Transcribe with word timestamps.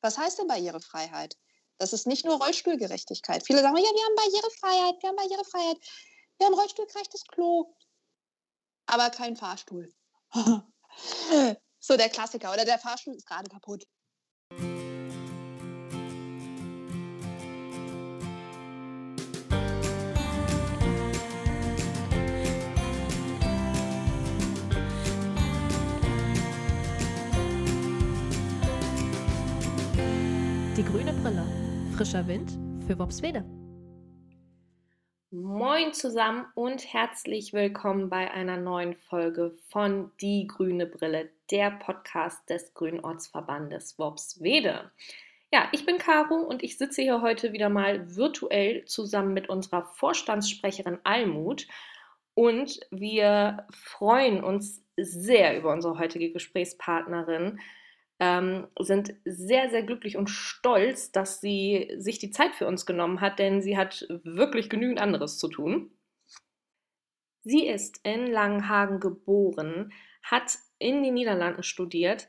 Was 0.00 0.18
heißt 0.18 0.38
denn 0.38 0.48
Barrierefreiheit? 0.48 1.36
Das 1.78 1.92
ist 1.92 2.06
nicht 2.06 2.24
nur 2.24 2.42
Rollstuhlgerechtigkeit. 2.42 3.44
Viele 3.46 3.60
sagen, 3.60 3.76
ja, 3.76 3.82
wir 3.82 4.04
haben 4.04 4.16
Barrierefreiheit, 4.16 5.02
wir 5.02 5.08
haben 5.08 5.16
Barrierefreiheit, 5.16 5.78
wir 6.38 6.46
haben 6.46 6.54
rollstuhlgerechtes 6.54 7.24
Klo, 7.26 7.74
aber 8.86 9.10
kein 9.10 9.36
Fahrstuhl. 9.36 9.92
so 11.78 11.96
der 11.96 12.08
Klassiker. 12.08 12.52
Oder 12.52 12.64
der 12.64 12.78
Fahrstuhl 12.78 13.14
ist 13.14 13.26
gerade 13.26 13.48
kaputt. 13.48 13.84
Die 30.80 30.86
grüne 30.86 31.12
Brille. 31.12 31.44
Frischer 31.94 32.26
Wind 32.26 32.52
für 32.86 32.98
Wopswede. 32.98 33.44
Moin 35.30 35.92
zusammen 35.92 36.46
und 36.54 36.90
herzlich 36.94 37.52
willkommen 37.52 38.08
bei 38.08 38.30
einer 38.30 38.56
neuen 38.56 38.94
Folge 38.94 39.58
von 39.68 40.10
Die 40.22 40.46
grüne 40.46 40.86
Brille, 40.86 41.28
der 41.50 41.72
Podcast 41.72 42.48
des 42.48 42.72
Grünen 42.72 43.00
Ortsverbandes 43.00 43.98
Wopswede. 43.98 44.90
Ja, 45.52 45.68
ich 45.72 45.84
bin 45.84 45.98
Caro 45.98 46.36
und 46.36 46.62
ich 46.62 46.78
sitze 46.78 47.02
hier 47.02 47.20
heute 47.20 47.52
wieder 47.52 47.68
mal 47.68 48.16
virtuell 48.16 48.86
zusammen 48.86 49.34
mit 49.34 49.50
unserer 49.50 49.84
Vorstandssprecherin 49.84 50.98
Almut 51.04 51.68
und 52.32 52.80
wir 52.90 53.66
freuen 53.70 54.42
uns 54.42 54.82
sehr 54.96 55.58
über 55.58 55.74
unsere 55.74 55.98
heutige 55.98 56.32
Gesprächspartnerin 56.32 57.60
ähm, 58.20 58.68
sind 58.78 59.14
sehr, 59.24 59.70
sehr 59.70 59.82
glücklich 59.82 60.16
und 60.16 60.28
stolz, 60.28 61.10
dass 61.10 61.40
sie 61.40 61.90
sich 61.96 62.18
die 62.18 62.30
Zeit 62.30 62.54
für 62.54 62.66
uns 62.66 62.84
genommen 62.84 63.20
hat, 63.22 63.38
denn 63.38 63.62
sie 63.62 63.78
hat 63.78 64.06
wirklich 64.24 64.68
genügend 64.68 65.00
anderes 65.00 65.38
zu 65.38 65.48
tun. 65.48 65.90
Sie 67.42 67.66
ist 67.66 68.00
in 68.04 68.26
Langenhagen 68.26 69.00
geboren, 69.00 69.92
hat 70.22 70.58
in 70.78 71.02
den 71.02 71.14
Niederlanden 71.14 71.62
studiert, 71.62 72.28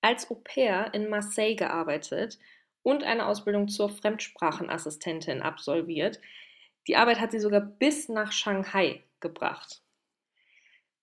als 0.00 0.30
Au 0.30 0.36
pair 0.36 0.94
in 0.94 1.08
Marseille 1.08 1.56
gearbeitet 1.56 2.38
und 2.82 3.02
eine 3.02 3.26
Ausbildung 3.26 3.68
zur 3.68 3.88
Fremdsprachenassistentin 3.88 5.42
absolviert. 5.42 6.20
Die 6.86 6.96
Arbeit 6.96 7.20
hat 7.20 7.32
sie 7.32 7.40
sogar 7.40 7.60
bis 7.60 8.08
nach 8.08 8.30
Shanghai 8.30 9.02
gebracht. 9.20 9.82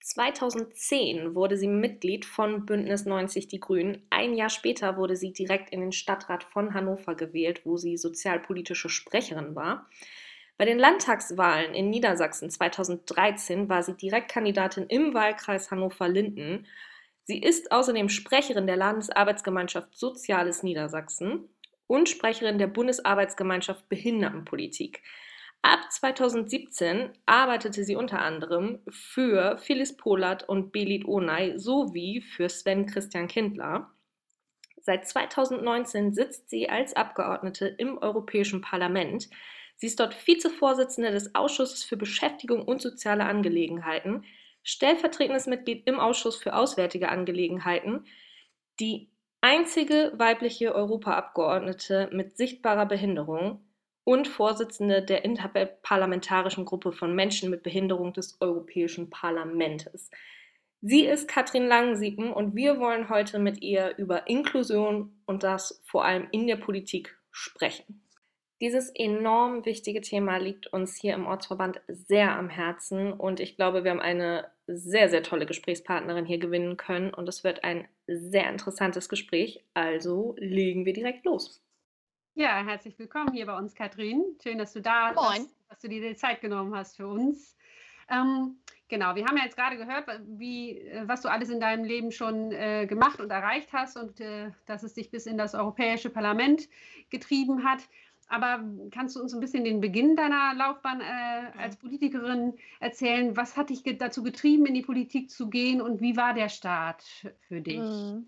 2010 0.01 1.35
wurde 1.35 1.57
sie 1.57 1.67
Mitglied 1.67 2.25
von 2.25 2.65
Bündnis 2.65 3.05
90 3.05 3.47
Die 3.47 3.59
Grünen. 3.59 4.05
Ein 4.09 4.33
Jahr 4.33 4.49
später 4.49 4.97
wurde 4.97 5.15
sie 5.15 5.33
direkt 5.33 5.71
in 5.71 5.81
den 5.81 5.91
Stadtrat 5.91 6.43
von 6.43 6.73
Hannover 6.73 7.15
gewählt, 7.15 7.61
wo 7.65 7.77
sie 7.77 7.97
sozialpolitische 7.97 8.89
Sprecherin 8.89 9.55
war. 9.55 9.87
Bei 10.57 10.65
den 10.65 10.79
Landtagswahlen 10.79 11.73
in 11.73 11.89
Niedersachsen 11.89 12.49
2013 12.49 13.69
war 13.69 13.83
sie 13.83 13.95
Direktkandidatin 13.95 14.87
im 14.87 15.13
Wahlkreis 15.13 15.71
Hannover-Linden. 15.71 16.67
Sie 17.23 17.41
ist 17.41 17.71
außerdem 17.71 18.09
Sprecherin 18.09 18.67
der 18.67 18.75
Landesarbeitsgemeinschaft 18.75 19.97
Soziales 19.97 20.63
Niedersachsen 20.63 21.47
und 21.87 22.09
Sprecherin 22.09 22.57
der 22.57 22.67
Bundesarbeitsgemeinschaft 22.67 23.87
Behindertenpolitik. 23.87 25.01
Ab 25.61 25.91
2017 25.91 27.11
arbeitete 27.25 27.83
sie 27.83 27.95
unter 27.95 28.19
anderem 28.21 28.79
für 28.89 29.57
Phyllis 29.57 29.97
Polat 29.97 30.47
und 30.47 30.71
Belit 30.71 31.05
Onay 31.05 31.59
sowie 31.59 32.21
für 32.21 32.47
Sven 32.47 32.85
Christian 32.85 33.27
Kindler. 33.27 33.91
Seit 34.81 35.07
2019 35.07 36.13
sitzt 36.13 36.49
sie 36.49 36.69
als 36.69 36.95
Abgeordnete 36.95 37.67
im 37.67 37.97
Europäischen 37.97 38.61
Parlament. 38.61 39.29
Sie 39.75 39.87
ist 39.87 39.99
dort 39.99 40.15
Vizevorsitzende 40.25 41.11
des 41.11 41.35
Ausschusses 41.35 41.83
für 41.83 41.97
Beschäftigung 41.97 42.63
und 42.63 42.81
soziale 42.81 43.25
Angelegenheiten, 43.25 44.23
stellvertretendes 44.63 45.47
Mitglied 45.47 45.85
im 45.87 45.99
Ausschuss 45.99 46.37
für 46.37 46.55
Auswärtige 46.55 47.09
Angelegenheiten, 47.09 48.05
die 48.79 49.09
einzige 49.41 50.13
weibliche 50.15 50.73
Europaabgeordnete 50.73 52.09
mit 52.13 52.37
sichtbarer 52.37 52.85
Behinderung 52.85 53.68
und 54.09 54.27
Vorsitzende 54.27 55.03
der 55.03 55.23
Interparlamentarischen 55.23 56.65
Gruppe 56.65 56.91
von 56.91 57.13
Menschen 57.13 57.51
mit 57.51 57.61
Behinderung 57.61 58.11
des 58.11 58.41
Europäischen 58.41 59.11
Parlaments. 59.11 60.09
Sie 60.81 61.05
ist 61.05 61.27
Katrin 61.27 61.67
Langsiepen 61.67 62.33
und 62.33 62.55
wir 62.55 62.79
wollen 62.79 63.09
heute 63.09 63.37
mit 63.37 63.61
ihr 63.61 63.93
über 63.99 64.27
Inklusion 64.27 65.21
und 65.27 65.43
das 65.43 65.83
vor 65.85 66.05
allem 66.05 66.27
in 66.31 66.47
der 66.47 66.55
Politik 66.55 67.19
sprechen. 67.29 68.01
Dieses 68.61 68.89
enorm 68.89 69.63
wichtige 69.67 70.01
Thema 70.01 70.37
liegt 70.37 70.65
uns 70.73 70.95
hier 70.95 71.13
im 71.13 71.27
Ortsverband 71.27 71.79
sehr 71.87 72.35
am 72.35 72.49
Herzen 72.49 73.13
und 73.13 73.39
ich 73.39 73.57
glaube, 73.57 73.83
wir 73.83 73.91
haben 73.91 74.01
eine 74.01 74.47
sehr, 74.65 75.09
sehr 75.09 75.21
tolle 75.21 75.45
Gesprächspartnerin 75.45 76.25
hier 76.25 76.39
gewinnen 76.39 76.77
können 76.77 77.13
und 77.13 77.29
es 77.29 77.43
wird 77.43 77.63
ein 77.63 77.87
sehr 78.07 78.49
interessantes 78.49 79.07
Gespräch. 79.07 79.63
Also 79.75 80.33
legen 80.39 80.85
wir 80.85 80.93
direkt 80.93 81.25
los. 81.25 81.63
Ja, 82.35 82.63
herzlich 82.63 82.97
willkommen 82.97 83.33
hier 83.33 83.45
bei 83.45 83.57
uns, 83.57 83.75
Katrin. 83.75 84.23
Schön, 84.41 84.57
dass 84.57 84.73
du 84.73 84.81
da 84.81 85.13
Moin. 85.13 85.43
bist, 85.43 85.55
dass 85.67 85.79
du 85.79 85.89
dir 85.89 86.01
die 86.07 86.15
Zeit 86.15 86.41
genommen 86.41 86.75
hast 86.75 86.95
für 86.95 87.07
uns. 87.07 87.57
Ähm, 88.09 88.57
genau, 88.87 89.15
wir 89.15 89.25
haben 89.25 89.37
ja 89.37 89.43
jetzt 89.43 89.57
gerade 89.57 89.77
gehört, 89.77 90.05
wie, 90.25 90.79
äh, 90.79 91.07
was 91.07 91.21
du 91.21 91.29
alles 91.29 91.49
in 91.49 91.59
deinem 91.59 91.83
Leben 91.83 92.11
schon 92.11 92.51
äh, 92.51 92.85
gemacht 92.87 93.19
und 93.19 93.29
erreicht 93.29 93.73
hast 93.73 93.97
und 93.97 94.19
äh, 94.21 94.51
dass 94.67 94.83
es 94.83 94.93
dich 94.93 95.11
bis 95.11 95.25
in 95.25 95.37
das 95.37 95.53
Europäische 95.53 96.09
Parlament 96.09 96.69
getrieben 97.09 97.63
hat. 97.63 97.81
Aber 98.27 98.63
kannst 98.91 99.15
du 99.15 99.21
uns 99.21 99.33
ein 99.33 99.39
bisschen 99.39 99.63
den 99.63 99.81
Beginn 99.81 100.15
deiner 100.15 100.53
Laufbahn 100.53 101.01
äh, 101.01 101.57
als 101.57 101.77
Politikerin 101.77 102.53
erzählen? 102.79 103.35
Was 103.35 103.57
hat 103.57 103.71
dich 103.71 103.83
dazu 103.97 104.21
getrieben, 104.21 104.67
in 104.67 104.75
die 104.75 104.83
Politik 104.83 105.31
zu 105.31 105.49
gehen 105.49 105.81
und 105.81 105.99
wie 105.99 106.15
war 106.15 106.35
der 106.35 106.49
Start 106.49 107.03
für 107.47 107.59
dich? 107.59 107.79
Mhm. 107.79 108.27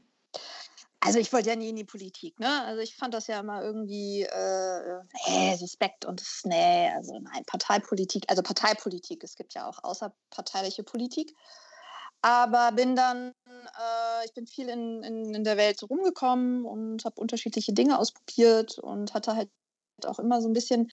Also 1.03 1.17
ich 1.17 1.33
wollte 1.33 1.49
ja 1.49 1.55
nie 1.55 1.69
in 1.69 1.75
die 1.75 1.83
Politik, 1.83 2.39
ne? 2.39 2.63
Also 2.63 2.81
ich 2.81 2.95
fand 2.95 3.15
das 3.15 3.25
ja 3.25 3.39
immer 3.39 3.63
irgendwie 3.63 4.21
äh, 4.21 4.99
äh, 5.25 5.57
suspekt 5.57 6.05
und 6.05 6.23
nee, 6.43 6.91
also 6.95 7.17
nein, 7.19 7.43
Parteipolitik, 7.47 8.25
also 8.27 8.43
Parteipolitik, 8.43 9.23
es 9.23 9.35
gibt 9.35 9.55
ja 9.55 9.67
auch 9.67 9.83
außerparteiliche 9.83 10.83
Politik. 10.83 11.35
Aber 12.21 12.71
bin 12.73 12.95
dann, 12.95 13.33
äh, 13.47 14.25
ich 14.25 14.33
bin 14.35 14.45
viel 14.45 14.69
in, 14.69 15.01
in, 15.01 15.33
in 15.33 15.43
der 15.43 15.57
Welt 15.57 15.81
rumgekommen 15.81 16.65
und 16.65 17.03
habe 17.03 17.19
unterschiedliche 17.19 17.73
Dinge 17.73 17.97
ausprobiert 17.97 18.77
und 18.77 19.15
hatte 19.15 19.35
halt 19.35 19.49
auch 20.05 20.19
immer 20.19 20.39
so 20.39 20.47
ein 20.47 20.53
bisschen 20.53 20.91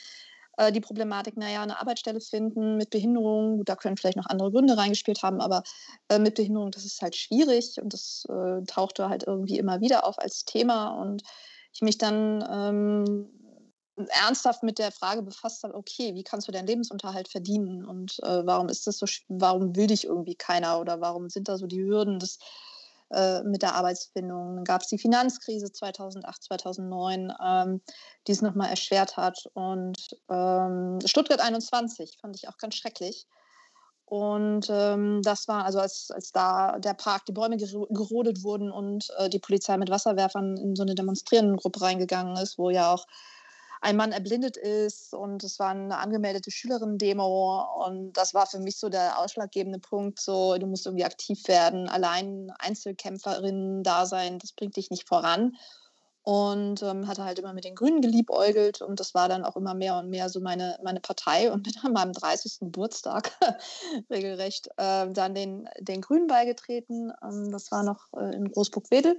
äh, 0.59 0.73
die 0.73 0.81
Problematik, 0.81 1.37
naja, 1.37 1.63
eine 1.63 1.81
Arbeitsstelle 1.81 2.21
finden 2.21 2.77
mit 2.77 2.91
Behinderung, 2.91 3.65
da 3.65 3.77
können 3.77 3.97
vielleicht 3.97 4.17
noch 4.17 4.27
andere 4.27 4.51
Gründe 4.51 4.77
reingespielt 4.77 5.23
haben, 5.23 5.41
aber 5.41 5.63
äh, 6.09 6.19
mit 6.19 6.35
Behinderung, 6.35 6.73
das 6.73 6.85
ist 6.85 7.01
halt 7.01 7.17
schwierig 7.17 7.81
und 7.81 7.93
das 7.93 8.25
äh, 8.29 8.65
tauchte 8.67 9.09
halt 9.09 9.25
irgendwie 9.27 9.59
immer 9.59 9.81
wieder 9.81 10.05
auf 10.05 10.19
als 10.19 10.45
Thema 10.45 11.01
und 11.01 11.23
ich 11.73 11.81
mich 11.81 11.97
dann 11.97 12.45
ähm, 12.51 13.31
ernsthaft 14.09 14.65
mit 14.65 14.79
der 14.79 14.91
Frage 14.91 15.23
befasst 15.23 15.63
habe, 15.63 15.75
okay, 15.75 16.15
wie 16.15 16.25
kannst 16.25 16.49
du 16.49 16.53
deinen 16.53 16.67
Lebensunterhalt 16.67 17.29
verdienen 17.29 17.85
und 17.85 18.19
äh, 18.25 18.45
warum 18.45 18.69
ist 18.69 18.87
das 18.87 18.99
so, 18.99 19.07
warum 19.29 19.77
will 19.77 19.87
dich 19.87 20.05
irgendwie 20.05 20.35
keiner 20.35 20.81
oder 20.81 21.01
warum 21.01 21.29
sind 21.31 21.49
da 21.49 21.57
so 21.57 21.67
die 21.67 21.83
Hürden? 21.83 22.19
Des 22.19 22.39
äh, 23.11 23.43
mit 23.43 23.63
der 23.63 23.75
Arbeitsfindung. 23.75 24.57
Dann 24.57 24.65
gab 24.65 24.83
es 24.83 24.89
die 24.89 24.99
Finanzkrise 24.99 25.73
2008, 25.73 26.45
2009, 26.45 27.33
ähm, 27.45 27.81
die 28.27 28.33
es 28.33 28.43
nochmal 28.43 28.71
erschwert 28.71 29.17
hat. 29.17 29.39
Und 29.55 29.99
ähm, 30.31 30.99
Stuttgart 31.05 31.41
21 31.41 32.19
fand 32.21 32.37
ich 32.37 32.49
auch 32.49 32.59
ganz 32.59 32.75
schrecklich. 32.75 33.27
Und 34.05 34.69
ähm, 34.71 35.21
das 35.23 35.49
war 35.49 35.65
also, 35.67 35.81
als, 35.81 36.11
als 36.11 36.33
da 36.33 36.79
der 36.79 36.95
Park, 36.95 37.27
die 37.27 37.33
Bäume 37.33 37.59
gerodet 37.59 38.43
wurden 38.43 38.71
und 38.71 39.07
äh, 39.19 39.29
die 39.29 39.39
Polizei 39.39 39.77
mit 39.77 39.91
Wasserwerfern 39.91 40.57
in 40.57 40.75
so 40.77 40.83
eine 40.83 40.95
demonstrierende 40.95 41.57
Gruppe 41.57 41.83
reingegangen 41.83 42.37
ist, 42.37 42.57
wo 42.57 42.71
ja 42.71 42.93
auch 42.93 43.05
ein 43.81 43.97
Mann 43.97 44.13
erblindet 44.13 44.57
ist 44.57 45.15
und 45.15 45.45
es 45.45 45.59
war 45.59 45.71
eine 45.71 45.99
angemeldete 45.99 46.51
Schülerinnen-Demo 46.51 47.85
und 47.87 48.13
das 48.13 48.35
war 48.35 48.47
für 48.47 48.59
mich 48.59 48.79
so 48.79 48.89
der 48.89 49.19
ausschlaggebende 49.19 49.79
Punkt, 49.79 50.21
so 50.21 50.57
du 50.59 50.67
musst 50.67 50.87
irgendwie 50.87 51.05
aktiv 51.05 51.47
werden, 51.49 51.89
allein 51.89 52.53
Einzelkämpferin 52.59 53.83
da 53.83 54.07
sein, 54.07 54.39
das 54.39 54.53
bringt 54.53 54.77
dich 54.77 54.91
nicht 54.91 55.09
voran 55.09 55.57
und 56.29 56.83
ähm, 56.83 57.09
hatte 57.09 57.25
halt 57.25 57.39
immer 57.39 57.55
mit 57.55 57.65
den 57.65 57.75
Grünen 57.75 58.03
geliebäugelt 58.03 58.83
und 58.83 59.01
das 59.01 59.15
war 59.15 59.31
dann 59.31 59.47
auch 59.47 59.57
immer 59.57 59.73
mehr 59.73 59.97
und 59.97 60.11
mehr 60.11 60.29
so 60.29 60.41
meine, 60.41 60.79
meine 60.83 61.01
Partei 61.01 61.51
und 61.51 61.65
mit 61.65 61.83
meinem 61.91 62.13
30. 62.13 62.59
Geburtstag 62.61 63.33
regelrecht 64.11 64.69
äh, 64.77 65.11
dann 65.11 65.35
den, 65.35 65.71
den 65.79 66.03
Grünen 66.03 66.27
beigetreten. 66.27 67.13
Ähm, 67.23 67.51
das 67.51 67.73
war 67.73 67.83
noch 67.83 68.13
äh, 68.15 68.35
in 68.35 68.51
Großburg-Wedel. 68.51 69.17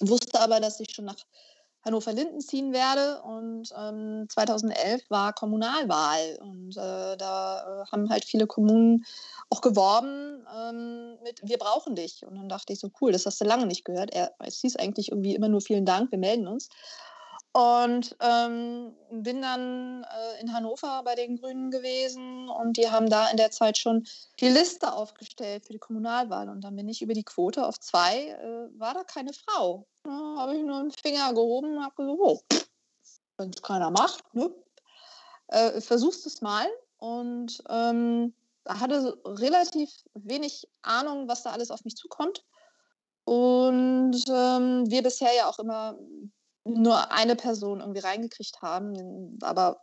Wusste 0.00 0.40
aber, 0.40 0.60
dass 0.60 0.80
ich 0.80 0.92
schon 0.94 1.04
nach 1.04 1.18
Hannover-Linden 1.86 2.40
ziehen 2.40 2.72
werde. 2.72 3.22
Und 3.22 3.72
ähm, 3.78 4.26
2011 4.28 5.08
war 5.08 5.32
Kommunalwahl 5.32 6.38
und 6.40 6.76
äh, 6.76 7.16
da 7.16 7.84
äh, 7.84 7.86
haben 7.90 8.10
halt 8.10 8.24
viele 8.24 8.46
Kommunen 8.46 9.04
auch 9.48 9.60
geworben 9.60 10.44
ähm, 10.54 11.16
mit 11.22 11.40
Wir 11.42 11.58
brauchen 11.58 11.94
dich. 11.94 12.26
Und 12.26 12.36
dann 12.36 12.48
dachte 12.48 12.72
ich 12.72 12.80
so, 12.80 12.90
cool, 13.00 13.12
das 13.12 13.24
hast 13.24 13.40
du 13.40 13.44
lange 13.44 13.66
nicht 13.66 13.84
gehört. 13.84 14.12
Er, 14.12 14.32
es 14.40 14.60
hieß 14.60 14.76
eigentlich 14.76 15.10
irgendwie 15.10 15.34
immer 15.34 15.48
nur 15.48 15.60
vielen 15.60 15.86
Dank, 15.86 16.10
wir 16.10 16.18
melden 16.18 16.48
uns. 16.48 16.68
Und 17.56 18.14
ähm, 18.20 18.94
bin 19.10 19.40
dann 19.40 20.04
äh, 20.04 20.42
in 20.42 20.52
Hannover 20.52 21.00
bei 21.06 21.14
den 21.14 21.38
Grünen 21.38 21.70
gewesen 21.70 22.50
und 22.50 22.76
die 22.76 22.90
haben 22.90 23.08
da 23.08 23.30
in 23.30 23.38
der 23.38 23.50
Zeit 23.50 23.78
schon 23.78 24.06
die 24.40 24.50
Liste 24.50 24.92
aufgestellt 24.92 25.64
für 25.64 25.72
die 25.72 25.78
Kommunalwahl. 25.78 26.50
Und 26.50 26.60
dann 26.60 26.76
bin 26.76 26.86
ich 26.86 27.00
über 27.00 27.14
die 27.14 27.24
Quote 27.24 27.66
auf 27.66 27.80
zwei, 27.80 28.28
äh, 28.28 28.78
war 28.78 28.92
da 28.92 29.04
keine 29.04 29.32
Frau. 29.32 29.86
Da 30.02 30.10
habe 30.36 30.54
ich 30.54 30.62
nur 30.64 30.80
einen 30.80 30.90
Finger 30.90 31.32
gehoben 31.32 31.78
und 31.78 31.82
habe 31.82 31.94
gesagt, 31.94 32.18
oh, 32.20 32.42
wenn 33.38 33.48
es 33.48 33.62
keiner 33.62 33.90
macht, 33.90 34.34
ne? 34.34 34.50
äh, 35.46 35.80
versuchst 35.80 36.26
es 36.26 36.42
mal. 36.42 36.66
Und 36.98 37.62
ähm, 37.70 38.34
hatte 38.68 39.18
relativ 39.24 39.90
wenig 40.12 40.68
Ahnung, 40.82 41.26
was 41.26 41.42
da 41.42 41.52
alles 41.52 41.70
auf 41.70 41.86
mich 41.86 41.96
zukommt. 41.96 42.44
Und 43.24 44.22
ähm, 44.28 44.90
wir 44.90 45.02
bisher 45.02 45.34
ja 45.34 45.48
auch 45.48 45.58
immer 45.58 45.96
nur 46.66 47.12
eine 47.12 47.36
Person 47.36 47.80
irgendwie 47.80 48.00
reingekriegt 48.00 48.60
haben. 48.62 49.38
Aber 49.42 49.80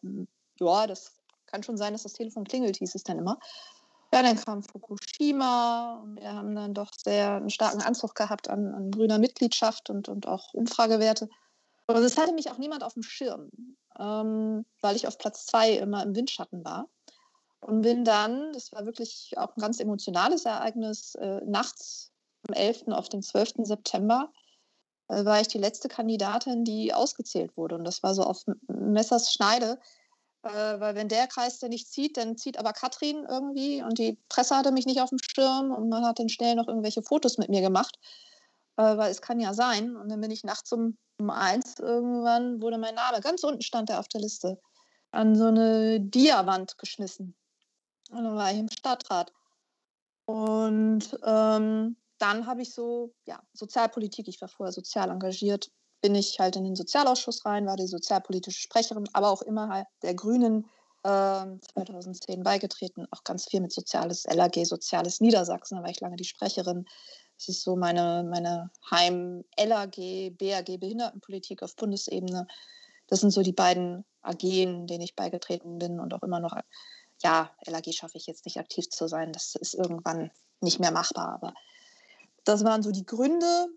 ja, 0.59 0.87
das 0.87 1.13
kann 1.47 1.63
schon 1.63 1.77
sein, 1.77 1.93
dass 1.93 2.03
das 2.03 2.13
Telefon 2.13 2.45
klingelt, 2.45 2.77
hieß 2.77 2.95
es 2.95 3.03
dann 3.03 3.19
immer. 3.19 3.39
Ja, 4.13 4.21
dann 4.21 4.39
kam 4.39 4.61
Fukushima 4.61 6.01
und 6.03 6.19
wir 6.19 6.31
haben 6.31 6.53
dann 6.55 6.73
doch 6.75 6.91
sehr 6.95 7.35
einen 7.35 7.49
starken 7.49 7.81
Anzug 7.81 8.13
gehabt 8.13 8.47
an, 8.47 8.73
an 8.73 8.91
grüner 8.91 9.17
Mitgliedschaft 9.17 9.89
und, 9.89 10.07
und 10.07 10.27
auch 10.27 10.53
Umfragewerte. 10.53 11.29
Und 11.87 11.97
es 11.97 12.17
hatte 12.17 12.33
mich 12.33 12.51
auch 12.51 12.59
niemand 12.59 12.83
auf 12.83 12.93
dem 12.93 13.03
Schirm, 13.03 13.49
ähm, 13.99 14.65
weil 14.81 14.95
ich 14.95 15.07
auf 15.07 15.17
Platz 15.17 15.47
zwei 15.47 15.71
immer 15.71 16.03
im 16.03 16.15
Windschatten 16.15 16.63
war. 16.63 16.89
Und 17.59 17.81
bin 17.81 18.03
dann, 18.03 18.53
das 18.53 18.71
war 18.71 18.85
wirklich 18.85 19.33
auch 19.37 19.55
ein 19.55 19.61
ganz 19.61 19.79
emotionales 19.79 20.45
Ereignis, 20.45 21.15
äh, 21.15 21.41
nachts 21.45 22.11
am 22.47 22.53
11. 22.53 22.89
auf 22.89 23.09
den 23.09 23.23
12. 23.23 23.65
September 23.65 24.31
äh, 25.13 25.25
war 25.25 25.41
ich 25.41 25.47
die 25.47 25.57
letzte 25.57 25.87
Kandidatin, 25.87 26.63
die 26.63 26.93
ausgezählt 26.93 27.55
wurde. 27.57 27.75
Und 27.75 27.83
das 27.83 28.03
war 28.03 28.13
so 28.13 28.23
auf 28.23 28.43
Messers 28.67 29.31
Schneide, 29.33 29.79
äh, 30.43 30.49
weil 30.79 30.95
wenn 30.95 31.07
der 31.07 31.27
Kreis 31.27 31.59
der 31.59 31.69
nicht 31.69 31.91
zieht, 31.91 32.17
dann 32.17 32.37
zieht 32.37 32.59
aber 32.59 32.73
Katrin 32.73 33.25
irgendwie 33.27 33.81
und 33.81 33.97
die 33.97 34.17
Presse 34.29 34.55
hatte 34.55 34.71
mich 34.71 34.85
nicht 34.85 35.01
auf 35.01 35.09
dem 35.09 35.19
Schirm 35.19 35.71
und 35.71 35.89
man 35.89 36.05
hat 36.05 36.19
dann 36.19 36.29
schnell 36.29 36.55
noch 36.55 36.67
irgendwelche 36.67 37.01
Fotos 37.01 37.37
mit 37.37 37.49
mir 37.49 37.61
gemacht, 37.61 37.97
äh, 38.77 38.97
weil 38.97 39.11
es 39.11 39.21
kann 39.21 39.39
ja 39.39 39.53
sein. 39.53 39.95
Und 39.95 40.09
dann 40.09 40.21
bin 40.21 40.31
ich 40.31 40.43
nachts 40.43 40.71
um, 40.71 40.97
um 41.19 41.29
eins 41.29 41.79
irgendwann, 41.79 42.61
wurde 42.61 42.77
mein 42.77 42.95
Name, 42.95 43.21
ganz 43.21 43.43
unten 43.43 43.61
stand 43.61 43.89
er 43.89 43.99
auf 43.99 44.07
der 44.07 44.21
Liste, 44.21 44.59
an 45.11 45.35
so 45.35 45.45
eine 45.45 45.99
Diawand 46.01 46.77
geschmissen. 46.77 47.35
Und 48.11 48.23
dann 48.23 48.35
war 48.35 48.51
ich 48.51 48.59
im 48.59 48.69
Stadtrat. 48.69 49.31
Und 50.25 51.17
ähm, 51.25 51.95
dann 52.23 52.47
habe 52.47 52.61
ich 52.61 52.73
so, 52.73 53.13
ja, 53.25 53.41
Sozialpolitik, 53.51 54.29
ich 54.29 54.39
war 54.39 54.47
vorher 54.47 54.71
sozial 54.71 55.09
engagiert, 55.09 55.69
bin 56.01 56.15
ich 56.15 56.39
halt 56.39 56.55
in 56.55 56.63
den 56.63 56.77
Sozialausschuss 56.77 57.45
rein, 57.45 57.65
war 57.65 57.75
die 57.75 57.85
sozialpolitische 57.85 58.61
Sprecherin, 58.61 59.09
aber 59.11 59.29
auch 59.29 59.41
immer 59.41 59.67
halt 59.67 59.87
der 60.03 60.13
Grünen 60.13 60.69
äh, 61.03 61.45
2010 61.73 62.41
beigetreten, 62.43 63.07
auch 63.11 63.25
ganz 63.25 63.49
viel 63.49 63.59
mit 63.59 63.73
Soziales 63.73 64.23
LAG, 64.23 64.55
Soziales 64.63 65.19
Niedersachsen, 65.19 65.75
da 65.75 65.83
war 65.83 65.89
ich 65.89 65.99
lange 65.99 66.15
die 66.15 66.23
Sprecherin. 66.23 66.85
Das 67.37 67.49
ist 67.49 67.63
so 67.63 67.75
meine, 67.75 68.25
meine 68.29 68.71
Heim-LAG, 68.89 69.97
BAG 70.37 70.79
Behindertenpolitik 70.79 71.61
auf 71.61 71.75
Bundesebene. 71.75 72.47
Das 73.07 73.19
sind 73.19 73.31
so 73.31 73.41
die 73.41 73.51
beiden 73.51 74.05
AGen, 74.21 74.87
denen 74.87 75.01
ich 75.01 75.17
beigetreten 75.17 75.77
bin 75.77 75.99
und 75.99 76.13
auch 76.13 76.23
immer 76.23 76.39
noch, 76.39 76.55
ja, 77.21 77.51
LAG 77.65 77.93
schaffe 77.93 78.17
ich 78.17 78.27
jetzt 78.27 78.45
nicht 78.45 78.59
aktiv 78.59 78.87
zu 78.89 79.09
sein, 79.09 79.33
das 79.33 79.55
ist 79.55 79.73
irgendwann 79.73 80.31
nicht 80.61 80.79
mehr 80.79 80.91
machbar, 80.91 81.33
aber 81.33 81.53
das 82.45 82.63
waren 82.63 82.83
so 82.83 82.91
die 82.91 83.05
Gründe 83.05 83.67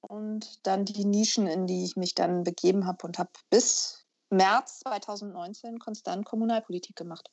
und 0.00 0.66
dann 0.66 0.84
die 0.84 1.04
Nischen, 1.04 1.46
in 1.46 1.66
die 1.66 1.84
ich 1.84 1.96
mich 1.96 2.14
dann 2.14 2.44
begeben 2.44 2.86
habe 2.86 3.06
und 3.06 3.18
habe 3.18 3.30
bis 3.50 4.06
März 4.30 4.80
2019 4.80 5.78
konstant 5.78 6.24
Kommunalpolitik 6.24 6.96
gemacht. 6.96 7.30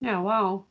Ja, 0.00 0.22
wow. 0.22 0.66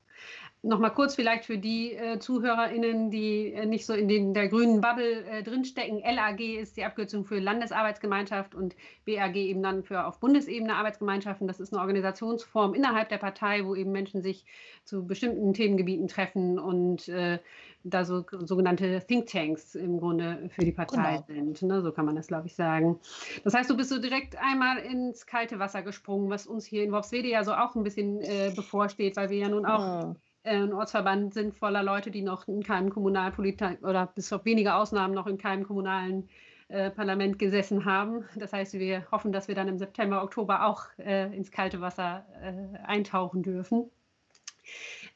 Nochmal 0.66 0.92
kurz 0.94 1.14
vielleicht 1.14 1.46
für 1.46 1.60
die 1.60 1.94
äh, 1.94 2.18
ZuhörerInnen, 2.18 3.12
die 3.12 3.54
äh, 3.54 3.68
nicht 3.68 3.86
so 3.86 3.94
in 3.94 4.08
den, 4.08 4.34
der 4.34 4.48
grünen 4.48 4.82
Bubble 4.82 5.24
äh, 5.26 5.44
drinstecken. 5.44 6.00
LAG 6.00 6.40
ist 6.40 6.76
die 6.76 6.84
Abkürzung 6.84 7.24
für 7.24 7.38
Landesarbeitsgemeinschaft 7.38 8.56
und 8.56 8.76
BAG 9.06 9.36
eben 9.36 9.62
dann 9.62 9.84
für 9.84 10.08
auf 10.08 10.20
Bundesebene 10.20 10.74
Arbeitsgemeinschaften. 10.74 11.48
Das 11.48 11.60
ist 11.60 11.72
eine 11.72 11.82
Organisationsform 11.82 12.74
innerhalb 12.74 13.10
der 13.10 13.20
Partei, 13.20 13.64
wo 13.64 13.76
eben 13.76 13.92
Menschen 13.92 14.24
sich 14.24 14.44
zu 14.86 15.06
bestimmten 15.06 15.54
Themengebieten 15.54 16.08
treffen 16.08 16.58
und 16.58 17.08
äh, 17.10 17.38
da 17.84 18.04
so 18.04 18.26
sogenannte 18.40 19.02
Thinktanks 19.08 19.76
im 19.76 20.00
Grunde 20.00 20.50
für 20.50 20.66
die 20.66 20.72
Partei 20.72 21.24
genau. 21.28 21.54
sind. 21.54 21.62
Ne? 21.62 21.84
So 21.84 21.92
kann 21.92 22.06
man 22.06 22.16
das, 22.16 22.26
glaube 22.26 22.48
ich, 22.48 22.56
sagen. 22.56 23.00
Das 23.44 23.54
heißt, 23.54 23.70
du 23.70 23.78
bist 23.78 23.92
so 23.92 24.00
direkt 24.00 24.36
einmal 24.42 24.80
ins 24.80 25.28
kalte 25.28 25.60
Wasser 25.60 25.84
gesprungen, 25.84 26.32
was 26.32 26.48
uns 26.48 26.66
hier 26.66 26.84
in 26.84 26.92
Worpswede 26.92 27.28
ja 27.28 27.44
so 27.44 27.54
auch 27.54 27.76
ein 27.76 27.84
bisschen 27.84 28.20
äh, 28.22 28.52
bevorsteht, 28.56 29.16
weil 29.16 29.30
wir 29.30 29.38
ja 29.38 29.50
nun 29.50 29.68
auch 29.68 29.80
ja. 29.80 30.16
Äh, 30.46 30.58
ein 30.58 30.74
Ortsverband 30.74 31.34
sind 31.34 31.56
voller 31.56 31.84
Leute, 31.84 32.12
die 32.12 32.22
noch 32.22 32.48
in 32.48 32.64
keinem 32.64 32.90
Kommunalpolitik 32.92 33.84
oder 33.84 34.06
bis 34.06 34.32
auf 34.32 34.46
wenige 34.46 34.76
Ausnahmen 34.76 35.14
noch 35.14 35.28
in 35.28 35.38
keinem 35.38 35.64
kommunalen 35.64 36.30
äh, 36.68 36.92
Parlament 36.92 37.40
gesessen 37.40 37.86
haben. 37.86 38.26
Das 38.36 38.54
heißt, 38.54 38.74
wir 38.74 39.06
hoffen, 39.12 39.32
dass 39.32 39.48
wir 39.48 39.56
dann 39.56 39.68
im 39.68 39.78
September, 39.80 40.24
Oktober 40.24 40.66
auch 40.66 40.86
äh, 41.00 41.36
ins 41.36 41.52
kalte 41.52 41.82
Wasser 41.82 42.26
äh, 42.42 42.78
eintauchen 42.86 43.44
dürfen. 43.44 43.90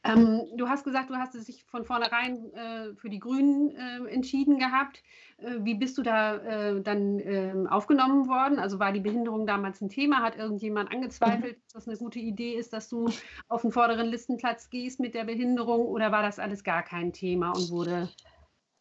Ähm, 0.02 0.46
du 0.56 0.68
hast 0.68 0.84
gesagt, 0.84 1.10
du 1.10 1.16
hast 1.16 1.34
es 1.34 1.44
sich 1.44 1.64
von 1.64 1.84
vornherein 1.84 2.52
äh, 2.54 2.94
für 2.94 3.10
die 3.10 3.18
Grünen 3.18 3.70
äh, 3.76 4.10
entschieden 4.10 4.58
gehabt. 4.58 5.02
Äh, 5.36 5.56
wie 5.60 5.74
bist 5.74 5.98
du 5.98 6.02
da 6.02 6.36
äh, 6.36 6.80
dann 6.80 7.18
ähm, 7.18 7.66
aufgenommen 7.66 8.26
worden? 8.26 8.58
Also 8.58 8.78
war 8.78 8.92
die 8.92 9.00
Behinderung 9.00 9.46
damals 9.46 9.82
ein 9.82 9.90
Thema? 9.90 10.22
Hat 10.22 10.36
irgendjemand 10.36 10.90
angezweifelt, 10.90 11.58
mhm. 11.58 11.62
dass 11.64 11.84
das 11.84 11.88
eine 11.88 11.98
gute 11.98 12.18
Idee 12.18 12.54
ist, 12.54 12.72
dass 12.72 12.88
du 12.88 13.10
auf 13.48 13.60
den 13.60 13.72
vorderen 13.72 14.06
Listenplatz 14.06 14.70
gehst 14.70 15.00
mit 15.00 15.14
der 15.14 15.24
Behinderung? 15.24 15.86
Oder 15.86 16.10
war 16.12 16.22
das 16.22 16.38
alles 16.38 16.64
gar 16.64 16.82
kein 16.82 17.12
Thema 17.12 17.50
und 17.50 17.70
wurde. 17.70 18.08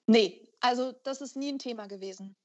Nee, 0.08 0.48
also 0.62 0.94
das 1.04 1.20
ist 1.20 1.36
nie 1.36 1.52
ein 1.52 1.60
Thema 1.60 1.88
gewesen. 1.88 2.38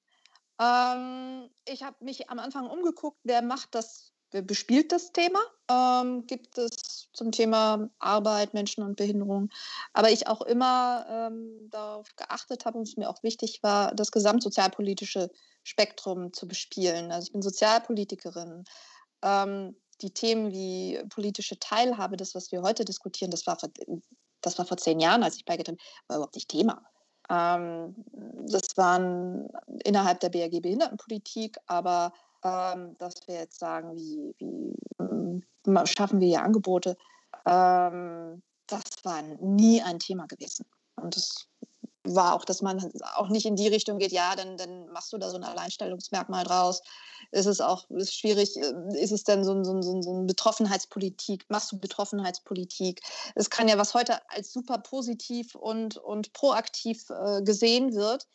Ähm, 0.60 1.48
ich 1.66 1.82
habe 1.84 2.04
mich 2.04 2.28
am 2.28 2.38
Anfang 2.40 2.66
umgeguckt, 2.66 3.18
wer 3.24 3.42
macht 3.42 3.74
das 3.74 4.13
bespielt 4.30 4.92
das 4.92 5.12
Thema, 5.12 5.40
ähm, 5.70 6.26
gibt 6.26 6.58
es 6.58 7.08
zum 7.12 7.30
Thema 7.32 7.88
Arbeit, 7.98 8.54
Menschen 8.54 8.82
und 8.82 8.96
Behinderung. 8.96 9.50
Aber 9.92 10.10
ich 10.10 10.26
auch 10.26 10.42
immer 10.42 11.06
ähm, 11.08 11.68
darauf 11.70 12.08
geachtet 12.16 12.64
habe 12.64 12.78
und 12.78 12.88
es 12.88 12.96
mir 12.96 13.08
auch 13.08 13.22
wichtig 13.22 13.62
war, 13.62 13.94
das 13.94 14.10
gesamtsozialpolitische 14.10 15.30
Spektrum 15.62 16.32
zu 16.32 16.48
bespielen. 16.48 17.12
Also 17.12 17.26
ich 17.26 17.32
bin 17.32 17.42
Sozialpolitikerin. 17.42 18.64
Ähm, 19.22 19.76
die 20.00 20.10
Themen 20.10 20.52
wie 20.52 21.00
politische 21.08 21.58
Teilhabe, 21.58 22.16
das, 22.16 22.34
was 22.34 22.50
wir 22.52 22.62
heute 22.62 22.84
diskutieren, 22.84 23.31
das 23.31 23.46
war 23.46 23.58
vor, 23.58 23.70
das 24.40 24.58
war 24.58 24.66
vor 24.66 24.76
zehn 24.76 25.00
Jahren, 25.00 25.22
als 25.22 25.36
ich 25.36 25.44
beigetreten 25.44 25.76
bin, 25.76 25.86
war 26.08 26.16
überhaupt 26.16 26.34
nicht 26.34 26.48
Thema. 26.48 26.82
Ähm, 27.31 27.94
das 28.46 28.76
waren 28.76 29.48
innerhalb 29.84 30.20
der 30.20 30.28
BRG 30.28 30.60
Behindertenpolitik, 30.60 31.56
aber 31.66 32.12
ähm, 32.44 32.96
dass 32.98 33.15
wir 33.27 33.36
jetzt 33.36 33.58
sagen, 33.58 33.96
wie, 33.96 34.34
wie 34.39 34.77
ähm, 35.01 35.43
schaffen 35.86 36.20
wir 36.20 36.29
hier 36.29 36.43
Angebote, 36.43 36.96
ähm, 37.46 38.43
das 38.67 38.84
war 39.03 39.22
nie 39.41 39.82
ein 39.82 39.98
Thema 39.98 40.27
gewesen. 40.27 40.67
Und 40.96 41.17
das 41.17 41.48
war 42.05 42.34
auch, 42.34 42.44
dass 42.44 42.60
man 42.60 42.93
auch 43.17 43.29
nicht 43.29 43.46
in 43.46 43.56
die 43.56 43.69
Richtung 43.69 43.98
geht, 43.98 44.13
ja, 44.13 44.36
dann, 44.36 44.58
dann 44.58 44.89
machst 44.89 45.13
du 45.13 45.19
da 45.19 45.31
so 45.31 45.36
ein 45.36 45.44
Alleinstellungsmerkmal 45.44 46.44
draus. 46.44 46.82
Ist 47.32 47.46
es 47.46 47.60
auch 47.60 47.89
ist 47.91 48.15
schwierig, 48.15 48.56
äh, 48.56 49.03
ist 49.03 49.10
es 49.10 49.24
denn 49.24 49.43
so 49.43 49.53
ein, 49.53 49.65
so, 49.65 49.81
so 50.03 50.13
ein 50.13 50.27
Betroffenheitspolitik, 50.27 51.46
machst 51.48 51.72
du 51.72 51.79
Betroffenheitspolitik? 51.79 53.01
Es 53.34 53.48
kann 53.48 53.69
ja, 53.69 53.79
was 53.79 53.94
heute 53.94 54.19
als 54.31 54.53
super 54.53 54.79
positiv 54.79 55.55
und, 55.55 55.96
und 55.96 56.32
proaktiv 56.34 57.08
äh, 57.10 57.43
gesehen 57.43 57.94
wird, 57.94 58.27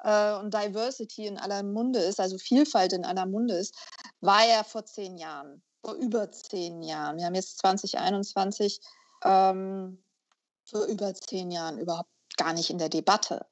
äh, 0.00 0.34
und 0.34 0.54
Diversity 0.54 1.26
in 1.26 1.38
aller 1.38 1.62
Munde 1.62 2.00
ist, 2.00 2.20
also 2.20 2.38
Vielfalt 2.38 2.92
in 2.92 3.04
aller 3.04 3.26
Munde 3.26 3.54
ist, 3.54 3.74
war 4.20 4.46
ja 4.46 4.64
vor 4.64 4.84
zehn 4.84 5.16
Jahren, 5.16 5.62
vor 5.84 5.94
über 5.94 6.30
zehn 6.30 6.82
Jahren. 6.82 7.18
Wir 7.18 7.26
haben 7.26 7.34
jetzt 7.34 7.58
2021, 7.58 8.80
ähm, 9.24 10.02
vor 10.64 10.84
über 10.84 11.14
zehn 11.14 11.50
Jahren 11.50 11.78
überhaupt 11.78 12.10
gar 12.36 12.52
nicht 12.52 12.70
in 12.70 12.78
der 12.78 12.88
Debatte. 12.88 13.46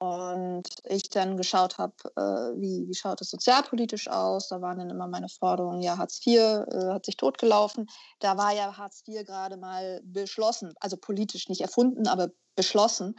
Und 0.00 0.62
ich 0.84 1.08
dann 1.10 1.36
geschaut 1.36 1.78
habe, 1.78 1.94
äh, 2.14 2.60
wie, 2.60 2.86
wie 2.86 2.94
schaut 2.94 3.20
es 3.20 3.30
sozialpolitisch 3.30 4.06
aus. 4.08 4.48
Da 4.48 4.60
waren 4.60 4.78
dann 4.78 4.90
immer 4.90 5.08
meine 5.08 5.28
Forderungen, 5.28 5.82
ja, 5.82 5.98
Hartz 5.98 6.24
IV 6.24 6.38
äh, 6.38 6.92
hat 6.92 7.04
sich 7.04 7.16
totgelaufen. 7.16 7.88
Da 8.20 8.36
war 8.36 8.54
ja 8.54 8.76
Hartz 8.76 9.02
IV 9.08 9.24
gerade 9.24 9.56
mal 9.56 10.00
beschlossen, 10.04 10.72
also 10.78 10.96
politisch 10.96 11.48
nicht 11.48 11.62
erfunden, 11.62 12.06
aber 12.06 12.28
beschlossen 12.54 13.16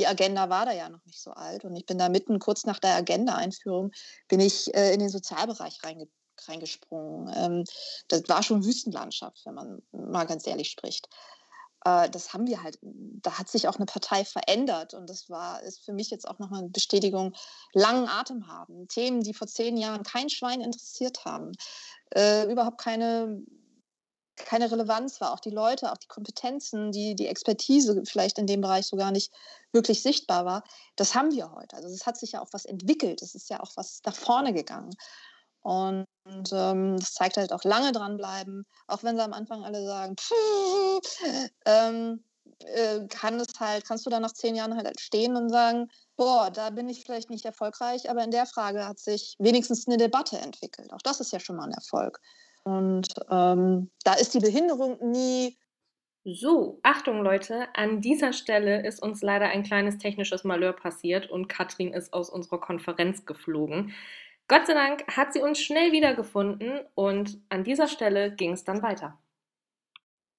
die 0.00 0.06
Agenda 0.06 0.48
war 0.48 0.64
da 0.64 0.72
ja 0.72 0.88
noch 0.88 1.04
nicht 1.04 1.20
so 1.20 1.32
alt. 1.32 1.64
Und 1.64 1.76
ich 1.76 1.84
bin 1.84 1.98
da 1.98 2.08
mitten 2.08 2.38
kurz 2.38 2.64
nach 2.64 2.78
der 2.78 2.94
Agenda-Einführung, 2.96 3.92
bin 4.28 4.40
ich 4.40 4.74
äh, 4.74 4.94
in 4.94 5.00
den 5.00 5.10
Sozialbereich 5.10 5.84
reinge 5.84 6.08
reingesprungen. 6.48 7.30
Ähm, 7.36 7.64
das 8.08 8.22
war 8.28 8.42
schon 8.42 8.64
Wüstenlandschaft, 8.64 9.44
wenn 9.44 9.54
man 9.54 9.82
mal 9.92 10.24
ganz 10.24 10.46
ehrlich 10.46 10.70
spricht. 10.70 11.06
äh, 11.84 12.08
das 12.08 12.32
haben 12.32 12.46
wir 12.46 12.62
halt, 12.62 12.78
da 12.82 13.38
hat 13.38 13.50
sich 13.50 13.68
auch 13.68 13.76
eine 13.76 13.84
Partei 13.84 14.24
verändert 14.24 14.94
und 14.94 15.10
das 15.10 15.28
war, 15.28 15.62
ist 15.62 15.84
für 15.84 15.92
mich 15.92 16.10
jetzt 16.10 16.26
auch 16.26 16.38
nochmal 16.38 16.60
eine 16.60 16.70
Bestätigung, 16.70 17.34
langen 17.74 18.08
Atem 18.08 18.46
haben. 18.48 18.88
Themen, 18.88 19.22
die 19.22 19.34
vor 19.34 19.48
zehn 19.48 19.76
Jahren 19.76 20.02
kein 20.02 20.30
Schwein 20.30 20.62
interessiert 20.62 21.26
haben, 21.26 21.52
äh, 22.14 22.50
überhaupt 22.50 22.78
keine, 22.78 23.42
keine 24.46 24.70
Relevanz 24.70 25.20
war, 25.20 25.32
auch 25.32 25.40
die 25.40 25.50
Leute, 25.50 25.92
auch 25.92 25.96
die 25.96 26.08
Kompetenzen, 26.08 26.92
die, 26.92 27.14
die 27.14 27.26
Expertise 27.26 28.02
vielleicht 28.04 28.38
in 28.38 28.46
dem 28.46 28.60
Bereich 28.60 28.86
so 28.86 28.96
gar 28.96 29.10
nicht 29.10 29.32
wirklich 29.72 30.02
sichtbar 30.02 30.44
war, 30.44 30.64
das 30.96 31.14
haben 31.14 31.32
wir 31.32 31.52
heute. 31.52 31.76
Also 31.76 31.88
es 31.88 32.06
hat 32.06 32.18
sich 32.18 32.32
ja 32.32 32.40
auch 32.40 32.52
was 32.52 32.64
entwickelt, 32.64 33.22
es 33.22 33.34
ist 33.34 33.50
ja 33.50 33.60
auch 33.60 33.72
was 33.76 34.00
nach 34.04 34.16
vorne 34.16 34.52
gegangen. 34.52 34.94
Und 35.62 36.06
ähm, 36.52 36.98
das 36.98 37.12
zeigt 37.12 37.36
halt 37.36 37.52
auch 37.52 37.64
lange 37.64 37.92
dranbleiben, 37.92 38.64
auch 38.86 39.02
wenn 39.02 39.16
sie 39.16 39.22
am 39.22 39.34
Anfang 39.34 39.62
alle 39.62 39.84
sagen, 39.84 40.16
ähm, 41.66 42.24
äh, 42.60 43.06
kann 43.08 43.38
es 43.40 43.48
halt, 43.58 43.86
kannst 43.86 44.06
du 44.06 44.10
dann 44.10 44.22
nach 44.22 44.32
zehn 44.32 44.54
Jahren 44.54 44.76
halt 44.76 45.00
stehen 45.00 45.36
und 45.36 45.50
sagen, 45.50 45.88
boah, 46.16 46.50
da 46.50 46.70
bin 46.70 46.88
ich 46.88 47.02
vielleicht 47.02 47.30
nicht 47.30 47.44
erfolgreich, 47.44 48.10
aber 48.10 48.24
in 48.24 48.30
der 48.30 48.46
Frage 48.46 48.86
hat 48.86 48.98
sich 48.98 49.36
wenigstens 49.38 49.86
eine 49.86 49.96
Debatte 49.96 50.38
entwickelt. 50.38 50.92
Auch 50.92 51.02
das 51.02 51.20
ist 51.20 51.32
ja 51.32 51.40
schon 51.40 51.56
mal 51.56 51.64
ein 51.64 51.72
Erfolg. 51.72 52.20
Und 52.64 53.08
ähm, 53.30 53.90
da 54.04 54.14
ist 54.14 54.34
die 54.34 54.40
Behinderung 54.40 54.98
nie. 55.10 55.56
So, 56.24 56.80
Achtung 56.82 57.22
Leute, 57.22 57.66
an 57.74 58.02
dieser 58.02 58.34
Stelle 58.34 58.86
ist 58.86 59.02
uns 59.02 59.22
leider 59.22 59.46
ein 59.46 59.62
kleines 59.62 59.96
technisches 59.96 60.44
Malheur 60.44 60.74
passiert 60.74 61.30
und 61.30 61.48
Katrin 61.48 61.94
ist 61.94 62.12
aus 62.12 62.28
unserer 62.28 62.60
Konferenz 62.60 63.24
geflogen. 63.24 63.94
Gott 64.46 64.66
sei 64.66 64.74
Dank 64.74 65.04
hat 65.16 65.32
sie 65.32 65.40
uns 65.40 65.60
schnell 65.60 65.92
wiedergefunden 65.92 66.80
und 66.94 67.40
an 67.48 67.64
dieser 67.64 67.88
Stelle 67.88 68.34
ging 68.34 68.52
es 68.52 68.64
dann 68.64 68.82
weiter. 68.82 69.18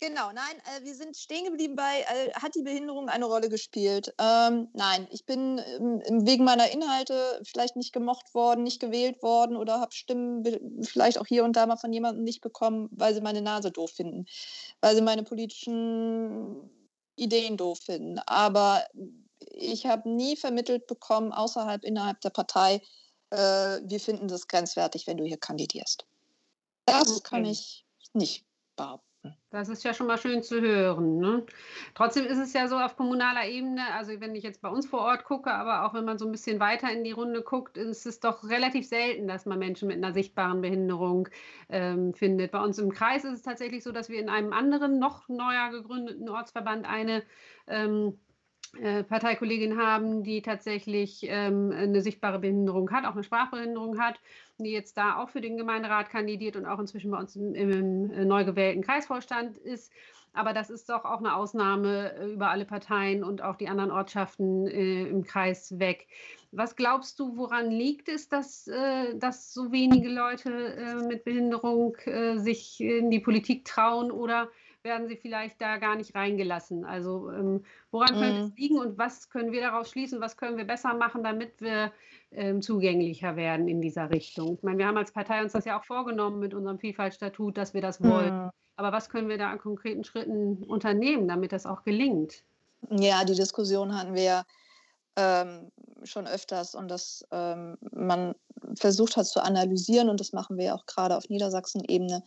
Genau, 0.03 0.31
nein, 0.31 0.55
äh, 0.65 0.83
wir 0.83 0.95
sind 0.95 1.15
stehen 1.15 1.45
geblieben 1.45 1.75
bei, 1.75 2.01
äh, 2.01 2.33
hat 2.33 2.55
die 2.55 2.63
Behinderung 2.63 3.07
eine 3.07 3.25
Rolle 3.25 3.49
gespielt? 3.49 4.11
Ähm, 4.17 4.67
nein, 4.73 5.07
ich 5.11 5.27
bin 5.27 5.59
ähm, 5.59 6.01
wegen 6.25 6.43
meiner 6.43 6.71
Inhalte 6.71 7.39
vielleicht 7.43 7.75
nicht 7.75 7.93
gemocht 7.93 8.33
worden, 8.33 8.63
nicht 8.63 8.79
gewählt 8.79 9.21
worden 9.21 9.55
oder 9.55 9.79
habe 9.79 9.91
Stimmen 9.91 10.43
vielleicht 10.81 11.19
auch 11.19 11.27
hier 11.27 11.43
und 11.43 11.55
da 11.55 11.67
mal 11.67 11.77
von 11.77 11.93
jemandem 11.93 12.23
nicht 12.23 12.41
bekommen, 12.41 12.89
weil 12.91 13.13
sie 13.13 13.21
meine 13.21 13.43
Nase 13.43 13.69
doof 13.69 13.91
finden, 13.91 14.25
weil 14.81 14.95
sie 14.95 15.03
meine 15.03 15.21
politischen 15.21 16.67
Ideen 17.15 17.55
doof 17.55 17.77
finden. 17.85 18.17
Aber 18.25 18.83
ich 19.51 19.85
habe 19.85 20.09
nie 20.09 20.35
vermittelt 20.35 20.87
bekommen, 20.87 21.31
außerhalb, 21.31 21.83
innerhalb 21.83 22.19
der 22.21 22.31
Partei, 22.31 22.81
äh, 23.29 23.37
wir 23.37 23.99
finden 23.99 24.27
das 24.27 24.47
grenzwertig, 24.47 25.05
wenn 25.05 25.17
du 25.17 25.25
hier 25.25 25.37
kandidierst. 25.37 26.07
Das 26.85 27.17
okay. 27.17 27.21
kann 27.21 27.45
ich 27.45 27.85
nicht 28.13 28.45
behaupten. 28.75 29.10
Das 29.51 29.67
ist 29.69 29.83
ja 29.83 29.93
schon 29.93 30.07
mal 30.07 30.17
schön 30.17 30.41
zu 30.41 30.61
hören. 30.61 31.17
Ne? 31.17 31.45
Trotzdem 31.93 32.25
ist 32.25 32.37
es 32.37 32.53
ja 32.53 32.67
so 32.67 32.77
auf 32.77 32.95
kommunaler 32.95 33.45
Ebene, 33.47 33.81
also 33.93 34.19
wenn 34.19 34.33
ich 34.33 34.43
jetzt 34.43 34.61
bei 34.61 34.69
uns 34.69 34.87
vor 34.87 35.01
Ort 35.01 35.25
gucke, 35.25 35.51
aber 35.51 35.85
auch 35.85 35.93
wenn 35.93 36.05
man 36.05 36.17
so 36.17 36.25
ein 36.25 36.31
bisschen 36.31 36.59
weiter 36.59 36.91
in 36.91 37.03
die 37.03 37.11
Runde 37.11 37.41
guckt, 37.41 37.77
ist 37.77 38.05
es 38.05 38.19
doch 38.19 38.47
relativ 38.49 38.87
selten, 38.87 39.27
dass 39.27 39.45
man 39.45 39.59
Menschen 39.59 39.89
mit 39.89 39.97
einer 39.97 40.13
sichtbaren 40.13 40.61
Behinderung 40.61 41.27
ähm, 41.69 42.13
findet. 42.13 42.51
Bei 42.51 42.63
uns 42.63 42.79
im 42.79 42.91
Kreis 42.91 43.25
ist 43.25 43.33
es 43.33 43.41
tatsächlich 43.41 43.83
so, 43.83 43.91
dass 43.91 44.09
wir 44.09 44.19
in 44.19 44.29
einem 44.29 44.53
anderen, 44.53 44.99
noch 44.99 45.27
neuer 45.27 45.69
gegründeten 45.71 46.29
Ortsverband 46.29 46.87
eine 46.87 47.21
ähm, 47.67 48.17
äh, 48.29 48.30
Parteikollegin 48.73 49.77
haben, 49.77 50.23
die 50.23 50.41
tatsächlich 50.41 51.25
ähm, 51.27 51.71
eine 51.75 52.01
sichtbare 52.01 52.39
Behinderung 52.39 52.89
hat, 52.91 53.05
auch 53.05 53.13
eine 53.13 53.23
Sprachbehinderung 53.23 53.99
hat, 53.99 54.19
die 54.59 54.71
jetzt 54.71 54.97
da 54.97 55.17
auch 55.17 55.29
für 55.29 55.41
den 55.41 55.57
Gemeinderat 55.57 56.09
kandidiert 56.09 56.55
und 56.55 56.65
auch 56.65 56.79
inzwischen 56.79 57.11
bei 57.11 57.17
uns 57.17 57.35
im, 57.35 57.53
im 57.53 58.11
äh, 58.11 58.23
neu 58.23 58.45
gewählten 58.45 58.81
Kreisvorstand 58.81 59.57
ist. 59.57 59.91
Aber 60.33 60.53
das 60.53 60.69
ist 60.69 60.89
doch 60.89 61.03
auch 61.03 61.19
eine 61.19 61.35
Ausnahme 61.35 62.13
äh, 62.13 62.31
über 62.31 62.49
alle 62.49 62.65
Parteien 62.65 63.23
und 63.23 63.41
auch 63.41 63.57
die 63.57 63.67
anderen 63.67 63.91
Ortschaften 63.91 64.67
äh, 64.67 65.03
im 65.03 65.23
Kreis 65.23 65.77
weg. 65.79 66.07
Was 66.53 66.75
glaubst 66.75 67.19
du, 67.19 67.37
woran 67.37 67.69
liegt 67.69 68.07
es, 68.07 68.29
dass, 68.29 68.67
äh, 68.67 69.17
dass 69.17 69.53
so 69.53 69.71
wenige 69.71 70.09
Leute 70.09 70.49
äh, 70.51 70.95
mit 71.07 71.25
Behinderung 71.25 71.97
sich 72.35 72.79
in 72.79 73.09
die 73.09 73.19
Politik 73.19 73.65
trauen 73.65 74.11
oder 74.11 74.49
werden 74.83 75.07
sie 75.07 75.17
vielleicht 75.17 75.61
da 75.61 75.77
gar 75.77 75.95
nicht 75.95 76.15
reingelassen. 76.15 76.85
Also 76.85 77.31
ähm, 77.31 77.63
woran 77.91 78.15
mhm. 78.15 78.19
könnte 78.19 78.41
es 78.41 78.57
liegen 78.57 78.77
und 78.77 78.97
was 78.97 79.29
können 79.29 79.51
wir 79.51 79.61
daraus 79.61 79.89
schließen, 79.89 80.21
was 80.21 80.37
können 80.37 80.57
wir 80.57 80.65
besser 80.65 80.93
machen, 80.93 81.23
damit 81.23 81.61
wir 81.61 81.91
ähm, 82.31 82.61
zugänglicher 82.61 83.35
werden 83.35 83.67
in 83.67 83.81
dieser 83.81 84.09
Richtung? 84.09 84.55
Ich 84.55 84.63
meine, 84.63 84.77
wir 84.77 84.87
haben 84.87 84.97
als 84.97 85.11
Partei 85.11 85.41
uns 85.41 85.53
das 85.53 85.65
ja 85.65 85.79
auch 85.79 85.83
vorgenommen 85.83 86.39
mit 86.39 86.53
unserem 86.53 86.79
Vielfaltstatut, 86.79 87.57
dass 87.57 87.73
wir 87.73 87.81
das 87.81 88.03
wollen. 88.03 88.45
Mhm. 88.45 88.49
Aber 88.75 88.91
was 88.91 89.09
können 89.09 89.29
wir 89.29 89.37
da 89.37 89.51
an 89.51 89.59
konkreten 89.59 90.03
Schritten 90.03 90.63
unternehmen, 90.63 91.27
damit 91.27 91.51
das 91.51 91.65
auch 91.65 91.83
gelingt? 91.83 92.43
Ja, 92.89 93.23
die 93.23 93.35
Diskussion 93.35 93.95
hatten 93.95 94.15
wir 94.15 94.43
ähm, 95.15 95.71
schon 96.03 96.27
öfters 96.27 96.73
und 96.73 96.89
dass 96.89 97.25
ähm, 97.31 97.77
man 97.91 98.33
versucht 98.75 99.17
hat 99.17 99.27
zu 99.27 99.43
analysieren 99.43 100.09
und 100.09 100.19
das 100.19 100.33
machen 100.33 100.57
wir 100.57 100.73
auch 100.73 100.85
gerade 100.85 101.15
auf 101.15 101.29
Niedersachsen-Ebene, 101.29 102.23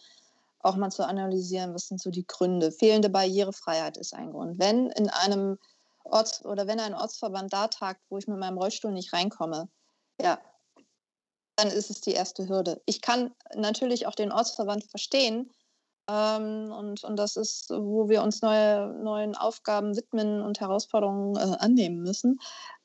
auch 0.65 0.77
mal 0.77 0.91
zu 0.91 1.07
analysieren, 1.07 1.75
was 1.75 1.89
sind 1.89 2.01
so 2.01 2.11
die 2.11 2.27
Gründe. 2.27 2.73
Fehlende 2.73 3.11
Barrierefreiheit 3.11 3.97
ist 3.97 4.15
ein 4.15 4.31
Grund. 4.31 4.59
Wenn 4.59 4.91
in 4.91 5.11
einem 5.11 5.59
Orts- 6.05 6.45
oder 6.45 6.67
wenn 6.67 6.81
ein 6.81 6.95
Ortsverband 6.95 7.53
da 7.53 7.69
tagt, 7.69 8.01
wo 8.09 8.19
ich 8.19 8.27
mit 8.27 8.39
meinem 8.39 8.59
Rollstuhl 8.59 8.93
nicht 8.93 9.13
reinkomme, 9.13 9.69
ja, 10.21 10.41
dann 11.57 11.69
ist 11.69 11.91
es 11.91 12.01
die 12.01 12.13
erste 12.13 12.49
Hürde. 12.49 12.81
Ich 12.87 13.01
kann 13.01 13.35
natürlich 13.55 14.07
auch 14.07 14.15
den 14.15 14.33
Ortsverband 14.33 14.85
verstehen, 14.85 15.51
ähm, 16.11 16.71
und, 16.71 17.03
und 17.03 17.17
das 17.17 17.37
ist, 17.37 17.71
wo 17.71 18.09
wir 18.09 18.23
uns 18.23 18.43
neue, 18.43 18.89
neuen 19.03 19.35
Aufgaben 19.35 19.97
widmen 19.97 20.43
und 20.43 20.61
Herausforderungen 20.61 21.37
äh, 21.37 21.57
annehmen 21.59 22.03
müssen. 22.03 22.39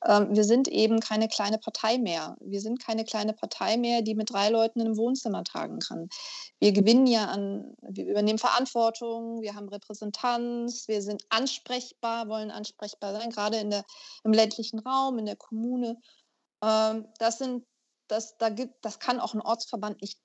Ähm, 0.06 0.34
wir 0.34 0.44
sind 0.44 0.68
eben 0.68 1.00
keine 1.00 1.28
kleine 1.28 1.58
Partei 1.58 1.98
mehr. 1.98 2.36
Wir 2.40 2.60
sind 2.60 2.82
keine 2.82 3.04
kleine 3.04 3.34
Partei 3.34 3.76
mehr, 3.76 4.00
die 4.00 4.14
mit 4.14 4.32
drei 4.32 4.48
Leuten 4.48 4.80
im 4.80 4.96
Wohnzimmer 4.96 5.44
tragen 5.44 5.80
kann. 5.80 6.08
Wir 6.60 6.72
gewinnen 6.72 7.06
ja 7.06 7.26
an, 7.26 7.74
wir 7.82 8.06
übernehmen 8.06 8.38
Verantwortung, 8.38 9.42
wir 9.42 9.54
haben 9.54 9.68
Repräsentanz, 9.68 10.88
wir 10.88 11.02
sind 11.02 11.22
ansprechbar, 11.28 12.28
wollen 12.28 12.50
ansprechbar 12.50 13.12
sein, 13.12 13.30
gerade 13.30 13.58
in 13.58 13.68
der, 13.68 13.84
im 14.24 14.32
ländlichen 14.32 14.78
Raum, 14.78 15.18
in 15.18 15.26
der 15.26 15.36
Kommune. 15.36 15.98
Ähm, 16.64 17.06
das 17.18 17.36
sind 17.36 17.66
das, 18.08 18.36
da 18.38 18.48
gibt, 18.48 18.84
das 18.84 18.98
kann 18.98 19.20
auch 19.20 19.34
ein 19.34 19.40
Ortsverband 19.40 20.00
nicht 20.02 20.18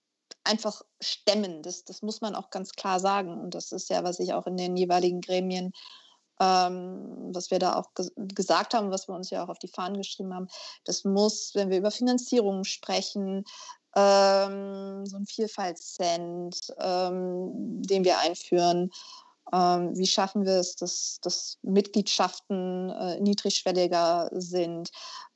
einfach 0.46 0.82
stemmen. 1.02 1.62
Das, 1.62 1.84
das 1.84 2.02
muss 2.02 2.22
man 2.22 2.36
auch 2.36 2.50
ganz 2.50 2.72
klar 2.74 3.00
sagen. 3.00 3.40
Und 3.40 3.56
das 3.56 3.72
ist 3.72 3.90
ja, 3.90 4.04
was 4.04 4.20
ich 4.20 4.34
auch 4.34 4.48
in 4.48 4.58
den 4.58 4.78
jeweiligen 4.78 5.22
Gremien, 5.22 5.74
ähm, 6.40 7.30
was 7.34 7.52
wir 7.52 7.60
da 7.60 7.75
auch 7.75 7.94
ges 7.94 8.12
gesagt 8.16 8.74
haben, 8.74 8.92
was 8.92 9.08
wir 9.08 9.16
uns 9.16 9.30
ja 9.30 9.44
auch 9.44 9.50
auf 9.50 9.60
die 9.60 9.68
Fahnen 9.68 9.98
geschrieben 9.98 10.34
haben, 10.34 10.48
das 10.84 11.04
muss, 11.04 11.56
wenn 11.56 11.70
wir 11.70 11.78
über 11.78 11.92
Finanzierung 11.92 12.64
sprechen, 12.64 13.46
ähm, 13.96 15.06
so 15.06 15.18
ein 15.18 15.25
Vielfaltscent, 15.25 16.74
ähm, 16.80 17.82
den 17.82 18.04
wir 18.04 18.20
einführen, 18.20 18.92
ähm, 19.54 19.96
wie 19.96 20.08
schaffen 20.08 20.46
wir 20.46 20.56
es, 20.60 20.75
dass, 20.75 21.20
dass 21.22 21.58
Mitgliedschaften 21.62 22.90
äh, 22.90 23.20
niedrigschwelliger 23.20 24.30
sind? 24.34 24.90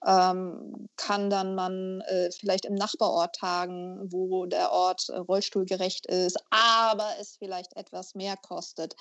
Ähm, 0.06 0.90
kann 0.96 1.30
dann 1.30 1.56
man 1.56 2.02
äh, 2.02 2.32
vielleicht 2.32 2.66
im 2.66 2.76
Nachbarort 2.76 3.36
tagen, 3.36 4.12
wo 4.12 4.46
der 4.46 4.72
Ort 4.72 5.10
äh, 5.10 5.18
rollstuhlgerecht 5.18 6.06
ist, 6.08 6.38
aber 6.50 7.10
es 7.20 7.36
vielleicht 7.38 7.76
etwas 7.76 8.16
mehr 8.16 8.38
kostet, 8.38 8.96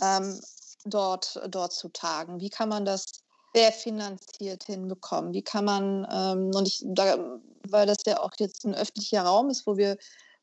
ähm, 0.00 0.40
dort, 0.84 1.40
dort 1.48 1.72
zu 1.72 1.88
tagen? 1.88 2.40
Wie 2.40 2.50
kann 2.50 2.68
man 2.68 2.84
das 2.84 3.06
sehr 3.54 3.72
finanziert 3.72 4.64
hinbekommen? 4.64 5.32
Wie 5.32 5.42
kann 5.42 5.64
man, 5.64 6.06
ähm, 6.10 6.50
und 6.54 6.66
ich, 6.66 6.82
da, 6.84 7.38
weil 7.68 7.86
das 7.86 7.98
ja 8.06 8.20
auch 8.20 8.32
jetzt 8.38 8.64
ein 8.64 8.74
öffentlicher 8.74 9.22
Raum 9.22 9.48
ist, 9.48 9.66
wo 9.66 9.76
wir, 9.76 9.96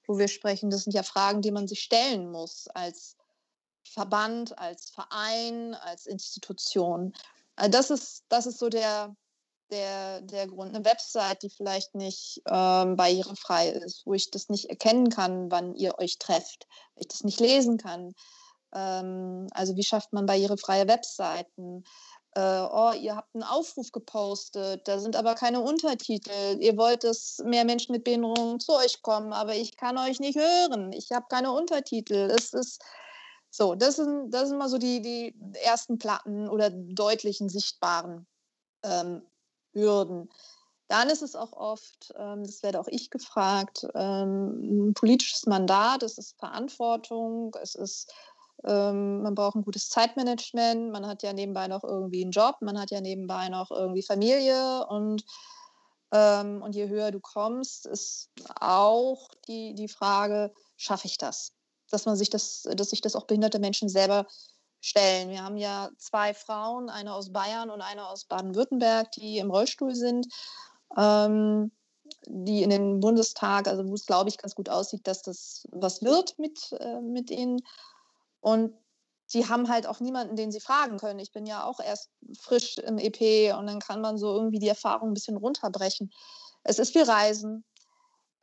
wo 0.07 0.17
wir 0.17 0.27
sprechen, 0.27 0.69
das 0.69 0.85
sind 0.85 0.93
ja 0.93 1.03
Fragen, 1.03 1.41
die 1.41 1.51
man 1.51 1.67
sich 1.67 1.81
stellen 1.81 2.31
muss 2.31 2.67
als 2.73 3.18
Verband, 3.89 4.57
als 4.57 4.89
Verein, 4.91 5.75
als 5.75 6.05
Institution. 6.05 7.13
Also 7.55 7.71
das 7.71 7.89
ist, 7.89 8.23
das 8.29 8.45
ist 8.45 8.59
so 8.59 8.69
der, 8.69 9.15
der, 9.71 10.21
der 10.21 10.47
Grund. 10.47 10.73
Eine 10.73 10.85
Website, 10.85 11.43
die 11.43 11.49
vielleicht 11.49 11.95
nicht 11.95 12.41
ähm, 12.47 12.95
barrierefrei 12.95 13.69
ist, 13.69 14.05
wo 14.05 14.13
ich 14.13 14.31
das 14.31 14.49
nicht 14.49 14.69
erkennen 14.69 15.09
kann, 15.09 15.51
wann 15.51 15.75
ihr 15.75 15.97
euch 15.99 16.17
trefft, 16.17 16.67
ich 16.95 17.07
das 17.07 17.23
nicht 17.23 17.39
lesen 17.39 17.77
kann. 17.77 18.13
Ähm, 18.73 19.47
also 19.51 19.75
wie 19.75 19.83
schafft 19.83 20.13
man 20.13 20.25
barrierefreie 20.25 20.87
Webseiten? 20.87 21.83
Äh, 22.35 22.61
oh, 22.71 22.91
ihr 22.93 23.15
habt 23.15 23.33
einen 23.33 23.43
Aufruf 23.43 23.91
gepostet, 23.91 24.87
da 24.87 24.99
sind 24.99 25.15
aber 25.15 25.33
keine 25.33 25.61
Untertitel. 25.61 26.57
Ihr 26.59 26.77
wollt, 26.77 27.03
dass 27.03 27.39
mehr 27.43 27.65
Menschen 27.65 27.91
mit 27.91 28.03
Behinderungen 28.03 28.59
zu 28.59 28.73
euch 28.73 29.01
kommen, 29.01 29.33
aber 29.33 29.55
ich 29.55 29.75
kann 29.77 29.97
euch 29.97 30.19
nicht 30.19 30.37
hören. 30.37 30.91
Ich 30.93 31.11
habe 31.11 31.25
keine 31.29 31.51
Untertitel. 31.51 32.31
Es 32.31 32.53
ist 32.53 32.83
so, 33.49 33.75
das 33.75 33.95
sind, 33.97 34.31
das 34.31 34.49
sind 34.49 34.57
mal 34.57 34.69
so 34.69 34.77
die, 34.77 35.01
die 35.01 35.35
ersten 35.63 35.97
Platten 35.97 36.47
oder 36.49 36.69
deutlichen, 36.69 37.49
sichtbaren 37.49 38.27
ähm, 38.83 39.23
Hürden. 39.73 40.29
Dann 40.87 41.09
ist 41.09 41.21
es 41.21 41.35
auch 41.35 41.53
oft, 41.53 42.13
ähm, 42.17 42.43
das 42.43 42.63
werde 42.63 42.79
auch 42.79 42.87
ich 42.87 43.09
gefragt, 43.11 43.87
ähm, 43.95 44.89
ein 44.89 44.93
politisches 44.93 45.45
Mandat, 45.45 46.03
es 46.03 46.17
ist 46.17 46.37
Verantwortung, 46.39 47.55
es 47.61 47.75
ist 47.75 48.11
Ähm, 48.65 49.21
man 49.21 49.35
braucht 49.35 49.55
ein 49.55 49.63
gutes 49.63 49.89
Zeitmanagement. 49.89 50.91
Man 50.91 51.07
hat 51.07 51.23
ja 51.23 51.31
nebenbei 51.33 51.67
noch 51.69 51.83
irgendwie 51.83 52.23
einen 52.23 52.31
Job. 52.31 52.57
Man 52.61 52.77
hat 52.79 52.91
ja 52.91 52.99
nebenbei 53.01 53.47
noch 53.49 53.71
irgendwie 53.71 54.03
Familie. 54.03 54.85
Und, 54.87 55.23
ähm, 56.11 56.61
und 56.61 56.75
je 56.75 56.89
höher 56.89 57.11
du 57.11 57.19
kommst, 57.21 57.85
ist 57.85 58.29
auch 58.59 59.29
die, 59.47 59.75
die 59.75 59.87
Frage, 59.87 60.53
schaffe 60.77 61.07
ich 61.07 61.17
das? 61.17 61.53
Dass 61.89 62.05
man 62.05 62.15
sich 62.15 62.29
das, 62.29 62.67
dass 62.73 62.89
sich 62.89 63.01
das 63.01 63.15
auch 63.15 63.25
behinderte 63.25 63.59
Menschen 63.59 63.89
selber 63.89 64.25
stellen. 64.81 65.29
Wir 65.29 65.43
haben 65.43 65.57
ja 65.57 65.89
zwei 65.97 66.33
Frauen, 66.33 66.89
eine 66.89 67.13
aus 67.13 67.31
Bayern 67.31 67.69
und 67.69 67.81
eine 67.81 68.07
aus 68.07 68.25
Baden-Württemberg, 68.25 69.11
die 69.11 69.37
im 69.37 69.51
Rollstuhl 69.51 69.93
sind, 69.93 70.27
ähm, 70.97 71.71
die 72.25 72.63
in 72.63 72.69
den 72.69 72.99
Bundestag, 72.99 73.67
also 73.67 73.87
wo 73.87 73.93
es, 73.93 74.05
glaube 74.05 74.29
ich, 74.29 74.37
ganz 74.37 74.55
gut 74.55 74.69
aussieht, 74.69 75.05
dass 75.07 75.21
das 75.21 75.67
was 75.71 76.01
wird 76.01 76.37
mit, 76.39 76.71
äh, 76.79 77.01
mit 77.01 77.29
ihnen. 77.29 77.61
Und 78.39 78.73
sie 79.25 79.47
haben 79.47 79.69
halt 79.69 79.85
auch 79.85 79.99
niemanden, 79.99 80.35
den 80.35 80.51
sie 80.51 80.59
fragen 80.59 80.97
können. 80.97 81.19
Ich 81.19 81.31
bin 81.31 81.45
ja 81.45 81.63
auch 81.63 81.79
erst 81.79 82.09
frisch 82.39 82.77
im 82.77 82.97
EP 82.97 83.53
und 83.57 83.67
dann 83.67 83.79
kann 83.79 84.01
man 84.01 84.17
so 84.17 84.33
irgendwie 84.33 84.59
die 84.59 84.69
Erfahrung 84.69 85.11
ein 85.11 85.13
bisschen 85.13 85.37
runterbrechen. 85.37 86.11
Es 86.63 86.79
ist 86.79 86.93
viel 86.93 87.03
Reisen, 87.03 87.63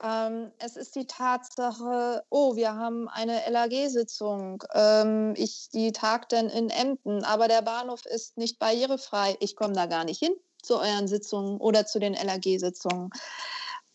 ähm, 0.02 0.52
es 0.58 0.76
ist 0.76 0.94
die 0.94 1.06
Tatsache, 1.06 2.22
oh, 2.28 2.54
wir 2.56 2.74
haben 2.74 3.08
eine 3.08 3.40
LAG-Sitzung. 3.48 4.62
Ähm, 4.74 5.34
die 5.72 5.92
tagt 5.92 6.32
dann 6.32 6.48
in 6.50 6.68
Emden, 6.70 7.24
aber 7.24 7.48
der 7.48 7.62
Bahnhof 7.62 8.04
ist 8.04 8.36
nicht 8.36 8.58
barrierefrei. 8.58 9.36
Ich 9.40 9.56
komme 9.56 9.72
da 9.72 9.86
gar 9.86 10.04
nicht 10.04 10.18
hin 10.18 10.34
zu 10.62 10.78
euren 10.78 11.08
Sitzungen 11.08 11.58
oder 11.58 11.86
zu 11.86 11.98
den 11.98 12.14
LAG-Sitzungen. 12.14 13.10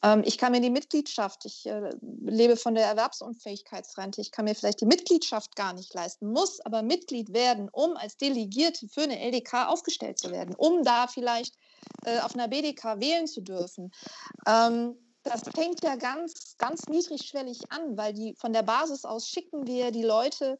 Ähm, 0.03 0.23
ich 0.25 0.37
kann 0.37 0.51
mir 0.51 0.61
die 0.61 0.69
Mitgliedschaft, 0.69 1.45
ich 1.45 1.67
äh, 1.67 1.91
lebe 2.23 2.57
von 2.57 2.73
der 2.73 2.85
Erwerbsunfähigkeitsrente, 2.85 4.21
ich 4.21 4.31
kann 4.31 4.45
mir 4.45 4.55
vielleicht 4.55 4.81
die 4.81 4.85
Mitgliedschaft 4.85 5.55
gar 5.55 5.73
nicht 5.73 5.93
leisten, 5.93 6.31
muss 6.31 6.59
aber 6.61 6.81
Mitglied 6.81 7.33
werden, 7.33 7.69
um 7.71 7.95
als 7.97 8.17
Delegierte 8.17 8.87
für 8.87 9.01
eine 9.01 9.19
LDK 9.19 9.67
aufgestellt 9.67 10.17
zu 10.17 10.31
werden, 10.31 10.55
um 10.55 10.83
da 10.83 11.07
vielleicht 11.07 11.55
äh, 12.05 12.19
auf 12.19 12.33
einer 12.33 12.47
BDK 12.47 12.99
wählen 12.99 13.27
zu 13.27 13.41
dürfen. 13.41 13.91
Ähm, 14.47 14.95
das 15.23 15.41
fängt 15.53 15.83
ja 15.83 15.95
ganz, 15.95 16.55
ganz 16.57 16.87
niedrigschwellig 16.87 17.71
an, 17.71 17.97
weil 17.97 18.13
die 18.13 18.35
von 18.35 18.53
der 18.53 18.63
Basis 18.63 19.05
aus 19.05 19.27
schicken 19.27 19.67
wir 19.67 19.91
die 19.91 20.03
Leute 20.03 20.57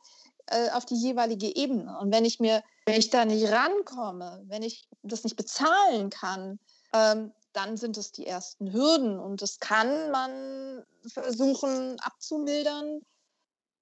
äh, 0.48 0.70
auf 0.72 0.86
die 0.86 0.96
jeweilige 0.96 1.56
Ebene. 1.56 1.98
Und 2.00 2.12
wenn 2.12 2.25
ich 2.25 2.39
mir, 2.39 2.63
wenn 2.86 3.00
ich 3.00 3.10
da 3.10 3.25
nicht 3.25 3.51
rankomme, 3.51 4.44
wenn 4.48 4.63
ich 4.63 4.88
das 5.03 5.24
nicht 5.24 5.36
bezahlen 5.36 6.10
kann, 6.10 6.60
ähm, 6.94 7.32
dann 7.53 7.77
sind 7.77 7.98
es 7.98 8.12
die 8.12 8.27
ersten 8.27 8.72
Hürden. 8.72 9.20
Und 9.20 9.41
das 9.41 9.60
kann 9.60 10.12
man 10.12 10.86
versuchen 11.08 12.00
abzumildern 12.00 13.01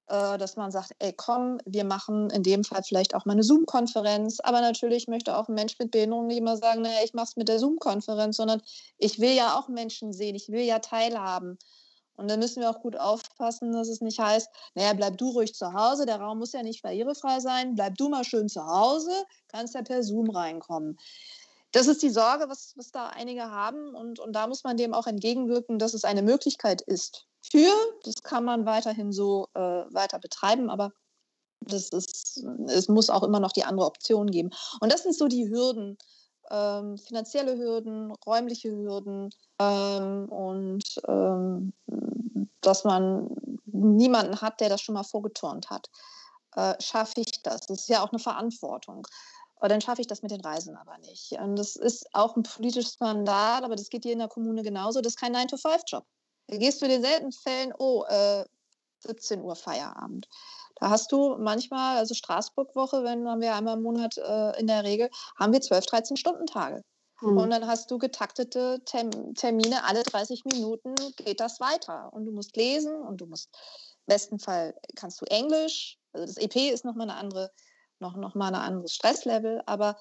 dass 0.09 0.55
man 0.55 0.71
sagt, 0.71 0.95
ey, 0.97 1.13
komm, 1.13 1.59
wir 1.65 1.83
machen 1.83 2.31
in 2.31 2.41
dem 2.41 2.63
Fall 2.63 2.81
vielleicht 2.83 3.13
auch 3.13 3.25
mal 3.25 3.33
eine 3.33 3.43
Zoom-Konferenz. 3.43 4.39
Aber 4.39 4.59
natürlich 4.59 5.07
möchte 5.07 5.37
auch 5.37 5.47
ein 5.47 5.53
Mensch 5.53 5.77
mit 5.77 5.91
Behinderung 5.91 6.25
nicht 6.27 6.39
immer 6.39 6.57
sagen, 6.57 6.81
naja, 6.81 6.99
ich 7.03 7.13
mache 7.13 7.27
es 7.27 7.35
mit 7.35 7.47
der 7.47 7.59
Zoom-Konferenz, 7.59 8.37
sondern 8.37 8.61
ich 8.97 9.19
will 9.19 9.33
ja 9.33 9.57
auch 9.57 9.67
Menschen 9.67 10.11
sehen, 10.11 10.35
ich 10.35 10.49
will 10.49 10.63
ja 10.63 10.79
teilhaben. 10.79 11.59
Und 12.15 12.27
dann 12.29 12.39
müssen 12.39 12.61
wir 12.61 12.69
auch 12.69 12.81
gut 12.81 12.97
aufpassen, 12.97 13.71
dass 13.71 13.87
es 13.87 14.01
nicht 14.01 14.19
heißt, 14.19 14.49
naja, 14.73 14.93
bleib 14.93 15.17
du 15.17 15.29
ruhig 15.29 15.53
zu 15.53 15.73
Hause, 15.73 16.05
der 16.05 16.19
Raum 16.19 16.39
muss 16.39 16.53
ja 16.53 16.63
nicht 16.63 16.81
barrierefrei 16.81 17.39
sein, 17.39 17.75
bleib 17.75 17.95
du 17.95 18.09
mal 18.09 18.25
schön 18.25 18.49
zu 18.49 18.65
Hause, 18.65 19.11
kannst 19.47 19.75
ja 19.75 19.83
per 19.83 20.03
Zoom 20.03 20.29
reinkommen. 20.31 20.97
Das 21.71 21.87
ist 21.87 22.01
die 22.01 22.09
Sorge, 22.09 22.49
was, 22.49 22.73
was 22.75 22.91
da 22.91 23.07
einige 23.07 23.51
haben. 23.51 23.93
Und, 23.93 24.19
und 24.19 24.33
da 24.33 24.47
muss 24.47 24.63
man 24.63 24.75
dem 24.75 24.93
auch 24.93 25.05
entgegenwirken, 25.05 25.77
dass 25.77 25.93
es 25.93 26.03
eine 26.03 26.23
Möglichkeit 26.23 26.81
ist 26.81 27.28
für. 27.41 27.71
Das 28.03 28.21
kann 28.23 28.45
man 28.45 28.65
weiterhin 28.65 29.11
so 29.11 29.47
äh, 29.53 29.59
weiter 29.59 30.19
betreiben, 30.19 30.69
aber 30.69 30.91
das 31.61 31.89
ist, 31.89 32.43
es 32.67 32.87
muss 32.87 33.09
auch 33.09 33.23
immer 33.23 33.39
noch 33.39 33.51
die 33.51 33.63
andere 33.63 33.85
Option 33.85 34.27
geben. 34.31 34.49
Und 34.79 34.91
das 34.91 35.03
sind 35.03 35.15
so 35.15 35.27
die 35.27 35.49
Hürden, 35.49 35.97
ähm, 36.49 36.97
finanzielle 36.97 37.57
Hürden, 37.57 38.13
räumliche 38.25 38.69
Hürden 38.69 39.29
ähm, 39.59 40.29
und 40.29 40.83
ähm, 41.07 41.73
dass 42.61 42.83
man 42.83 43.29
niemanden 43.65 44.41
hat, 44.41 44.59
der 44.59 44.69
das 44.69 44.81
schon 44.81 44.95
mal 44.95 45.03
vorgeturnt 45.03 45.69
hat. 45.69 45.89
Äh, 46.55 46.75
schaffe 46.81 47.21
ich 47.21 47.41
das? 47.43 47.61
Das 47.61 47.81
ist 47.81 47.89
ja 47.89 48.03
auch 48.03 48.11
eine 48.11 48.19
Verantwortung. 48.19 49.07
Aber 49.57 49.67
dann 49.67 49.81
schaffe 49.81 50.01
ich 50.01 50.07
das 50.07 50.21
mit 50.21 50.31
den 50.31 50.41
Reisen 50.41 50.77
aber 50.77 50.97
nicht. 50.99 51.33
Und 51.33 51.57
das 51.57 51.75
ist 51.75 52.07
auch 52.13 52.35
ein 52.35 52.43
politisches 52.43 52.99
Mandat, 52.99 53.63
aber 53.63 53.75
das 53.75 53.89
geht 53.89 54.05
dir 54.05 54.13
in 54.13 54.19
der 54.19 54.29
Kommune 54.29 54.63
genauso. 54.63 55.01
Das 55.01 55.13
ist 55.13 55.19
kein 55.19 55.35
9-to-5-Job. 55.35 56.05
Da 56.49 56.57
gehst 56.57 56.81
du 56.81 56.85
in 56.85 56.91
den 56.91 57.03
seltenen 57.03 57.31
Fällen, 57.31 57.73
oh, 57.77 58.03
äh, 58.07 58.43
17 59.01 59.41
Uhr 59.41 59.55
Feierabend. 59.55 60.27
Da 60.75 60.89
hast 60.89 61.11
du 61.11 61.37
manchmal, 61.37 61.97
also 61.97 62.13
Straßburg-Woche, 62.13 63.03
wenn 63.03 63.27
haben 63.27 63.41
wir 63.41 63.53
einmal 63.53 63.77
im 63.77 63.83
Monat 63.83 64.17
äh, 64.17 64.59
in 64.59 64.67
der 64.67 64.83
Regel, 64.83 65.09
haben 65.37 65.53
wir 65.53 65.61
12, 65.61 65.85
13 65.85 66.17
Stunden 66.17 66.45
Tage. 66.47 66.83
Mhm. 67.21 67.37
Und 67.37 67.49
dann 67.51 67.67
hast 67.67 67.91
du 67.91 67.97
getaktete 67.97 68.81
Term 68.85 69.11
Termine, 69.35 69.83
alle 69.83 70.03
30 70.03 70.45
Minuten 70.45 70.95
geht 71.17 71.39
das 71.39 71.59
weiter. 71.59 72.11
Und 72.13 72.25
du 72.25 72.31
musst 72.31 72.55
lesen 72.55 72.95
und 73.01 73.21
du 73.21 73.25
musst, 73.25 73.49
im 74.07 74.13
besten 74.13 74.39
Fall 74.39 74.73
kannst 74.95 75.21
du 75.21 75.25
Englisch. 75.25 75.97
Also 76.13 76.25
das 76.25 76.37
EP 76.37 76.55
ist 76.55 76.85
nochmal 76.85 77.09
eine 77.09 77.19
andere, 77.19 77.51
noch, 77.99 78.15
noch 78.15 78.35
mal 78.35 78.47
ein 78.47 78.55
anderes 78.55 78.95
Stresslevel, 78.95 79.61
aber 79.65 79.97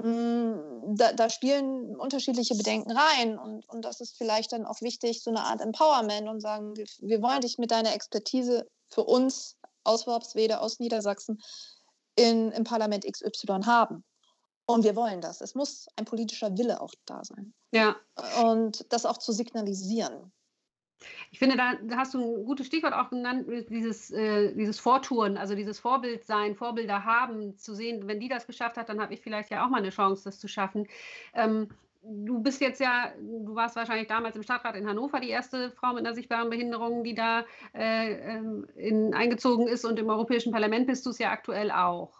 da, 0.00 1.12
da, 1.12 1.28
spielen 1.28 1.96
unterschiedliche 1.96 2.54
Bedenken 2.54 2.92
rein 2.92 3.36
und, 3.36 3.68
und 3.68 3.84
das 3.84 4.00
ist 4.00 4.16
vielleicht 4.16 4.52
dann 4.52 4.64
auch 4.64 4.80
wichtig, 4.80 5.22
so 5.24 5.30
eine 5.30 5.42
Art 5.42 5.60
Empowerment 5.60 6.28
und 6.28 6.40
sagen, 6.40 6.76
wir, 6.76 6.86
wir 7.00 7.20
wollen 7.20 7.40
dich 7.40 7.58
mit 7.58 7.72
deiner 7.72 7.92
Expertise 7.92 8.68
für 8.88 9.02
uns 9.02 9.56
aus 9.82 10.06
Worpswede, 10.06 10.60
aus 10.60 10.78
Niedersachsen 10.78 11.40
in, 12.14 12.52
im 12.52 12.62
Parlament 12.62 13.04
XY 13.10 13.62
haben. 13.64 14.04
Und 14.66 14.84
wir 14.84 14.94
wollen 14.94 15.20
das. 15.20 15.40
Es 15.40 15.54
muss 15.54 15.86
ein 15.96 16.04
politischer 16.04 16.56
Wille 16.56 16.80
auch 16.80 16.92
da 17.06 17.24
sein. 17.24 17.54
Ja. 17.72 17.96
Und 18.44 18.92
das 18.92 19.04
auch 19.04 19.18
zu 19.18 19.32
signalisieren. 19.32 20.30
Ich 21.30 21.38
finde, 21.38 21.56
da 21.56 21.74
hast 21.96 22.14
du 22.14 22.20
ein 22.20 22.44
gutes 22.44 22.66
Stichwort 22.66 22.94
auch 22.94 23.10
genannt, 23.10 23.46
dieses, 23.68 24.10
äh, 24.10 24.54
dieses 24.54 24.80
Vortouren, 24.80 25.36
also 25.36 25.54
dieses 25.54 25.78
Vorbild 25.78 26.24
sein, 26.24 26.54
Vorbilder 26.54 27.04
haben, 27.04 27.56
zu 27.56 27.74
sehen, 27.74 28.06
wenn 28.06 28.20
die 28.20 28.28
das 28.28 28.46
geschafft 28.46 28.76
hat, 28.76 28.88
dann 28.88 29.00
habe 29.00 29.14
ich 29.14 29.20
vielleicht 29.20 29.50
ja 29.50 29.64
auch 29.64 29.70
mal 29.70 29.78
eine 29.78 29.90
Chance, 29.90 30.24
das 30.24 30.38
zu 30.38 30.48
schaffen. 30.48 30.86
Ähm, 31.34 31.68
du 32.02 32.40
bist 32.42 32.60
jetzt 32.60 32.80
ja, 32.80 33.12
du 33.20 33.54
warst 33.54 33.76
wahrscheinlich 33.76 34.08
damals 34.08 34.36
im 34.36 34.42
Stadtrat 34.42 34.76
in 34.76 34.86
Hannover 34.86 35.20
die 35.20 35.30
erste 35.30 35.70
Frau 35.70 35.92
mit 35.92 36.06
einer 36.06 36.14
sichtbaren 36.14 36.50
Behinderung, 36.50 37.04
die 37.04 37.14
da 37.14 37.44
äh, 37.74 38.36
ähm, 38.36 38.66
in, 38.76 39.14
eingezogen 39.14 39.68
ist 39.68 39.84
und 39.84 39.98
im 39.98 40.08
Europäischen 40.08 40.52
Parlament 40.52 40.86
bist 40.86 41.04
du 41.06 41.10
es 41.10 41.18
ja 41.18 41.30
aktuell 41.30 41.70
auch. 41.70 42.17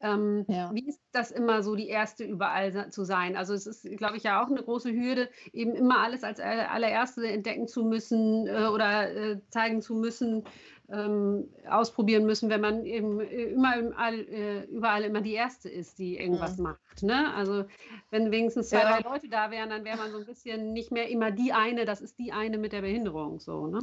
Ähm, 0.00 0.44
ja. 0.48 0.70
Wie 0.72 0.86
ist 0.88 1.00
das 1.12 1.30
immer 1.30 1.62
so, 1.62 1.74
die 1.74 1.88
Erste 1.88 2.24
überall 2.24 2.90
zu 2.90 3.04
sein? 3.04 3.36
Also 3.36 3.54
es 3.54 3.66
ist, 3.66 3.82
glaube 3.96 4.16
ich, 4.16 4.22
ja 4.22 4.42
auch 4.42 4.48
eine 4.48 4.62
große 4.62 4.92
Hürde, 4.92 5.28
eben 5.52 5.74
immer 5.74 5.98
alles 5.98 6.22
als 6.22 6.38
allererste 6.40 7.26
entdecken 7.26 7.66
zu 7.66 7.84
müssen 7.84 8.46
äh, 8.46 8.68
oder 8.72 9.10
äh, 9.10 9.40
zeigen 9.50 9.82
zu 9.82 9.94
müssen, 9.94 10.44
ähm, 10.90 11.48
ausprobieren 11.68 12.24
müssen, 12.24 12.48
wenn 12.48 12.62
man 12.62 12.86
eben 12.86 13.20
äh, 13.20 13.44
immer 13.52 13.76
äh, 13.76 14.64
überall 14.64 15.04
immer 15.04 15.20
die 15.20 15.34
Erste 15.34 15.68
ist, 15.68 15.98
die 15.98 16.16
irgendwas 16.16 16.56
mhm. 16.56 16.64
macht. 16.64 17.02
Ne? 17.02 17.32
Also 17.34 17.66
wenn 18.10 18.30
wenigstens 18.30 18.70
zwei, 18.70 18.78
ja. 18.78 19.00
drei 19.00 19.08
Leute 19.08 19.28
da 19.28 19.50
wären, 19.50 19.68
dann 19.68 19.84
wäre 19.84 19.98
man 19.98 20.10
so 20.10 20.18
ein 20.18 20.24
bisschen 20.24 20.72
nicht 20.72 20.90
mehr 20.90 21.08
immer 21.08 21.30
die 21.30 21.52
eine, 21.52 21.84
das 21.84 22.00
ist 22.00 22.18
die 22.18 22.32
eine 22.32 22.56
mit 22.56 22.72
der 22.72 22.80
Behinderung. 22.80 23.38
So, 23.38 23.66
ne? 23.66 23.80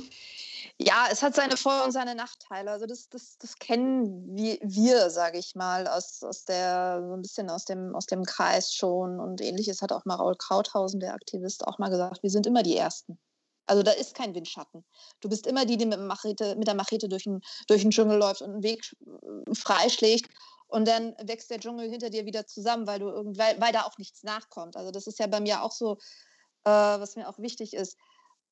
Ja, 0.78 1.06
es 1.12 1.22
hat 1.22 1.36
seine 1.36 1.58
Vor- 1.58 1.86
und 1.86 1.92
seine 1.92 2.16
Nachteile. 2.16 2.72
Also 2.72 2.88
das, 2.88 3.08
das, 3.10 3.38
das 3.38 3.60
kennen 3.60 4.36
wir, 4.36 4.58
wir 4.64 5.12
sage 5.12 5.38
ich 5.38 5.54
mal, 5.54 5.88
aus, 5.88 6.24
aus 6.24 6.46
der, 6.46 7.04
so 7.08 7.14
ein 7.14 7.22
bisschen 7.22 7.52
aus 7.52 7.66
dem, 7.66 7.96
aus 7.96 8.08
dem 8.08 8.24
Kreis 8.24 8.74
schon. 8.74 9.20
Und 9.20 9.42
ähnliches 9.42 9.84
hat 9.84 9.92
auch 9.92 10.06
mal 10.06 10.16
Raul 10.16 10.36
Krauthausen, 10.36 11.00
der 11.00 11.14
Aktivist, 11.14 11.68
auch 11.68 11.78
mal 11.78 11.90
gesagt, 11.90 12.24
wir 12.24 12.32
sind 12.32 12.48
immer 12.48 12.64
die 12.64 12.76
Ersten. 12.76 13.20
Also 13.68 13.84
da 13.84 13.92
ist 13.92 14.16
kein 14.16 14.36
Windschatten. 14.36 14.84
Du 15.22 15.30
bist 15.30 15.48
immer 15.48 15.66
die, 15.66 15.78
die 15.78 15.86
mit, 15.86 16.00
Machete, 16.00 16.56
mit 16.56 16.68
der 16.68 16.76
Machete 16.76 17.10
durch 17.10 17.24
den, 17.24 17.42
durch 17.68 17.82
den 17.82 17.92
Dschungel 17.92 18.18
läuft 18.18 18.42
und 18.42 18.52
einen 18.52 18.64
Weg 18.64 18.96
äh, 19.06 19.56
freischlägt. 19.56 20.30
Und 20.68 20.88
dann 20.88 21.16
wächst 21.24 21.50
der 21.52 21.60
Dschungel 21.60 21.90
hinter 21.90 22.10
dir 22.10 22.26
wieder 22.26 22.48
zusammen, 22.48 22.88
weil, 22.88 23.00
du 23.00 23.08
irgend, 23.08 23.38
weil, 23.38 23.60
weil 23.62 23.72
da 23.72 23.84
auch 23.84 23.98
nichts 23.98 24.24
nachkommt. 24.24 24.76
Also 24.76 24.92
das 24.92 25.08
ist 25.08 25.20
ja 25.20 25.28
bei 25.28 25.40
mir 25.40 25.64
auch 25.64 25.72
so, 25.72 25.98
äh, 26.64 26.70
was 26.70 27.16
mir 27.16 27.30
auch 27.30 27.40
wichtig 27.40 27.74
ist 27.74 27.98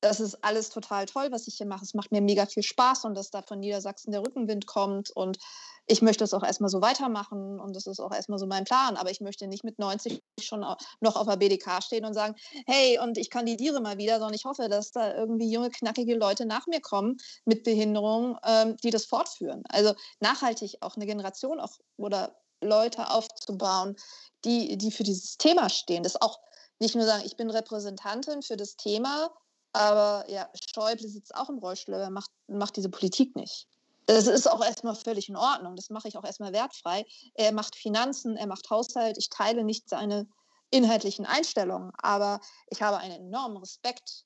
das 0.04 0.20
ist 0.20 0.44
alles 0.44 0.68
total 0.68 1.06
toll, 1.06 1.28
was 1.30 1.48
ich 1.48 1.54
hier 1.56 1.66
mache. 1.66 1.84
Es 1.84 1.94
macht 1.94 2.12
mir 2.12 2.20
mega 2.20 2.44
viel 2.46 2.62
Spaß 2.62 3.06
und 3.06 3.14
dass 3.14 3.30
da 3.30 3.42
von 3.42 3.60
Niedersachsen 3.60 4.12
der 4.12 4.20
Rückenwind 4.20 4.66
kommt. 4.66 5.10
Und 5.10 5.38
ich 5.86 6.02
möchte 6.02 6.24
es 6.24 6.32
auch 6.32 6.42
erstmal 6.42 6.70
so 6.70 6.80
weitermachen 6.80 7.60
und 7.60 7.76
das 7.76 7.86
ist 7.86 8.00
auch 8.00 8.12
erstmal 8.12 8.38
so 8.38 8.46
mein 8.46 8.64
Plan. 8.64 8.96
Aber 8.96 9.10
ich 9.10 9.20
möchte 9.20 9.46
nicht 9.46 9.64
mit 9.64 9.78
90 9.78 10.22
schon 10.40 10.60
noch 10.60 11.16
auf 11.16 11.26
der 11.26 11.36
BDK 11.36 11.82
stehen 11.82 12.04
und 12.04 12.14
sagen, 12.14 12.34
hey, 12.66 12.98
und 12.98 13.18
ich 13.18 13.30
kandidiere 13.30 13.80
mal 13.80 13.98
wieder, 13.98 14.14
sondern 14.14 14.34
ich 14.34 14.44
hoffe, 14.44 14.68
dass 14.68 14.92
da 14.92 15.14
irgendwie 15.14 15.50
junge, 15.50 15.70
knackige 15.70 16.16
Leute 16.16 16.46
nach 16.46 16.66
mir 16.66 16.80
kommen 16.80 17.16
mit 17.44 17.64
Behinderung, 17.64 18.38
ähm, 18.44 18.76
die 18.82 18.90
das 18.90 19.04
fortführen. 19.04 19.62
Also 19.68 19.94
nachhaltig 20.20 20.78
auch 20.80 20.96
eine 20.96 21.06
Generation 21.06 21.60
auch 21.60 21.78
oder 21.96 22.34
Leute 22.62 23.10
aufzubauen, 23.10 23.96
die, 24.44 24.78
die 24.78 24.90
für 24.90 25.02
dieses 25.02 25.36
Thema 25.36 25.68
stehen. 25.68 26.02
Das 26.02 26.20
auch 26.20 26.38
nicht 26.78 26.94
nur 26.94 27.04
sagen, 27.04 27.24
ich 27.26 27.36
bin 27.36 27.50
Repräsentantin 27.50 28.42
für 28.42 28.56
das 28.56 28.76
Thema, 28.76 29.30
aber 29.72 30.24
ja, 30.30 30.48
Schäuble 30.72 31.08
sitzt 31.08 31.34
auch 31.34 31.50
im 31.50 31.58
Rollstuhl, 31.58 31.94
aber 31.94 32.10
macht, 32.10 32.30
macht 32.46 32.76
diese 32.76 32.88
Politik 32.88 33.36
nicht. 33.36 33.68
Das 34.06 34.26
ist 34.26 34.50
auch 34.50 34.62
erstmal 34.62 34.94
völlig 34.94 35.28
in 35.28 35.36
Ordnung. 35.36 35.76
Das 35.76 35.90
mache 35.90 36.08
ich 36.08 36.16
auch 36.16 36.24
erstmal 36.24 36.52
wertfrei. 36.52 37.06
Er 37.34 37.52
macht 37.52 37.76
Finanzen, 37.76 38.36
er 38.36 38.46
macht 38.46 38.68
Haushalt. 38.68 39.16
Ich 39.18 39.30
teile 39.30 39.64
nicht 39.64 39.88
seine 39.88 40.26
inhaltlichen 40.70 41.24
Einstellungen, 41.24 41.92
aber 41.98 42.40
ich 42.68 42.82
habe 42.82 42.98
einen 42.98 43.28
enormen 43.28 43.58
Respekt. 43.58 44.24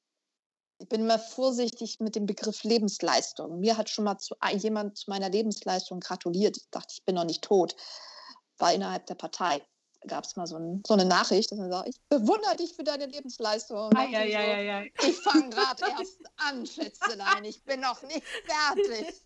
Ich 0.81 0.88
bin 0.88 1.03
immer 1.03 1.19
vorsichtig 1.19 1.99
mit 2.01 2.14
dem 2.14 2.27
Begriff 2.27 2.62
Lebensleistung. 2.62 3.59
Mir 3.61 3.77
hat 3.77 3.91
schon 3.91 4.05
mal 4.05 4.19
zu, 4.19 4.35
jemand 4.55 4.97
zu 4.97 5.11
meiner 5.11 5.29
Lebensleistung 5.29 6.01
gratuliert. 6.01 6.57
Ich 6.57 6.71
dachte, 6.71 6.95
ich 6.97 7.05
bin 7.05 7.17
noch 7.17 7.25
nicht 7.25 7.43
tot. 7.43 7.77
War 8.59 8.73
innerhalb 8.73 9.07
der 9.07 9.17
Partei 9.17 9.62
gab 10.07 10.25
es 10.25 10.37
mal 10.37 10.47
so, 10.47 10.57
ein, 10.57 10.83
so, 10.87 10.95
eine 10.95 11.05
Nachricht, 11.05 11.51
dass 11.51 11.59
man 11.59 11.71
sagt, 11.71 11.89
ich 11.89 12.01
bewundere 12.09 12.57
dich 12.57 12.73
für 12.73 12.85
deine 12.85 13.07
Lebensleistung. 13.07 13.91
Ja, 13.93 14.05
ja, 14.05 14.25
ja, 14.25 14.59
ja. 14.61 14.83
Ich 15.03 15.19
fange 15.19 15.51
gerade 15.51 15.85
erst 15.99 16.19
an, 16.37 16.67
Schätzelein, 16.67 17.45
ich 17.45 17.63
bin 17.65 17.81
noch 17.81 18.03
nicht 18.03 18.23
fertig. 18.47 19.23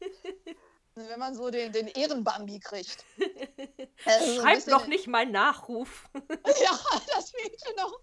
Wenn 0.95 1.19
man 1.19 1.35
so 1.35 1.51
den, 1.51 1.73
den 1.73 1.89
Ehrenbambi 1.89 2.61
kriegt. 2.61 3.05
Also 4.05 4.41
Schreib 4.41 4.67
doch 4.67 4.87
nicht 4.87 5.07
mal 5.07 5.25
Nachruf. 5.25 6.09
ja, 6.15 6.79
das 7.15 7.31
fehlte 7.31 7.75
noch. 7.77 8.01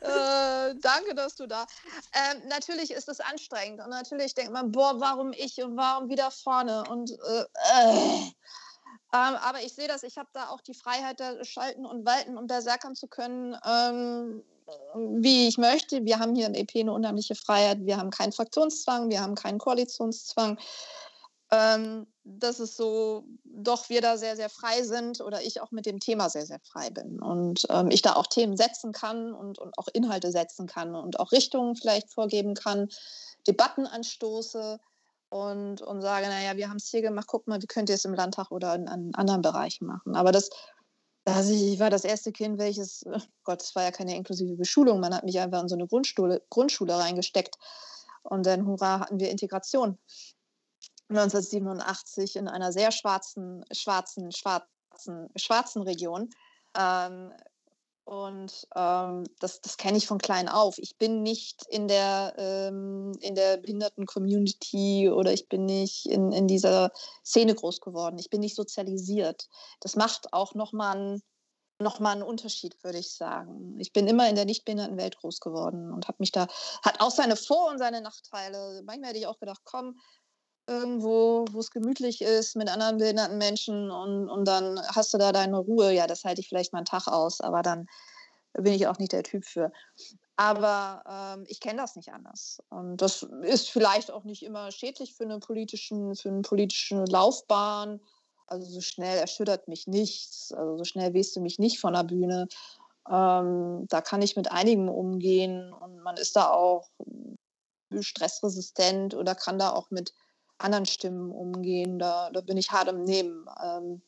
äh, 0.00 0.74
danke, 0.80 1.14
dass 1.14 1.36
du 1.36 1.46
da. 1.46 1.66
Ähm, 2.12 2.48
natürlich 2.48 2.90
ist 2.90 3.08
es 3.08 3.20
anstrengend 3.20 3.80
und 3.80 3.90
natürlich 3.90 4.34
denkt 4.34 4.52
man, 4.52 4.72
boah, 4.72 4.98
warum 4.98 5.32
ich 5.32 5.62
und 5.62 5.76
warum 5.76 6.08
wieder 6.08 6.30
vorne 6.30 6.82
und 6.84 7.10
äh, 7.10 7.42
äh. 7.42 8.32
Ähm, 9.14 9.34
aber 9.42 9.62
ich 9.62 9.74
sehe 9.74 9.88
das, 9.88 10.02
ich 10.02 10.16
habe 10.16 10.28
da 10.32 10.48
auch 10.48 10.60
die 10.62 10.74
Freiheit, 10.74 11.20
da 11.20 11.44
schalten 11.44 11.84
und 11.84 12.06
walten 12.06 12.38
und 12.38 12.46
berserkern 12.46 12.94
zu 12.94 13.08
können, 13.08 13.56
ähm, 13.66 14.42
wie 15.20 15.48
ich 15.48 15.58
möchte. 15.58 16.04
Wir 16.04 16.18
haben 16.18 16.34
hier 16.34 16.46
in 16.46 16.54
EP 16.54 16.76
eine 16.76 16.92
unheimliche 16.92 17.34
Freiheit. 17.34 17.84
Wir 17.84 17.98
haben 17.98 18.10
keinen 18.10 18.32
Fraktionszwang, 18.32 19.10
wir 19.10 19.20
haben 19.20 19.34
keinen 19.34 19.58
Koalitionszwang. 19.58 20.58
Ähm, 21.50 22.06
dass 22.24 22.60
es 22.60 22.76
so, 22.76 23.24
doch 23.44 23.88
wir 23.88 24.00
da 24.00 24.16
sehr, 24.16 24.36
sehr 24.36 24.48
frei 24.48 24.82
sind 24.82 25.20
oder 25.20 25.42
ich 25.42 25.60
auch 25.60 25.72
mit 25.72 25.86
dem 25.86 25.98
Thema 26.00 26.30
sehr, 26.30 26.46
sehr 26.46 26.60
frei 26.60 26.88
bin. 26.88 27.20
Und 27.20 27.66
ähm, 27.68 27.90
ich 27.90 28.00
da 28.00 28.14
auch 28.14 28.26
Themen 28.26 28.56
setzen 28.56 28.92
kann 28.92 29.34
und, 29.34 29.58
und 29.58 29.76
auch 29.76 29.88
Inhalte 29.92 30.30
setzen 30.30 30.66
kann 30.66 30.94
und 30.94 31.18
auch 31.20 31.32
Richtungen 31.32 31.76
vielleicht 31.76 32.10
vorgeben 32.10 32.54
kann, 32.54 32.88
Debatten 33.46 33.86
anstoße 33.86 34.78
und, 35.32 35.80
und 35.80 36.02
sage, 36.02 36.26
naja, 36.26 36.58
wir 36.58 36.68
haben 36.68 36.76
es 36.76 36.88
hier 36.88 37.00
gemacht, 37.00 37.26
guck 37.26 37.48
mal, 37.48 37.60
wie 37.62 37.66
könnt 37.66 37.88
ihr 37.88 37.94
es 37.94 38.04
im 38.04 38.12
Landtag 38.12 38.50
oder 38.50 38.74
in, 38.74 38.86
in 38.86 39.14
anderen 39.14 39.40
Bereichen 39.40 39.86
machen. 39.86 40.14
Aber 40.14 40.30
das, 40.30 40.50
also 41.24 41.54
ich 41.54 41.80
war 41.80 41.88
das 41.88 42.04
erste 42.04 42.32
Kind, 42.32 42.58
welches, 42.58 43.02
oh 43.06 43.18
Gott, 43.42 43.62
es 43.62 43.74
war 43.74 43.82
ja 43.82 43.90
keine 43.92 44.14
inklusive 44.14 44.56
Beschulung, 44.56 45.00
man 45.00 45.14
hat 45.14 45.24
mich 45.24 45.40
einfach 45.40 45.62
in 45.62 45.68
so 45.68 45.74
eine 45.74 45.86
Grundschule, 45.86 46.42
Grundschule 46.50 46.98
reingesteckt 46.98 47.56
und 48.24 48.44
dann, 48.44 48.66
hurra, 48.66 49.00
hatten 49.00 49.20
wir 49.20 49.30
Integration. 49.30 49.98
1987 51.08 52.36
in 52.36 52.48
einer 52.48 52.70
sehr 52.70 52.92
schwarzen, 52.92 53.64
schwarzen, 53.72 54.32
schwarzen, 54.32 55.30
schwarzen 55.36 55.82
Region. 55.82 56.28
Ähm, 56.76 57.32
und 58.04 58.66
ähm, 58.74 59.24
das, 59.38 59.60
das 59.60 59.76
kenne 59.76 59.96
ich 59.96 60.06
von 60.06 60.18
klein 60.18 60.48
auf. 60.48 60.78
Ich 60.78 60.96
bin 60.96 61.22
nicht 61.22 61.64
in 61.68 61.86
der, 61.86 62.34
ähm, 62.36 63.12
der 63.22 63.58
Behinderten-Community 63.58 65.08
oder 65.10 65.32
ich 65.32 65.48
bin 65.48 65.66
nicht 65.66 66.06
in, 66.06 66.32
in 66.32 66.48
dieser 66.48 66.90
Szene 67.24 67.54
groß 67.54 67.80
geworden. 67.80 68.18
Ich 68.18 68.28
bin 68.28 68.40
nicht 68.40 68.56
sozialisiert. 68.56 69.48
Das 69.80 69.94
macht 69.94 70.32
auch 70.32 70.54
nochmal 70.54 70.96
einen, 70.96 71.22
noch 71.78 72.00
einen 72.00 72.22
Unterschied, 72.24 72.76
würde 72.82 72.98
ich 72.98 73.12
sagen. 73.12 73.78
Ich 73.78 73.92
bin 73.92 74.08
immer 74.08 74.28
in 74.28 74.34
der 74.34 74.46
Nichtbehindertenwelt 74.46 75.16
groß 75.18 75.40
geworden 75.40 75.92
und 75.92 76.08
habe 76.08 76.16
mich 76.18 76.32
da, 76.32 76.48
hat 76.82 77.00
auch 77.00 77.10
seine 77.10 77.36
Vor- 77.36 77.70
und 77.70 77.78
seine 77.78 78.00
Nachteile. 78.00 78.82
Manchmal 78.84 79.10
hätte 79.10 79.20
ich 79.20 79.26
auch 79.26 79.38
gedacht, 79.38 79.62
komm, 79.64 79.96
irgendwo, 80.66 81.44
wo 81.50 81.60
es 81.60 81.70
gemütlich 81.70 82.22
ist 82.22 82.56
mit 82.56 82.68
anderen 82.68 82.98
behinderten 82.98 83.38
Menschen 83.38 83.90
und, 83.90 84.28
und 84.28 84.46
dann 84.46 84.80
hast 84.88 85.12
du 85.12 85.18
da 85.18 85.32
deine 85.32 85.58
Ruhe. 85.58 85.92
Ja, 85.92 86.06
das 86.06 86.24
halte 86.24 86.40
ich 86.40 86.48
vielleicht 86.48 86.72
mal 86.72 86.78
einen 86.78 86.86
Tag 86.86 87.08
aus, 87.08 87.40
aber 87.40 87.62
dann 87.62 87.88
bin 88.54 88.74
ich 88.74 88.86
auch 88.86 88.98
nicht 88.98 89.12
der 89.12 89.22
Typ 89.22 89.44
für. 89.44 89.72
Aber 90.36 91.02
ähm, 91.08 91.44
ich 91.48 91.60
kenne 91.60 91.80
das 91.80 91.96
nicht 91.96 92.12
anders. 92.12 92.62
Und 92.68 92.98
das 92.98 93.22
ist 93.42 93.70
vielleicht 93.70 94.10
auch 94.10 94.24
nicht 94.24 94.42
immer 94.42 94.70
schädlich 94.70 95.14
für 95.14 95.24
eine, 95.24 95.38
politischen, 95.38 96.14
für 96.16 96.28
eine 96.28 96.42
politische 96.42 97.04
Laufbahn. 97.04 98.00
Also 98.46 98.66
so 98.66 98.80
schnell 98.80 99.18
erschüttert 99.18 99.68
mich 99.68 99.86
nichts. 99.86 100.52
Also 100.52 100.78
so 100.78 100.84
schnell 100.84 101.14
wehst 101.14 101.34
du 101.36 101.40
mich 101.40 101.58
nicht 101.58 101.80
von 101.80 101.94
der 101.94 102.04
Bühne. 102.04 102.48
Ähm, 103.10 103.86
da 103.88 104.00
kann 104.00 104.22
ich 104.22 104.36
mit 104.36 104.50
einigen 104.50 104.88
umgehen 104.88 105.72
und 105.72 106.00
man 106.00 106.16
ist 106.16 106.36
da 106.36 106.50
auch 106.50 106.88
stressresistent 108.00 109.14
oder 109.14 109.34
kann 109.34 109.58
da 109.58 109.70
auch 109.72 109.90
mit 109.90 110.14
anderen 110.62 110.86
Stimmen 110.86 111.30
umgehen. 111.30 111.98
Da, 111.98 112.30
da 112.30 112.40
bin 112.40 112.56
ich 112.56 112.70
hart 112.70 112.88
im 112.88 113.04
Nehmen. 113.04 113.46
Ähm, 113.62 114.02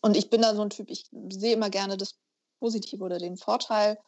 und 0.00 0.16
ich 0.16 0.30
bin 0.30 0.42
da 0.42 0.54
so 0.54 0.62
ein 0.62 0.70
Typ, 0.70 0.90
ich 0.90 1.06
sehe 1.30 1.54
immer 1.54 1.70
gerne 1.70 1.96
das 1.96 2.14
Positive 2.60 3.02
oder 3.02 3.18
den 3.18 3.36
Vorteil. 3.36 3.98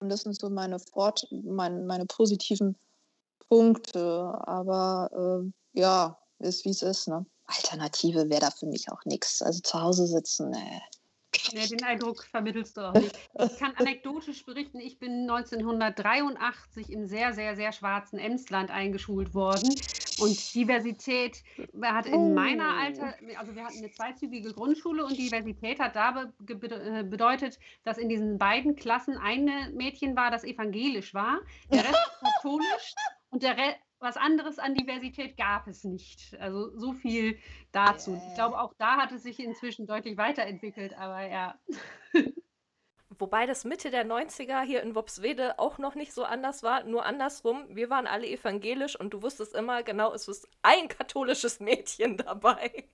Und 0.00 0.08
das 0.08 0.22
sind 0.22 0.38
so 0.38 0.50
meine, 0.50 0.78
Fort 0.78 1.26
meine, 1.30 1.80
meine 1.80 2.06
positiven 2.06 2.76
Punkte. 3.48 4.34
Aber 4.46 5.42
äh, 5.44 5.80
ja, 5.80 6.18
ist 6.38 6.64
wie 6.64 6.70
es 6.70 6.82
ist. 6.82 7.08
Ne? 7.08 7.24
Alternative 7.46 8.28
wäre 8.28 8.40
da 8.40 8.50
für 8.50 8.66
mich 8.66 8.90
auch 8.90 9.04
nichts. 9.04 9.42
Also 9.42 9.60
zu 9.60 9.80
Hause 9.80 10.06
sitzen, 10.06 10.50
ne. 10.50 10.82
Nee, 11.52 11.66
den 11.66 11.82
Eindruck 11.82 12.24
vermittelst 12.24 12.76
du 12.76 12.82
auch 12.82 12.94
nicht. 12.94 13.18
Ich 13.42 13.58
kann 13.58 13.74
anekdotisch 13.76 14.44
berichten, 14.44 14.78
ich 14.78 14.98
bin 14.98 15.28
1983 15.28 16.90
im 16.90 17.06
sehr, 17.06 17.32
sehr, 17.32 17.56
sehr 17.56 17.72
schwarzen 17.72 18.18
Emsland 18.18 18.70
eingeschult 18.70 19.34
worden. 19.34 19.74
Und 20.22 20.54
Diversität 20.54 21.42
hat 21.82 22.06
in 22.06 22.34
meiner 22.34 22.74
oh. 22.74 22.80
Alter, 22.80 23.14
also 23.38 23.54
wir 23.54 23.64
hatten 23.64 23.78
eine 23.78 23.90
zweizügige 23.90 24.52
Grundschule 24.52 25.04
und 25.04 25.18
Diversität 25.18 25.80
hat 25.80 25.96
da 25.96 26.30
äh, 26.48 27.04
bedeutet, 27.04 27.58
dass 27.84 27.98
in 27.98 28.08
diesen 28.08 28.38
beiden 28.38 28.76
Klassen 28.76 29.16
ein 29.18 29.50
Mädchen 29.74 30.16
war, 30.16 30.30
das 30.30 30.44
evangelisch 30.44 31.14
war, 31.14 31.40
der 31.72 31.84
Rest 31.84 32.10
katholisch 32.20 32.94
und 33.30 33.42
der 33.42 33.56
Rest 33.56 33.78
was 34.02 34.16
anderes 34.16 34.58
an 34.58 34.74
Diversität 34.74 35.36
gab 35.36 35.68
es 35.68 35.84
nicht. 35.84 36.36
Also 36.40 36.76
so 36.76 36.92
viel 36.92 37.38
dazu. 37.70 38.20
Ich 38.28 38.34
glaube, 38.34 38.60
auch 38.60 38.74
da 38.76 38.96
hat 38.96 39.12
es 39.12 39.22
sich 39.22 39.38
inzwischen 39.38 39.86
deutlich 39.86 40.16
weiterentwickelt, 40.18 40.98
aber 40.98 41.24
ja. 41.26 41.54
Wobei 43.22 43.46
das 43.46 43.62
Mitte 43.62 43.92
der 43.92 44.04
90er 44.04 44.62
hier 44.62 44.82
in 44.82 44.96
Wopswede 44.96 45.56
auch 45.60 45.78
noch 45.78 45.94
nicht 45.94 46.12
so 46.12 46.24
anders 46.24 46.64
war, 46.64 46.82
nur 46.82 47.06
andersrum. 47.06 47.64
Wir 47.68 47.88
waren 47.88 48.08
alle 48.08 48.26
evangelisch 48.26 48.98
und 48.98 49.10
du 49.10 49.22
wusstest 49.22 49.54
immer, 49.54 49.84
genau, 49.84 50.12
es 50.12 50.26
ist 50.26 50.48
ein 50.62 50.88
katholisches 50.88 51.60
Mädchen 51.60 52.16
dabei. 52.16 52.88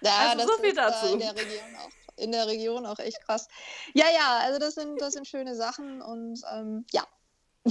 Ja, 0.00 0.30
also 0.30 0.46
so 0.46 0.62
viel 0.62 0.72
dazu. 0.74 1.12
in, 1.12 1.18
der 1.18 1.36
Region 1.36 1.76
auch, 1.76 1.90
in 2.16 2.32
der 2.32 2.46
Region 2.46 2.86
auch 2.86 2.98
echt 3.00 3.22
krass. 3.26 3.48
Ja, 3.92 4.06
ja, 4.10 4.38
also 4.38 4.58
das 4.58 4.76
sind, 4.76 4.98
das 4.98 5.12
sind 5.12 5.28
schöne 5.28 5.54
Sachen 5.54 6.00
und 6.00 6.40
ähm, 6.50 6.86
ja. 6.90 7.06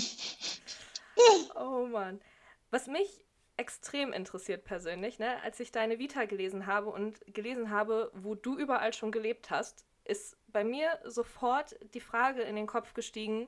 oh 1.56 1.88
Mann. 1.88 2.22
Was 2.70 2.86
mich 2.86 3.26
extrem 3.56 4.14
interessiert 4.14 4.64
persönlich, 4.64 5.18
ne, 5.18 5.42
als 5.42 5.60
ich 5.60 5.72
deine 5.72 5.98
Vita 5.98 6.26
gelesen 6.26 6.68
habe 6.68 6.92
und 6.92 7.20
gelesen 7.34 7.72
habe, 7.72 8.12
wo 8.14 8.36
du 8.36 8.56
überall 8.56 8.94
schon 8.94 9.12
gelebt 9.12 9.50
hast, 9.50 9.88
ist 10.08 10.38
bei 10.58 10.64
mir 10.64 10.98
sofort 11.04 11.76
die 11.94 12.00
Frage 12.00 12.42
in 12.42 12.56
den 12.56 12.66
Kopf 12.66 12.96
gestiegen, 12.96 13.48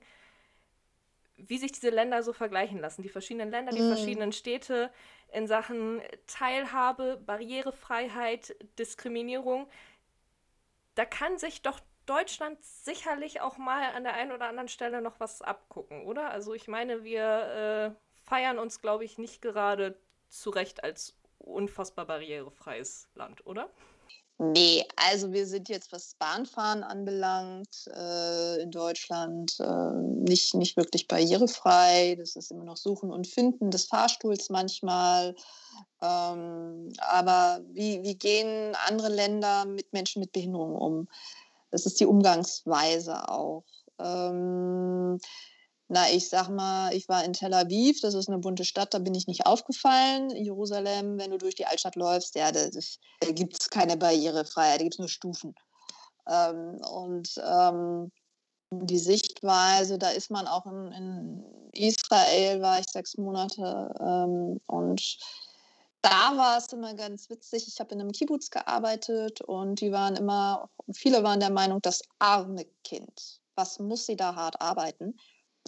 wie 1.38 1.58
sich 1.58 1.72
diese 1.72 1.90
Länder 1.90 2.22
so 2.22 2.34
vergleichen 2.34 2.78
lassen. 2.78 3.02
Die 3.02 3.10
verschiedenen 3.10 3.50
Länder, 3.50 3.72
die 3.72 3.82
mm. 3.82 3.96
verschiedenen 3.96 4.32
Städte 4.32 4.92
in 5.32 5.48
Sachen 5.48 6.04
Teilhabe, 6.28 7.20
Barrierefreiheit, 7.26 8.56
Diskriminierung. 8.78 9.68
Da 10.94 11.04
kann 11.04 11.40
sich 11.40 11.64
doch 11.64 11.80
Deutschland 12.06 12.64
sicherlich 12.64 13.42
auch 13.42 13.58
mal 13.58 13.92
an 13.96 14.04
der 14.04 14.14
einen 14.14 14.32
oder 14.32 14.46
anderen 14.46 14.70
Stelle 14.70 15.02
noch 15.02 15.20
was 15.20 15.42
abgucken, 15.42 16.06
oder? 16.06 16.30
Also 16.30 16.54
ich 16.54 16.68
meine, 16.68 17.04
wir 17.04 17.96
äh, 17.96 18.20
feiern 18.24 18.60
uns, 18.60 18.82
glaube 18.82 19.04
ich, 19.04 19.18
nicht 19.18 19.42
gerade 19.42 20.00
zu 20.28 20.52
Recht 20.52 20.84
als 20.84 21.18
unfassbar 21.40 22.06
barrierefreies 22.06 23.10
Land, 23.16 23.48
oder? 23.48 23.72
Nee, 24.42 24.86
also 24.96 25.34
wir 25.34 25.46
sind 25.46 25.68
jetzt, 25.68 25.92
was 25.92 26.16
Bahnfahren 26.16 26.82
anbelangt, 26.82 27.90
äh, 27.94 28.62
in 28.62 28.72
Deutschland 28.72 29.60
äh, 29.60 29.92
nicht, 29.92 30.54
nicht 30.54 30.78
wirklich 30.78 31.10
barrierefrei. 31.10 32.16
Das 32.18 32.38
ist 32.38 32.50
immer 32.50 32.64
noch 32.64 32.78
Suchen 32.78 33.12
und 33.12 33.28
Finden 33.28 33.70
des 33.70 33.84
Fahrstuhls 33.84 34.50
manchmal. 34.50 35.36
Ähm, 36.02 36.94
aber 37.00 37.60
wie, 37.74 38.02
wie 38.04 38.16
gehen 38.16 38.78
andere 38.88 39.10
Länder 39.10 39.66
mit 39.66 39.92
Menschen 39.92 40.22
mit 40.22 40.32
Behinderung 40.32 40.74
um? 40.74 41.10
Das 41.72 41.86
ist 41.86 42.00
die 42.00 42.06
Umgangsweise 42.06 43.28
auch. 43.28 43.66
Ähm, 44.00 45.20
na, 45.92 46.08
ich 46.12 46.30
sag 46.30 46.50
mal, 46.50 46.94
ich 46.94 47.10
war 47.10 47.24
in 47.26 47.34
Tel 47.34 47.54
Aviv, 47.54 48.00
das 48.02 48.14
ist 48.14 48.30
eine 48.30 48.38
bunte 48.38 48.64
Stadt, 48.64 48.94
da 48.94 49.00
bin 49.00 49.16
ich 49.16 49.26
nicht 49.26 49.48
aufgefallen. 49.48 50.30
Jerusalem, 50.30 51.18
wenn 51.18 51.32
du 51.32 51.40
durch 51.40 51.56
die 51.56 51.66
Altstadt 51.66 51.96
läufst, 51.96 52.36
ja, 52.36 52.52
da, 52.52 52.70
da 53.22 53.32
gibt 53.32 53.60
es 53.60 53.70
keine 53.72 53.98
Barrierefreiheit, 53.98 54.80
da 54.80 54.84
gibt 54.84 54.96
es 54.96 55.00
nur 55.00 55.10
Stufen. 55.10 55.56
Ähm, 56.28 56.80
und 56.92 57.42
ähm, 57.44 58.12
die 58.72 59.00
Sichtweise, 59.00 59.98
da 59.98 60.12
ist 60.12 60.30
man 60.30 60.46
auch 60.46 60.68
in, 60.68 60.92
in 60.92 61.44
Israel, 61.74 62.62
war 62.62 62.80
ich 62.80 62.86
sechs 62.88 63.18
Monate 63.18 63.92
ähm, 64.00 64.62
und 64.68 65.18
da 66.04 66.38
war 66.38 66.60
es 66.60 66.72
immer 66.72 66.94
ganz 66.94 67.32
witzig. 67.32 67.68
Ich 67.68 67.80
habe 67.80 67.96
in 67.96 68.02
einem 68.02 68.12
Kibbutz 68.12 68.52
gearbeitet 68.52 69.42
und 69.42 69.82
die 69.82 69.92
waren 69.92 70.16
immer, 70.16 70.70
viele 70.94 71.24
waren 71.24 71.40
der 71.40 71.50
Meinung, 71.50 71.82
das 71.82 72.04
arme 72.20 72.66
Kind, 72.84 73.42
was 73.56 73.80
muss 73.80 74.06
sie 74.06 74.16
da 74.16 74.36
hart 74.36 74.62
arbeiten? 74.62 75.16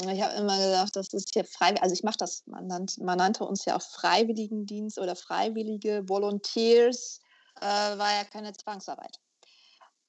Ich 0.10 0.22
habe 0.22 0.36
immer 0.36 0.58
gesagt, 0.58 0.96
das 0.96 1.14
ist 1.14 1.32
hier 1.34 1.46
frei, 1.46 1.76
also 1.82 1.94
ich 1.94 2.04
mache 2.04 2.18
das, 2.18 2.44
man, 2.46 2.68
nannt, 2.68 2.98
man, 3.00 3.18
nannte 3.18 3.44
uns 3.44 3.66
ja 3.66 3.76
auch 3.76 3.82
Freiwilligendienst 3.82 5.00
oder 5.00 5.16
Freiwillige, 5.16 6.08
Volunteers, 6.08 7.20
äh, 7.60 7.66
war 7.66 8.12
ja 8.14 8.24
keine 8.24 8.54
Zwangsarbeit. 8.54 9.20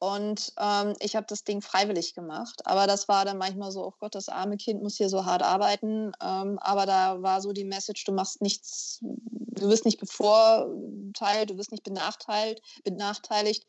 Und 0.03 0.53
ähm, 0.59 0.95
ich 0.99 1.15
habe 1.15 1.27
das 1.29 1.45
Ding 1.45 1.63
freiwillig 1.63 2.15
gemacht. 2.15 2.61
Aber 2.65 2.89
das 2.89 3.07
war 3.07 3.25
dann 3.25 3.39
manchmal 3.39 3.71
so, 3.71 3.87
oh 3.87 3.95
Gott, 4.01 4.17
das 4.17 4.29
arme 4.29 4.57
Kind 4.57 4.83
muss 4.83 4.97
hier 4.97 5.09
so 5.09 5.27
hart 5.27 5.45
arbeiten. 5.45 6.11
Ähm, 6.21 6.59
aber 6.59 6.87
da 6.87 7.23
war 7.23 7.41
so 7.41 7.53
die 7.53 7.65
Message, 7.65 8.03
du 8.05 8.13
machst 8.13 8.43
nichts, 8.43 8.99
du 9.01 9.69
wirst 9.69 9.85
nicht 9.85 10.01
bevorteilt, 10.01 11.51
du 11.51 11.57
wirst 11.57 11.71
nicht 11.71 11.85
benachteiligt. 11.85 12.61
benachteiligt. 12.83 13.65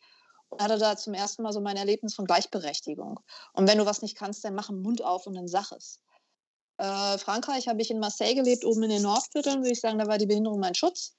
Hatte 0.60 0.80
da 0.80 0.98
zum 0.98 1.14
ersten 1.14 1.44
Mal 1.44 1.54
so 1.54 1.62
mein 1.62 1.78
Erlebnis 1.78 2.16
von 2.16 2.26
Gleichberechtigung. 2.26 3.20
Und 3.54 3.68
wenn 3.68 3.78
du 3.78 3.86
was 3.86 4.02
nicht 4.02 4.18
kannst, 4.18 4.44
dann 4.44 4.56
mach 4.56 4.70
den 4.70 4.82
Mund 4.82 5.04
auf 5.04 5.28
und 5.28 5.36
dann 5.36 5.48
sag 5.48 5.72
es. 5.72 6.00
Äh, 6.78 7.18
Frankreich 7.18 7.68
habe 7.68 7.82
ich 7.82 7.92
in 7.92 8.00
Marseille 8.00 8.36
gelebt, 8.36 8.66
oben 8.66 8.84
in 8.84 8.90
den 8.90 9.04
Nordvierteln, 9.04 9.62
würde 9.62 9.72
ich 9.72 9.82
sagen, 9.82 10.00
da 10.00 10.08
war 10.08 10.18
die 10.18 10.26
Behinderung 10.26 10.60
mein 10.60 10.76
Schutz. 10.76 11.16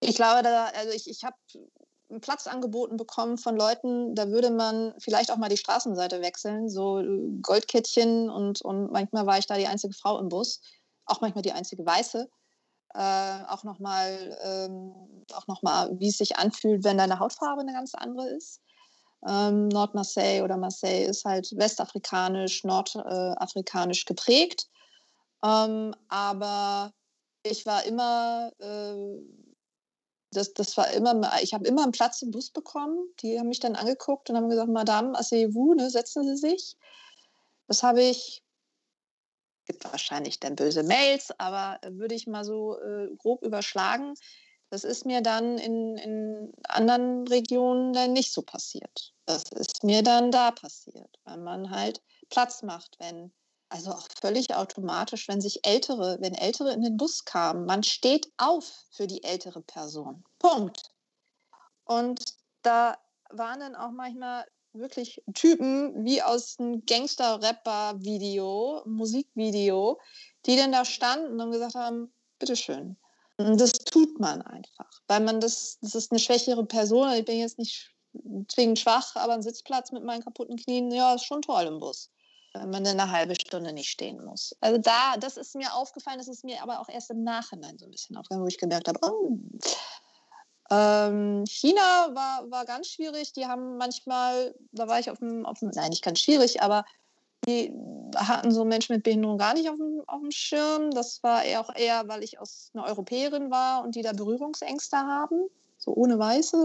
Ich 0.00 0.16
glaube, 0.16 0.42
da, 0.42 0.66
also 0.66 0.92
ich, 0.92 1.08
ich 1.08 1.24
habe 1.24 1.36
einen 2.10 2.20
Platz 2.20 2.46
angeboten 2.46 2.96
bekommen 2.96 3.36
von 3.36 3.56
Leuten, 3.56 4.14
da 4.14 4.28
würde 4.28 4.50
man 4.50 4.94
vielleicht 4.98 5.30
auch 5.30 5.36
mal 5.36 5.48
die 5.48 5.56
Straßenseite 5.56 6.20
wechseln, 6.22 6.68
so 6.68 7.00
äh, 7.00 7.28
Goldkettchen 7.42 8.30
und, 8.30 8.62
und 8.62 8.90
manchmal 8.90 9.26
war 9.26 9.38
ich 9.38 9.46
da 9.46 9.56
die 9.56 9.66
einzige 9.66 9.94
Frau 9.94 10.18
im 10.18 10.28
Bus, 10.28 10.60
auch 11.04 11.20
manchmal 11.20 11.42
die 11.42 11.52
einzige 11.52 11.84
Weiße. 11.84 12.28
Äh, 12.94 13.44
auch 13.48 13.64
nochmal, 13.64 14.38
ähm, 14.42 15.24
noch 15.46 15.62
wie 15.62 16.08
es 16.08 16.16
sich 16.16 16.36
anfühlt, 16.36 16.84
wenn 16.84 16.96
deine 16.96 17.18
Hautfarbe 17.18 17.60
eine 17.60 17.72
ganz 17.72 17.94
andere 17.94 18.28
ist. 18.30 18.62
Ähm, 19.26 19.68
Nord-Marseille 19.68 20.42
oder 20.42 20.56
Marseille 20.56 21.04
ist 21.04 21.24
halt 21.24 21.50
westafrikanisch, 21.56 22.64
nordafrikanisch 22.64 24.04
geprägt. 24.04 24.68
Ähm, 25.44 25.94
aber 26.08 26.92
ich 27.42 27.66
war 27.66 27.84
immer 27.84 28.52
äh, 28.58 29.20
das, 30.30 30.52
das 30.52 30.76
war 30.76 30.90
immer, 30.92 31.30
ich 31.42 31.54
habe 31.54 31.66
immer 31.66 31.82
einen 31.82 31.92
Platz 31.92 32.22
im 32.22 32.30
Bus 32.30 32.50
bekommen. 32.50 32.98
Die 33.20 33.38
haben 33.38 33.48
mich 33.48 33.60
dann 33.60 33.76
angeguckt 33.76 34.28
und 34.28 34.36
haben 34.36 34.48
gesagt, 34.48 34.70
Madame, 34.70 35.18
asseyez-vous, 35.18 35.74
ne, 35.76 35.90
setzen 35.90 36.24
Sie 36.24 36.36
sich. 36.36 36.76
Das 37.66 37.82
habe 37.82 38.02
ich, 38.02 38.42
gibt 39.66 39.84
wahrscheinlich 39.84 40.38
dann 40.40 40.56
böse 40.56 40.82
Mails, 40.82 41.32
aber 41.38 41.80
würde 41.88 42.14
ich 42.14 42.26
mal 42.26 42.44
so 42.44 42.78
äh, 42.78 43.08
grob 43.16 43.42
überschlagen. 43.42 44.14
Das 44.70 44.84
ist 44.84 45.06
mir 45.06 45.22
dann 45.22 45.58
in, 45.58 45.96
in 45.96 46.52
anderen 46.68 47.26
Regionen 47.26 47.92
dann 47.92 48.12
nicht 48.12 48.32
so 48.32 48.42
passiert. 48.42 49.14
Das 49.26 49.44
ist 49.52 49.82
mir 49.82 50.02
dann 50.02 50.30
da 50.30 50.50
passiert, 50.50 51.18
weil 51.24 51.38
man 51.38 51.70
halt 51.70 52.02
Platz 52.28 52.62
macht, 52.62 52.96
wenn 52.98 53.32
also 53.70 53.90
auch 53.90 54.08
völlig 54.20 54.54
automatisch, 54.54 55.28
wenn 55.28 55.40
sich 55.40 55.66
Ältere, 55.66 56.18
wenn 56.20 56.34
Ältere 56.34 56.72
in 56.72 56.82
den 56.82 56.96
Bus 56.96 57.24
kamen, 57.24 57.66
man 57.66 57.82
steht 57.82 58.32
auf 58.38 58.64
für 58.90 59.06
die 59.06 59.22
ältere 59.24 59.60
Person. 59.60 60.24
Punkt. 60.38 60.90
Und 61.84 62.22
da 62.62 62.96
waren 63.30 63.60
dann 63.60 63.76
auch 63.76 63.90
manchmal 63.90 64.46
wirklich 64.72 65.22
Typen 65.34 66.04
wie 66.04 66.22
aus 66.22 66.58
einem 66.58 66.84
Gangster-Rapper-Video, 66.86 68.82
Musikvideo, 68.86 70.00
die 70.46 70.56
dann 70.56 70.72
da 70.72 70.84
standen 70.84 71.40
und 71.40 71.52
gesagt 71.52 71.74
haben, 71.74 72.12
bitteschön. 72.38 72.96
Das 73.38 73.72
tut 73.72 74.18
man 74.18 74.42
einfach, 74.42 74.90
weil 75.06 75.20
man 75.20 75.40
das, 75.40 75.78
das 75.80 75.94
ist 75.94 76.10
eine 76.10 76.18
schwächere 76.18 76.64
Person. 76.66 77.12
Ich 77.12 77.24
bin 77.24 77.38
jetzt 77.38 77.58
nicht 77.58 77.94
zwingend 78.48 78.80
schwach, 78.80 79.14
aber 79.14 79.34
ein 79.34 79.42
Sitzplatz 79.42 79.92
mit 79.92 80.04
meinen 80.04 80.24
kaputten 80.24 80.56
Knien, 80.56 80.90
ja, 80.90 81.14
ist 81.14 81.24
schon 81.24 81.42
toll 81.42 81.64
im 81.66 81.78
Bus 81.78 82.10
wenn 82.54 82.70
man 82.70 82.86
eine 82.86 83.10
halbe 83.10 83.34
Stunde 83.34 83.72
nicht 83.72 83.90
stehen 83.90 84.24
muss. 84.24 84.54
Also 84.60 84.78
da, 84.78 85.16
das 85.18 85.36
ist 85.36 85.54
mir 85.54 85.74
aufgefallen, 85.74 86.18
das 86.18 86.28
ist 86.28 86.44
mir 86.44 86.62
aber 86.62 86.80
auch 86.80 86.88
erst 86.88 87.10
im 87.10 87.22
Nachhinein 87.22 87.78
so 87.78 87.86
ein 87.86 87.90
bisschen 87.90 88.16
aufgefallen, 88.16 88.42
wo 88.42 88.46
ich 88.46 88.58
gemerkt 88.58 88.88
habe, 88.88 88.98
oh, 89.02 89.38
ähm, 90.70 91.44
China 91.46 92.14
war, 92.14 92.50
war 92.50 92.64
ganz 92.64 92.88
schwierig. 92.88 93.32
Die 93.32 93.46
haben 93.46 93.76
manchmal, 93.76 94.54
da 94.72 94.88
war 94.88 94.98
ich 94.98 95.10
auf 95.10 95.18
dem, 95.18 95.46
auf 95.46 95.58
dem, 95.60 95.70
nein, 95.74 95.90
nicht 95.90 96.04
ganz 96.04 96.20
schwierig, 96.20 96.62
aber 96.62 96.84
die 97.48 97.72
hatten 98.14 98.52
so 98.52 98.64
Menschen 98.64 98.94
mit 98.94 99.04
Behinderung 99.04 99.38
gar 99.38 99.54
nicht 99.54 99.68
auf 99.68 99.76
dem, 99.76 100.02
auf 100.06 100.20
dem 100.20 100.30
Schirm. 100.30 100.90
Das 100.90 101.22
war 101.22 101.44
eher 101.44 101.60
auch 101.60 101.74
eher, 101.74 102.06
weil 102.08 102.22
ich 102.22 102.38
aus 102.38 102.70
einer 102.74 102.84
Europäerin 102.84 103.50
war 103.50 103.84
und 103.84 103.94
die 103.94 104.02
da 104.02 104.12
Berührungsängste 104.12 104.96
haben. 104.98 105.48
So 105.78 105.92
ohne 105.94 106.18
Weiße. 106.18 106.56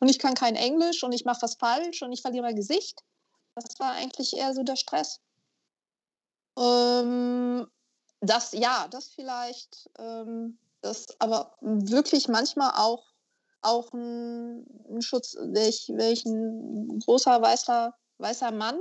Und 0.00 0.08
ich 0.08 0.18
kann 0.18 0.34
kein 0.34 0.56
Englisch 0.56 1.02
und 1.04 1.12
ich 1.12 1.24
mache 1.24 1.42
was 1.42 1.54
falsch 1.54 2.02
und 2.02 2.12
ich 2.12 2.22
verliere 2.22 2.44
mein 2.44 2.56
Gesicht. 2.56 3.02
Das 3.54 3.78
war 3.78 3.92
eigentlich 3.92 4.36
eher 4.36 4.54
so 4.54 4.62
der 4.62 4.76
Stress. 4.76 5.20
Ähm, 6.58 7.66
das, 8.20 8.52
ja, 8.52 8.88
das 8.90 9.08
vielleicht, 9.08 9.90
ähm, 9.98 10.58
das 10.80 11.06
aber 11.18 11.56
wirklich 11.60 12.28
manchmal 12.28 12.72
auch, 12.76 13.04
auch 13.62 13.92
ein, 13.92 14.66
ein 14.90 15.02
Schutz, 15.02 15.36
welch, 15.38 15.90
welch 15.94 16.24
ein 16.24 16.98
großer 17.00 17.40
weißer, 17.40 17.94
weißer 18.18 18.50
Mann, 18.50 18.78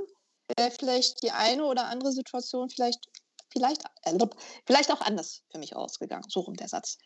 der 0.57 0.71
vielleicht 0.71 1.23
die 1.23 1.31
eine 1.31 1.65
oder 1.65 1.85
andere 1.85 2.11
Situation 2.11 2.69
vielleicht, 2.69 3.07
vielleicht, 3.51 3.83
äh, 4.03 4.17
vielleicht 4.65 4.91
auch 4.91 5.01
anders 5.01 5.43
für 5.51 5.59
mich 5.59 5.75
ausgegangen. 5.75 6.25
So 6.29 6.41
rum 6.41 6.55
der 6.55 6.67
Satz. 6.67 6.97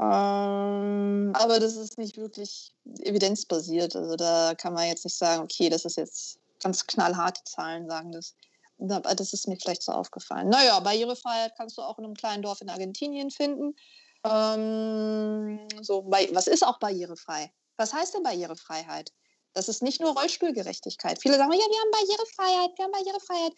Ähm, 0.00 1.32
aber 1.34 1.60
das 1.60 1.76
ist 1.76 1.98
nicht 1.98 2.16
wirklich 2.16 2.72
evidenzbasiert. 3.00 3.94
Also 3.94 4.16
da 4.16 4.54
kann 4.54 4.72
man 4.72 4.88
jetzt 4.88 5.04
nicht 5.04 5.16
sagen, 5.16 5.42
okay, 5.42 5.68
das 5.68 5.84
ist 5.84 5.96
jetzt 5.96 6.38
ganz 6.62 6.86
knallharte 6.86 7.42
Zahlen 7.44 7.88
sagen 7.88 8.12
das. 8.12 8.34
Das 8.78 9.34
ist 9.34 9.46
mir 9.46 9.58
vielleicht 9.58 9.82
so 9.82 9.92
aufgefallen. 9.92 10.48
Naja, 10.48 10.80
Barrierefreiheit 10.80 11.52
kannst 11.54 11.76
du 11.76 11.82
auch 11.82 11.98
in 11.98 12.06
einem 12.06 12.14
kleinen 12.14 12.42
Dorf 12.42 12.62
in 12.62 12.70
Argentinien 12.70 13.30
finden. 13.30 13.76
Ähm, 14.24 15.68
so, 15.82 16.06
was 16.06 16.46
ist 16.46 16.64
auch 16.66 16.78
barrierefrei? 16.78 17.52
Was 17.76 17.92
heißt 17.92 18.14
denn 18.14 18.22
Barrierefreiheit? 18.22 19.12
Das 19.52 19.68
ist 19.68 19.82
nicht 19.82 20.00
nur 20.00 20.16
Rollstuhlgerechtigkeit. 20.16 21.20
Viele 21.20 21.36
sagen, 21.36 21.52
ja, 21.52 21.58
wir 21.58 21.80
haben 21.80 21.90
Barrierefreiheit, 21.90 22.78
wir 22.78 22.84
haben 22.84 22.92
Barrierefreiheit, 22.92 23.52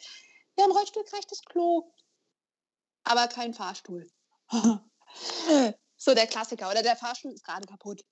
wir 0.56 0.64
haben 0.64 0.72
rollstuhlgerechtes 0.72 1.42
Klo, 1.44 1.92
aber 3.04 3.28
kein 3.28 3.54
Fahrstuhl. 3.54 4.10
so 5.96 6.14
der 6.14 6.26
Klassiker. 6.26 6.70
Oder 6.70 6.82
der 6.82 6.96
Fahrstuhl 6.96 7.32
ist 7.32 7.44
gerade 7.44 7.66
kaputt. 7.66 8.02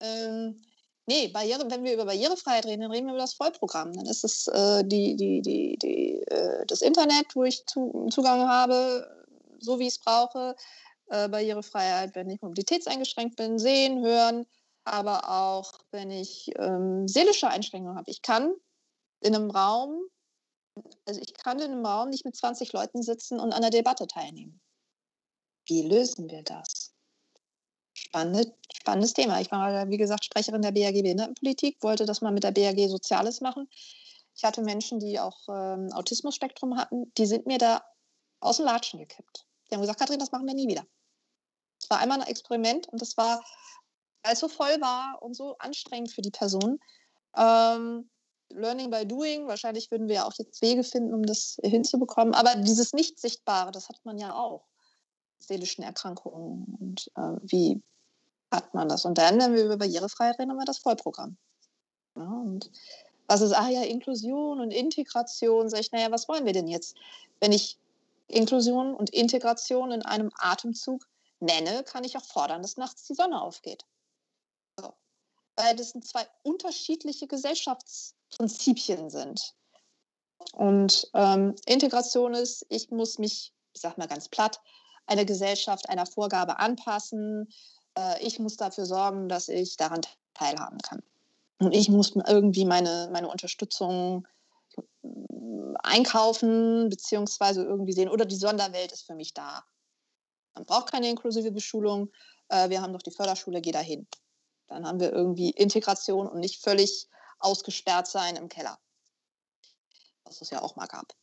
Ähm, 0.00 0.62
Nee, 1.08 1.28
Barriere, 1.28 1.70
wenn 1.70 1.84
wir 1.84 1.94
über 1.94 2.04
Barrierefreiheit 2.04 2.66
reden, 2.66 2.82
dann 2.82 2.90
reden 2.90 3.06
wir 3.06 3.14
über 3.14 3.22
das 3.22 3.32
Vollprogramm. 3.32 3.94
Dann 3.94 4.04
ist 4.04 4.24
es 4.24 4.46
äh, 4.48 4.84
die, 4.84 5.16
die, 5.16 5.40
die, 5.40 5.78
die, 5.78 6.20
äh, 6.26 6.66
das 6.66 6.82
Internet, 6.82 7.34
wo 7.34 7.44
ich 7.44 7.64
zu, 7.64 8.08
Zugang 8.10 8.46
habe, 8.46 9.08
so 9.58 9.78
wie 9.78 9.86
ich 9.86 9.94
es 9.94 9.98
brauche. 10.00 10.54
Äh, 11.08 11.30
Barrierefreiheit, 11.30 12.14
wenn 12.14 12.28
ich 12.28 12.42
mobilitätseingeschränkt 12.42 13.36
bin, 13.36 13.58
sehen, 13.58 14.04
hören, 14.04 14.44
aber 14.92 15.28
auch 15.28 15.72
wenn 15.90 16.10
ich 16.10 16.50
ähm, 16.56 17.06
seelische 17.08 17.48
Einschränkungen 17.48 17.96
habe. 17.96 18.10
Ich 18.10 18.22
kann 18.22 18.52
in 19.20 19.34
einem 19.34 19.50
Raum, 19.50 20.00
also 21.06 21.20
ich 21.20 21.34
kann 21.34 21.58
in 21.58 21.72
einem 21.72 21.86
Raum 21.86 22.10
nicht 22.10 22.24
mit 22.24 22.36
20 22.36 22.72
Leuten 22.72 23.02
sitzen 23.02 23.40
und 23.40 23.52
an 23.52 23.62
der 23.62 23.70
Debatte 23.70 24.06
teilnehmen. 24.06 24.60
Wie 25.66 25.82
lösen 25.82 26.30
wir 26.30 26.42
das? 26.42 26.94
Spannende, 27.94 28.54
spannendes 28.72 29.12
Thema. 29.12 29.40
Ich 29.40 29.50
war, 29.50 29.88
wie 29.88 29.96
gesagt, 29.96 30.24
Sprecherin 30.24 30.62
der 30.62 30.72
BAG 30.72 31.02
Behindertenpolitik, 31.02 31.82
wollte 31.82 32.06
das 32.06 32.20
mal 32.20 32.32
mit 32.32 32.44
der 32.44 32.52
BAG 32.52 32.88
Soziales 32.88 33.40
machen. 33.40 33.68
Ich 34.36 34.44
hatte 34.44 34.62
Menschen, 34.62 35.00
die 35.00 35.18
auch 35.18 35.48
ähm, 35.48 35.92
Autismus-Spektrum 35.92 36.76
hatten, 36.76 37.12
die 37.18 37.26
sind 37.26 37.46
mir 37.46 37.58
da 37.58 37.84
aus 38.40 38.58
dem 38.58 38.66
Latschen 38.66 39.00
gekippt. 39.00 39.46
Die 39.68 39.74
haben 39.74 39.80
gesagt, 39.80 39.98
Kathrin, 39.98 40.20
das 40.20 40.30
machen 40.30 40.46
wir 40.46 40.54
nie 40.54 40.68
wieder. 40.68 40.86
Es 41.80 41.90
war 41.90 41.98
einmal 41.98 42.20
ein 42.20 42.26
Experiment 42.28 42.88
und 42.88 43.02
das 43.02 43.16
war, 43.16 43.44
weil 44.22 44.32
es 44.34 44.40
so 44.40 44.48
voll 44.48 44.80
war 44.80 45.18
und 45.20 45.34
so 45.34 45.56
anstrengend 45.58 46.12
für 46.12 46.22
die 46.22 46.30
Person. 46.30 46.80
Ähm, 47.36 48.08
Learning 48.50 48.90
by 48.90 49.06
Doing, 49.06 49.46
wahrscheinlich 49.46 49.90
würden 49.90 50.08
wir 50.08 50.16
ja 50.16 50.26
auch 50.26 50.32
jetzt 50.38 50.62
Wege 50.62 50.82
finden, 50.82 51.12
um 51.12 51.22
das 51.24 51.58
hinzubekommen. 51.62 52.34
Aber 52.34 52.56
dieses 52.56 52.92
Nicht-Sichtbare, 52.92 53.72
das 53.72 53.88
hat 53.88 54.00
man 54.04 54.18
ja 54.18 54.34
auch 54.34 54.66
seelischen 55.38 55.84
Erkrankungen 55.84 56.76
und 56.80 57.10
äh, 57.16 57.38
wie 57.42 57.82
hat 58.50 58.72
man 58.74 58.88
das. 58.88 59.04
Und 59.04 59.18
dann, 59.18 59.38
wenn 59.38 59.54
wir 59.54 59.64
über 59.64 59.76
Barrierefreiheit 59.76 60.38
reden, 60.38 60.50
haben 60.50 60.58
wir 60.58 60.64
das 60.64 60.78
Vollprogramm. 60.78 61.36
Ja, 62.16 62.22
und 62.22 62.70
was 63.26 63.42
ist, 63.42 63.52
ah 63.52 63.68
ja, 63.68 63.82
Inklusion 63.82 64.60
und 64.60 64.70
Integration, 64.70 65.68
sage 65.68 65.82
ich, 65.82 65.92
naja, 65.92 66.10
was 66.10 66.28
wollen 66.28 66.46
wir 66.46 66.54
denn 66.54 66.66
jetzt? 66.66 66.96
Wenn 67.40 67.52
ich 67.52 67.78
Inklusion 68.26 68.94
und 68.94 69.10
Integration 69.10 69.92
in 69.92 70.02
einem 70.02 70.30
Atemzug 70.38 71.06
nenne, 71.40 71.84
kann 71.84 72.04
ich 72.04 72.16
auch 72.16 72.24
fordern, 72.24 72.62
dass 72.62 72.76
nachts 72.76 73.04
die 73.04 73.14
Sonne 73.14 73.40
aufgeht. 73.40 73.84
Weil 75.58 75.76
das 75.76 75.90
sind 75.90 76.06
zwei 76.06 76.26
unterschiedliche 76.42 77.26
Gesellschaftsprinzipien 77.26 79.10
sind. 79.10 79.54
Und 80.52 81.10
ähm, 81.14 81.56
Integration 81.66 82.34
ist, 82.34 82.64
ich 82.68 82.90
muss 82.90 83.18
mich 83.18 83.52
ich 83.78 83.82
sage 83.82 83.94
mal 83.98 84.08
ganz 84.08 84.28
platt, 84.28 84.60
eine 85.06 85.24
Gesellschaft 85.24 85.88
einer 85.88 86.06
Vorgabe 86.06 86.58
anpassen. 86.58 87.48
Äh, 87.96 88.24
ich 88.26 88.38
muss 88.38 88.56
dafür 88.56 88.86
sorgen, 88.86 89.28
dass 89.28 89.48
ich 89.48 89.76
daran 89.76 90.00
teilhaben 90.34 90.78
kann. 90.78 91.02
Und 91.60 91.74
ich 91.74 91.88
muss 91.88 92.14
irgendwie 92.26 92.64
meine, 92.64 93.08
meine 93.12 93.28
Unterstützung 93.28 94.26
einkaufen, 95.82 96.88
beziehungsweise 96.88 97.64
irgendwie 97.64 97.92
sehen, 97.92 98.08
oder 98.08 98.26
die 98.26 98.36
Sonderwelt 98.36 98.92
ist 98.92 99.06
für 99.06 99.14
mich 99.14 99.32
da. 99.32 99.64
Man 100.54 100.66
braucht 100.66 100.90
keine 100.90 101.08
inklusive 101.08 101.52
Beschulung. 101.52 102.10
Äh, 102.48 102.68
wir 102.68 102.82
haben 102.82 102.92
doch 102.92 103.02
die 103.02 103.12
Förderschule, 103.12 103.60
geh 103.60 103.72
dahin. 103.72 104.06
Dann 104.68 104.86
haben 104.86 105.00
wir 105.00 105.12
irgendwie 105.12 105.50
Integration 105.50 106.28
und 106.28 106.40
nicht 106.40 106.62
völlig 106.62 107.08
ausgesperrt 107.38 108.06
sein 108.06 108.36
im 108.36 108.48
Keller. 108.48 108.78
Was 110.24 110.40
es 110.40 110.50
ja 110.50 110.62
auch 110.62 110.76
mal 110.76 110.86
gab. 110.86 111.14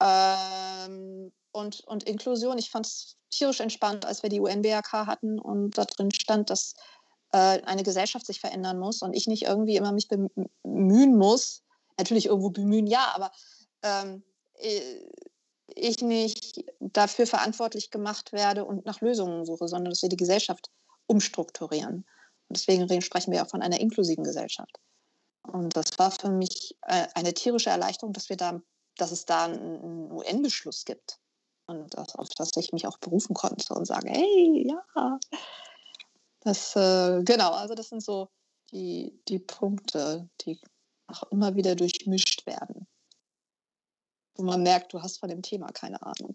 Ähm, 0.00 1.32
und, 1.52 1.80
und 1.80 2.04
Inklusion, 2.04 2.58
ich 2.58 2.70
fand 2.70 2.86
es 2.86 3.16
tierisch 3.30 3.60
entspannt, 3.60 4.04
als 4.04 4.22
wir 4.22 4.30
die 4.30 4.40
UN-BRK 4.40 5.06
hatten 5.06 5.38
und 5.38 5.76
da 5.76 5.84
drin 5.84 6.12
stand, 6.12 6.50
dass 6.50 6.74
äh, 7.32 7.62
eine 7.62 7.82
Gesellschaft 7.82 8.26
sich 8.26 8.40
verändern 8.40 8.78
muss 8.78 9.02
und 9.02 9.14
ich 9.14 9.26
nicht 9.26 9.42
irgendwie 9.44 9.76
immer 9.76 9.92
mich 9.92 10.08
bemühen 10.08 11.16
muss. 11.16 11.62
Natürlich 11.98 12.26
irgendwo 12.26 12.50
bemühen, 12.50 12.86
ja, 12.86 13.12
aber 13.14 13.32
ähm, 13.82 14.22
ich 15.74 16.00
nicht 16.02 16.64
dafür 16.80 17.26
verantwortlich 17.26 17.90
gemacht 17.90 18.32
werde 18.32 18.64
und 18.64 18.84
nach 18.84 19.00
Lösungen 19.00 19.44
suche, 19.44 19.68
sondern 19.68 19.90
dass 19.90 20.02
wir 20.02 20.08
die 20.08 20.16
Gesellschaft 20.16 20.70
umstrukturieren. 21.06 22.04
Deswegen 22.48 23.00
sprechen 23.00 23.32
wir 23.32 23.42
auch 23.42 23.50
von 23.50 23.62
einer 23.62 23.80
inklusiven 23.80 24.24
Gesellschaft. 24.24 24.78
Und 25.42 25.76
das 25.76 25.98
war 25.98 26.10
für 26.10 26.30
mich 26.30 26.76
äh, 26.82 27.06
eine 27.14 27.34
tierische 27.34 27.70
Erleichterung, 27.70 28.12
dass 28.12 28.28
wir 28.28 28.36
da, 28.36 28.60
dass 28.96 29.10
es 29.10 29.24
da 29.24 29.44
einen 29.44 30.12
UN-Beschluss 30.12 30.84
gibt. 30.84 31.18
Und 31.66 31.94
das, 31.94 32.14
auf 32.16 32.28
das 32.36 32.50
ich 32.56 32.72
mich 32.72 32.86
auch 32.86 32.98
berufen 32.98 33.34
konnte 33.34 33.74
und 33.74 33.86
sage, 33.86 34.10
hey, 34.10 34.68
ja. 34.68 35.18
Das, 36.40 36.74
äh, 36.76 37.22
genau, 37.24 37.52
also 37.52 37.74
das 37.74 37.88
sind 37.88 38.02
so 38.02 38.28
die, 38.72 39.20
die 39.28 39.38
Punkte, 39.38 40.28
die 40.40 40.60
auch 41.06 41.22
immer 41.30 41.54
wieder 41.54 41.74
durchmischt 41.76 42.46
werden. 42.46 42.86
Wo 44.34 44.42
man 44.42 44.62
merkt, 44.62 44.92
du 44.92 45.02
hast 45.02 45.18
von 45.18 45.28
dem 45.28 45.42
Thema 45.42 45.68
keine 45.68 46.02
Ahnung. 46.02 46.34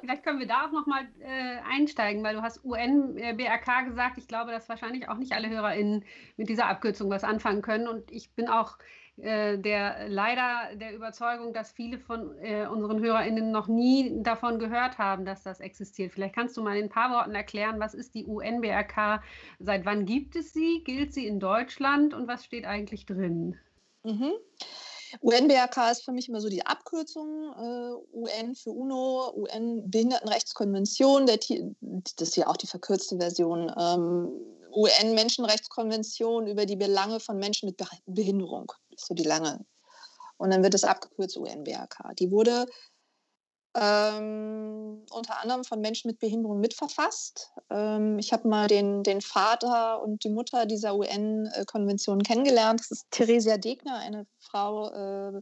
Vielleicht 0.00 0.24
können 0.24 0.38
wir 0.38 0.46
da 0.46 0.66
auch 0.66 0.72
nochmal 0.72 1.02
äh, 1.20 1.58
einsteigen, 1.70 2.22
weil 2.22 2.34
du 2.34 2.42
hast 2.42 2.64
UN-BRK 2.64 3.80
äh, 3.80 3.84
gesagt. 3.84 4.18
Ich 4.18 4.28
glaube, 4.28 4.50
dass 4.50 4.68
wahrscheinlich 4.68 5.08
auch 5.08 5.16
nicht 5.16 5.32
alle 5.32 5.48
HörerInnen 5.48 6.04
mit 6.36 6.48
dieser 6.48 6.66
Abkürzung 6.66 7.10
was 7.10 7.24
anfangen 7.24 7.62
können. 7.62 7.88
Und 7.88 8.10
ich 8.10 8.32
bin 8.34 8.48
auch 8.48 8.78
äh, 9.18 9.58
der 9.58 10.08
leider 10.08 10.74
der 10.74 10.94
Überzeugung, 10.94 11.52
dass 11.52 11.70
viele 11.70 11.98
von 11.98 12.34
äh, 12.38 12.66
unseren 12.66 13.00
HörerInnen 13.00 13.50
noch 13.50 13.68
nie 13.68 14.22
davon 14.22 14.58
gehört 14.58 14.98
haben, 14.98 15.24
dass 15.24 15.42
das 15.42 15.60
existiert. 15.60 16.12
Vielleicht 16.12 16.34
kannst 16.34 16.56
du 16.56 16.62
mal 16.62 16.76
in 16.76 16.84
ein 16.84 16.90
paar 16.90 17.10
Worten 17.10 17.34
erklären, 17.34 17.78
was 17.78 17.94
ist 17.94 18.14
die 18.14 18.26
UN-BRK? 18.26 19.22
Seit 19.58 19.84
wann 19.84 20.06
gibt 20.06 20.34
es 20.34 20.52
sie? 20.52 20.82
Gilt 20.84 21.12
sie 21.12 21.26
in 21.26 21.40
Deutschland? 21.40 22.14
Und 22.14 22.26
was 22.26 22.44
steht 22.44 22.64
eigentlich 22.64 23.04
drin? 23.04 23.58
Mhm. 24.02 24.32
UN-BRK 25.20 25.90
ist 25.90 26.04
für 26.04 26.12
mich 26.12 26.28
immer 26.28 26.40
so 26.40 26.48
die 26.48 26.64
Abkürzung, 26.64 27.52
äh, 27.52 28.16
UN 28.16 28.54
für 28.54 28.70
UNO, 28.70 29.32
UN-Behindertenrechtskonvention, 29.36 31.26
das 31.26 32.28
ist 32.28 32.36
ja 32.36 32.46
auch 32.46 32.56
die 32.56 32.66
verkürzte 32.66 33.18
Version, 33.18 33.70
ähm, 33.78 34.30
UN-Menschenrechtskonvention 34.72 36.46
über 36.46 36.64
die 36.64 36.76
Belange 36.76 37.20
von 37.20 37.38
Menschen 37.38 37.66
mit 37.66 37.80
Behinderung, 38.06 38.72
das 38.90 39.02
ist 39.02 39.08
so 39.08 39.14
die 39.14 39.24
lange. 39.24 39.64
Und 40.38 40.50
dann 40.50 40.62
wird 40.62 40.74
es 40.74 40.82
abgekürzt 40.82 41.36
UN-BRK. 41.36 42.14
Die 42.18 42.30
wurde 42.30 42.66
ähm, 43.74 45.02
unter 45.10 45.40
anderem 45.40 45.64
von 45.64 45.80
Menschen 45.80 46.08
mit 46.08 46.18
Behinderung 46.18 46.60
mitverfasst. 46.60 47.52
Ähm, 47.70 48.18
ich 48.18 48.32
habe 48.32 48.48
mal 48.48 48.68
den, 48.68 49.02
den 49.02 49.20
Vater 49.20 50.02
und 50.02 50.24
die 50.24 50.30
Mutter 50.30 50.66
dieser 50.66 50.94
UN-Konvention 50.94 52.22
kennengelernt. 52.22 52.80
Das 52.80 52.90
ist 52.90 53.06
Theresia 53.10 53.56
Degner, 53.56 53.96
eine 53.96 54.26
Frau 54.38 54.90
äh, 54.90 55.40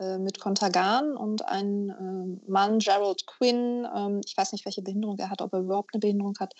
äh, 0.00 0.18
mit 0.18 0.40
Kontergan 0.40 1.16
und 1.16 1.44
ein 1.46 1.90
äh, 1.90 2.50
Mann, 2.50 2.80
Gerald 2.80 3.26
Quinn. 3.26 3.86
Ähm, 3.94 4.20
ich 4.24 4.36
weiß 4.36 4.52
nicht, 4.52 4.64
welche 4.64 4.82
Behinderung 4.82 5.18
er 5.18 5.30
hat, 5.30 5.42
ob 5.42 5.52
er 5.52 5.60
überhaupt 5.60 5.94
eine 5.94 6.00
Behinderung 6.00 6.34
hat. 6.40 6.54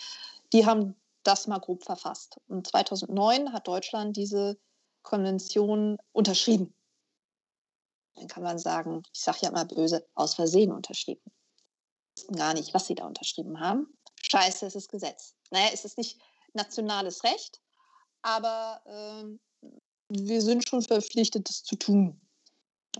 Die 0.52 0.66
haben 0.66 0.94
das 1.24 1.48
mal 1.48 1.58
grob 1.58 1.82
verfasst. 1.82 2.38
Und 2.48 2.68
2009 2.68 3.52
hat 3.52 3.66
Deutschland 3.66 4.16
diese 4.16 4.56
Konvention 5.02 5.98
unterschrieben 6.12 6.74
dann 8.14 8.28
kann 8.28 8.42
man 8.42 8.58
sagen, 8.58 9.02
ich 9.12 9.20
sage 9.20 9.38
ja 9.42 9.48
immer 9.48 9.64
böse, 9.64 10.06
aus 10.14 10.34
Versehen 10.34 10.72
unterschrieben. 10.72 11.22
Gar 12.32 12.54
nicht, 12.54 12.74
was 12.74 12.86
sie 12.86 12.94
da 12.94 13.06
unterschrieben 13.06 13.60
haben. 13.60 13.86
Scheiße, 14.22 14.66
es 14.66 14.74
ist 14.74 14.90
Gesetz. 14.90 15.34
Naja, 15.50 15.70
es 15.72 15.84
ist 15.84 15.98
nicht 15.98 16.20
nationales 16.52 17.24
Recht, 17.24 17.60
aber 18.22 18.80
äh, 18.86 19.68
wir 20.08 20.42
sind 20.42 20.68
schon 20.68 20.82
verpflichtet, 20.82 21.48
das 21.48 21.62
zu 21.62 21.76
tun. 21.76 22.20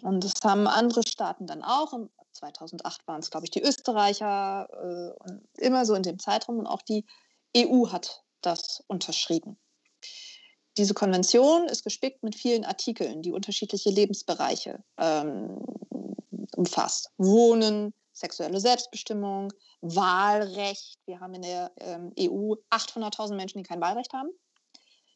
Und 0.01 0.25
das 0.25 0.35
haben 0.43 0.67
andere 0.67 1.07
Staaten 1.07 1.47
dann 1.47 1.63
auch. 1.63 1.93
2008 2.33 3.07
waren 3.07 3.21
es, 3.21 3.31
glaube 3.31 3.45
ich, 3.45 3.51
die 3.51 3.63
Österreicher 3.63 4.67
äh, 5.27 5.65
immer 5.65 5.85
so 5.85 5.95
in 5.95 6.03
dem 6.03 6.19
Zeitraum. 6.19 6.59
Und 6.59 6.67
auch 6.67 6.83
die 6.83 7.05
EU 7.57 7.89
hat 7.91 8.25
das 8.41 8.83
unterschrieben. 8.87 9.59
Diese 10.79 10.95
Konvention 10.95 11.69
ist 11.69 11.85
gespickt 11.85 12.23
mit 12.23 12.35
vielen 12.35 12.65
Artikeln, 12.65 13.23
die 13.23 13.33
unterschiedliche 13.33 13.91
Lebensbereiche 13.91 14.83
ähm, 14.97 15.59
umfasst. 16.57 17.11
Wohnen, 17.19 17.93
sexuelle 18.13 18.59
Selbstbestimmung, 18.59 19.53
Wahlrecht. 19.83 20.99
Wir 21.07 21.21
haben 21.21 21.35
in 21.35 21.43
der 21.43 21.73
ähm, 21.79 22.13
EU 22.19 22.55
800.000 22.71 23.35
Menschen, 23.35 23.59
die 23.59 23.65
kein 23.65 23.81
Wahlrecht 23.81 24.13
haben. 24.15 24.31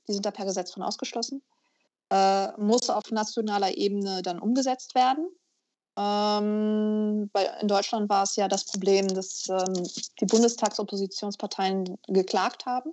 Die 0.08 0.12
sind 0.12 0.26
da 0.26 0.30
per 0.30 0.44
Gesetz 0.44 0.72
von 0.72 0.82
ausgeschlossen. 0.82 1.42
Äh, 2.10 2.52
muss 2.58 2.90
auf 2.90 3.10
nationaler 3.10 3.76
Ebene 3.76 4.22
dann 4.22 4.38
umgesetzt 4.38 4.94
werden. 4.94 5.26
Ähm, 5.98 7.30
bei, 7.32 7.46
in 7.62 7.68
Deutschland 7.68 8.10
war 8.10 8.24
es 8.24 8.36
ja 8.36 8.46
das 8.46 8.66
Problem, 8.66 9.08
dass 9.08 9.48
ähm, 9.48 9.88
die 10.20 10.26
Bundestagsoppositionsparteien 10.26 11.96
geklagt 12.08 12.66
haben 12.66 12.92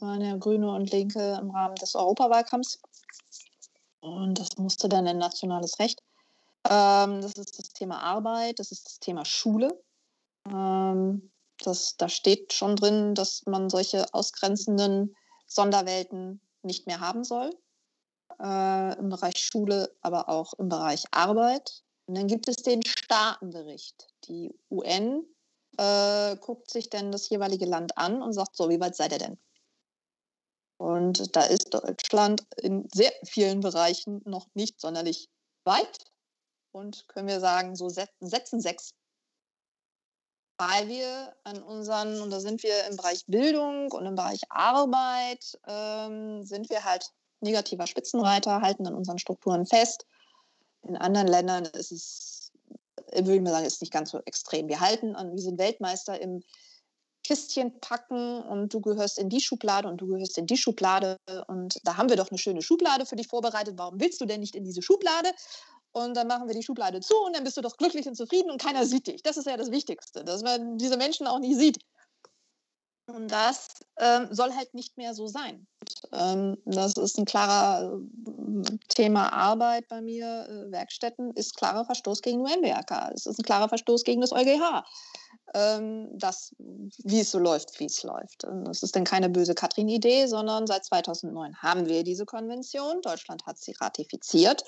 waren 0.00 0.20
ja 0.20 0.36
Grüne 0.36 0.70
und 0.70 0.90
Linke 0.90 1.38
im 1.40 1.50
Rahmen 1.50 1.74
des 1.76 1.94
Europawahlkampfs. 1.94 2.80
Und 4.00 4.38
das 4.38 4.56
musste 4.56 4.88
dann 4.88 5.06
in 5.06 5.18
nationales 5.18 5.78
Recht. 5.78 6.00
Ähm, 6.68 7.20
das 7.20 7.34
ist 7.34 7.58
das 7.58 7.72
Thema 7.72 8.00
Arbeit, 8.00 8.58
das 8.58 8.72
ist 8.72 8.86
das 8.86 9.00
Thema 9.00 9.24
Schule. 9.24 9.80
Ähm, 10.46 11.30
das, 11.62 11.96
da 11.96 12.08
steht 12.08 12.52
schon 12.52 12.76
drin, 12.76 13.14
dass 13.14 13.44
man 13.46 13.70
solche 13.70 14.12
ausgrenzenden 14.14 15.16
Sonderwelten 15.46 16.40
nicht 16.62 16.86
mehr 16.86 17.00
haben 17.00 17.24
soll. 17.24 17.50
Äh, 18.40 18.98
Im 18.98 19.08
Bereich 19.08 19.38
Schule, 19.38 19.92
aber 20.02 20.28
auch 20.28 20.54
im 20.54 20.68
Bereich 20.68 21.04
Arbeit. 21.10 21.82
Und 22.06 22.16
dann 22.16 22.28
gibt 22.28 22.48
es 22.48 22.56
den 22.56 22.84
Staatenbericht. 22.84 24.06
Die 24.28 24.54
UN 24.70 25.24
äh, 25.76 26.36
guckt 26.36 26.70
sich 26.70 26.88
dann 26.90 27.10
das 27.10 27.28
jeweilige 27.28 27.66
Land 27.66 27.98
an 27.98 28.22
und 28.22 28.32
sagt, 28.32 28.56
so, 28.56 28.68
wie 28.68 28.80
weit 28.80 28.94
seid 28.94 29.12
ihr 29.12 29.18
denn? 29.18 29.38
Und 30.78 31.34
da 31.34 31.42
ist 31.42 31.74
Deutschland 31.74 32.46
in 32.56 32.88
sehr 32.94 33.12
vielen 33.24 33.60
Bereichen 33.60 34.22
noch 34.24 34.46
nicht 34.54 34.80
sonderlich 34.80 35.28
weit. 35.64 36.06
Und 36.72 37.06
können 37.08 37.28
wir 37.28 37.40
sagen, 37.40 37.74
so 37.74 37.88
setzen 37.88 38.60
sechs. 38.60 38.94
Weil 40.56 40.88
wir 40.88 41.34
an 41.44 41.62
unseren, 41.62 42.20
und 42.20 42.30
da 42.30 42.40
sind 42.40 42.62
wir 42.62 42.86
im 42.86 42.96
Bereich 42.96 43.24
Bildung 43.26 43.90
und 43.90 44.06
im 44.06 44.14
Bereich 44.14 44.40
Arbeit, 44.50 45.58
ähm, 45.66 46.44
sind 46.44 46.70
wir 46.70 46.84
halt 46.84 47.12
negativer 47.40 47.86
Spitzenreiter, 47.86 48.60
halten 48.60 48.86
an 48.86 48.94
unseren 48.94 49.18
Strukturen 49.18 49.66
fest. 49.66 50.06
In 50.82 50.96
anderen 50.96 51.28
Ländern 51.28 51.64
ist 51.66 51.92
es, 51.92 52.52
würde 53.12 53.36
ich 53.36 53.40
mal 53.40 53.50
sagen, 53.50 53.66
ist 53.66 53.80
nicht 53.80 53.92
ganz 53.92 54.10
so 54.10 54.20
extrem. 54.26 54.68
Wir 54.68 54.80
halten 54.80 55.16
an, 55.16 55.32
wir 55.32 55.42
sind 55.42 55.58
Weltmeister 55.58 56.20
im 56.20 56.42
Kistchen 57.28 57.78
packen 57.80 58.40
und 58.40 58.72
du 58.72 58.80
gehörst 58.80 59.18
in 59.18 59.28
die 59.28 59.42
Schublade 59.42 59.86
und 59.86 60.00
du 60.00 60.06
gehörst 60.06 60.38
in 60.38 60.46
die 60.46 60.56
Schublade 60.56 61.18
und 61.46 61.78
da 61.84 61.98
haben 61.98 62.08
wir 62.08 62.16
doch 62.16 62.30
eine 62.30 62.38
schöne 62.38 62.62
Schublade 62.62 63.04
für 63.04 63.16
dich 63.16 63.28
vorbereitet. 63.28 63.74
Warum 63.76 64.00
willst 64.00 64.18
du 64.22 64.24
denn 64.24 64.40
nicht 64.40 64.54
in 64.54 64.64
diese 64.64 64.80
Schublade? 64.80 65.30
Und 65.92 66.16
dann 66.16 66.26
machen 66.26 66.48
wir 66.48 66.54
die 66.54 66.62
Schublade 66.62 67.00
zu 67.00 67.14
und 67.18 67.36
dann 67.36 67.44
bist 67.44 67.58
du 67.58 67.60
doch 67.60 67.76
glücklich 67.76 68.06
und 68.06 68.14
zufrieden 68.14 68.50
und 68.50 68.62
keiner 68.62 68.86
sieht 68.86 69.08
dich. 69.08 69.22
Das 69.22 69.36
ist 69.36 69.46
ja 69.46 69.58
das 69.58 69.70
Wichtigste, 69.70 70.24
dass 70.24 70.42
man 70.42 70.78
diese 70.78 70.96
Menschen 70.96 71.26
auch 71.26 71.38
nicht 71.38 71.58
sieht. 71.58 71.78
Und 73.08 73.28
das 73.28 73.68
ähm, 73.98 74.28
soll 74.30 74.54
halt 74.54 74.74
nicht 74.74 74.96
mehr 74.96 75.14
so 75.14 75.26
sein. 75.26 75.66
Und, 76.10 76.18
ähm, 76.20 76.56
das 76.66 76.96
ist 76.96 77.18
ein 77.18 77.24
klarer 77.24 77.98
äh, 77.98 78.76
Thema 78.88 79.32
Arbeit 79.32 79.88
bei 79.88 80.00
mir. 80.00 80.46
Äh, 80.48 80.70
Werkstätten 80.70 81.32
ist 81.32 81.56
klarer 81.56 81.84
Verstoß 81.84 82.22
gegen 82.22 82.40
UNBRK. 82.40 83.12
Es 83.14 83.26
ist 83.26 83.38
ein 83.38 83.44
klarer 83.44 83.68
Verstoß 83.68 84.04
gegen 84.04 84.20
das 84.20 84.32
EuGH 84.32 84.84
ähm, 85.54 86.08
das, 86.12 86.54
wie 86.58 87.20
es 87.20 87.30
so 87.30 87.38
läuft, 87.38 87.78
wie 87.80 87.86
es 87.86 88.02
läuft. 88.02 88.44
Das 88.64 88.82
ist 88.82 88.94
dann 88.94 89.04
keine 89.04 89.28
böse 89.28 89.54
Katrin-Idee, 89.54 90.26
sondern 90.26 90.66
seit 90.66 90.84
2009 90.84 91.62
haben 91.62 91.86
wir 91.86 92.04
diese 92.04 92.26
Konvention. 92.26 93.00
Deutschland 93.02 93.46
hat 93.46 93.58
sie 93.58 93.72
ratifiziert. 93.72 94.62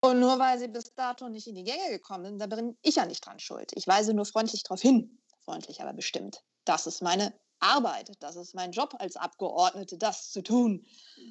Und 0.00 0.20
nur 0.20 0.38
weil 0.38 0.58
sie 0.58 0.68
bis 0.68 0.94
dato 0.94 1.28
nicht 1.28 1.48
in 1.48 1.56
die 1.56 1.64
Gänge 1.64 1.90
gekommen 1.90 2.24
sind, 2.24 2.38
da 2.38 2.46
bin 2.46 2.76
ich 2.82 2.96
ja 2.96 3.06
nicht 3.06 3.24
dran 3.26 3.40
schuld. 3.40 3.72
Ich 3.74 3.86
weise 3.88 4.14
nur 4.14 4.26
freundlich 4.26 4.62
darauf 4.62 4.80
hin, 4.80 5.18
freundlich 5.44 5.80
aber 5.80 5.92
bestimmt. 5.92 6.42
Das 6.68 6.86
ist 6.86 7.00
meine 7.00 7.32
Arbeit, 7.60 8.12
das 8.20 8.36
ist 8.36 8.54
mein 8.54 8.72
Job 8.72 8.94
als 8.98 9.16
Abgeordnete, 9.16 9.96
das 9.96 10.30
zu 10.30 10.42
tun. 10.42 10.84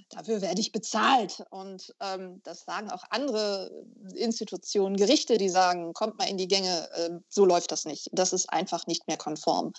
Dafür 0.09 0.41
werde 0.41 0.59
ich 0.59 0.71
bezahlt. 0.71 1.45
Und 1.51 1.95
ähm, 1.99 2.41
das 2.43 2.65
sagen 2.65 2.89
auch 2.89 3.03
andere 3.11 3.71
Institutionen, 4.15 4.97
Gerichte, 4.97 5.37
die 5.37 5.49
sagen, 5.49 5.93
kommt 5.93 6.17
mal 6.17 6.27
in 6.27 6.37
die 6.37 6.47
Gänge, 6.47 6.89
äh, 6.93 7.11
so 7.29 7.45
läuft 7.45 7.71
das 7.71 7.85
nicht. 7.85 8.09
Das 8.11 8.33
ist 8.33 8.51
einfach 8.51 8.87
nicht 8.87 9.07
mehr 9.07 9.17
konform. 9.17 9.73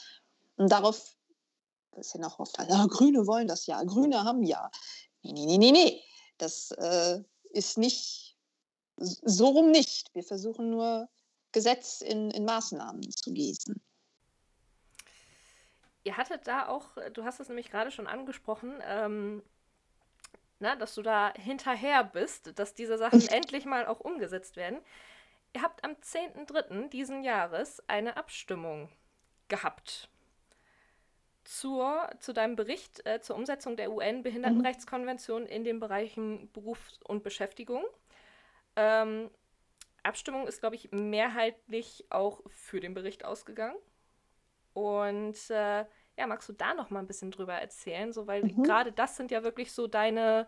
Und 0.56 0.70
darauf 0.70 1.16
ist 1.96 2.14
ja 2.14 2.20
noch 2.20 2.38
oft, 2.38 2.56
ja, 2.56 2.86
Grüne 2.86 3.26
wollen 3.26 3.48
das 3.48 3.66
ja, 3.66 3.82
Grüne 3.82 4.22
haben 4.22 4.44
ja. 4.44 4.70
Nee, 5.22 5.32
nee, 5.32 5.44
nee, 5.46 5.58
nee, 5.58 5.72
nee. 5.72 6.02
Das 6.38 6.70
äh, 6.70 7.20
ist 7.50 7.78
nicht 7.78 8.36
so 8.96 9.48
rum 9.48 9.72
nicht. 9.72 10.14
Wir 10.14 10.22
versuchen 10.22 10.70
nur, 10.70 11.08
Gesetz 11.50 12.02
in, 12.02 12.30
in 12.30 12.44
Maßnahmen 12.44 13.10
zu 13.10 13.32
gießen. 13.32 13.80
Ihr 16.04 16.16
hattet 16.16 16.46
da 16.46 16.68
auch, 16.68 16.96
du 17.12 17.24
hast 17.24 17.40
es 17.40 17.48
nämlich 17.48 17.70
gerade 17.70 17.90
schon 17.90 18.06
angesprochen, 18.06 18.80
ähm, 18.86 19.42
na, 20.60 20.74
dass 20.76 20.94
du 20.94 21.02
da 21.02 21.32
hinterher 21.34 22.02
bist, 22.04 22.58
dass 22.58 22.74
diese 22.74 22.98
Sachen 22.98 23.26
endlich 23.28 23.64
mal 23.64 23.86
auch 23.86 24.00
umgesetzt 24.00 24.56
werden. 24.56 24.78
Ihr 25.54 25.62
habt 25.62 25.84
am 25.84 25.92
10.3. 25.92 26.88
diesen 26.88 27.22
Jahres 27.22 27.82
eine 27.88 28.16
Abstimmung 28.16 28.90
gehabt 29.48 30.08
zur, 31.44 32.10
zu 32.20 32.34
deinem 32.34 32.56
Bericht 32.56 33.06
äh, 33.06 33.20
zur 33.20 33.36
Umsetzung 33.36 33.76
der 33.76 33.90
UN-Behindertenrechtskonvention 33.90 35.46
in 35.46 35.64
den 35.64 35.80
Bereichen 35.80 36.50
Beruf 36.52 36.78
und 37.04 37.22
Beschäftigung. 37.22 37.84
Ähm, 38.76 39.30
Abstimmung 40.02 40.46
ist, 40.46 40.60
glaube 40.60 40.76
ich, 40.76 40.92
mehrheitlich 40.92 42.04
auch 42.10 42.42
für 42.48 42.80
den 42.80 42.92
Bericht 42.92 43.24
ausgegangen. 43.24 43.76
Und 44.78 45.50
äh, 45.50 45.84
ja, 46.16 46.26
magst 46.26 46.48
du 46.48 46.52
da 46.52 46.74
noch 46.74 46.90
mal 46.90 47.00
ein 47.00 47.06
bisschen 47.06 47.30
drüber 47.30 47.54
erzählen? 47.54 48.12
So, 48.12 48.26
weil 48.26 48.44
mhm. 48.44 48.62
gerade 48.62 48.92
das 48.92 49.16
sind 49.16 49.30
ja 49.30 49.42
wirklich 49.42 49.72
so 49.72 49.86
deine 49.86 50.46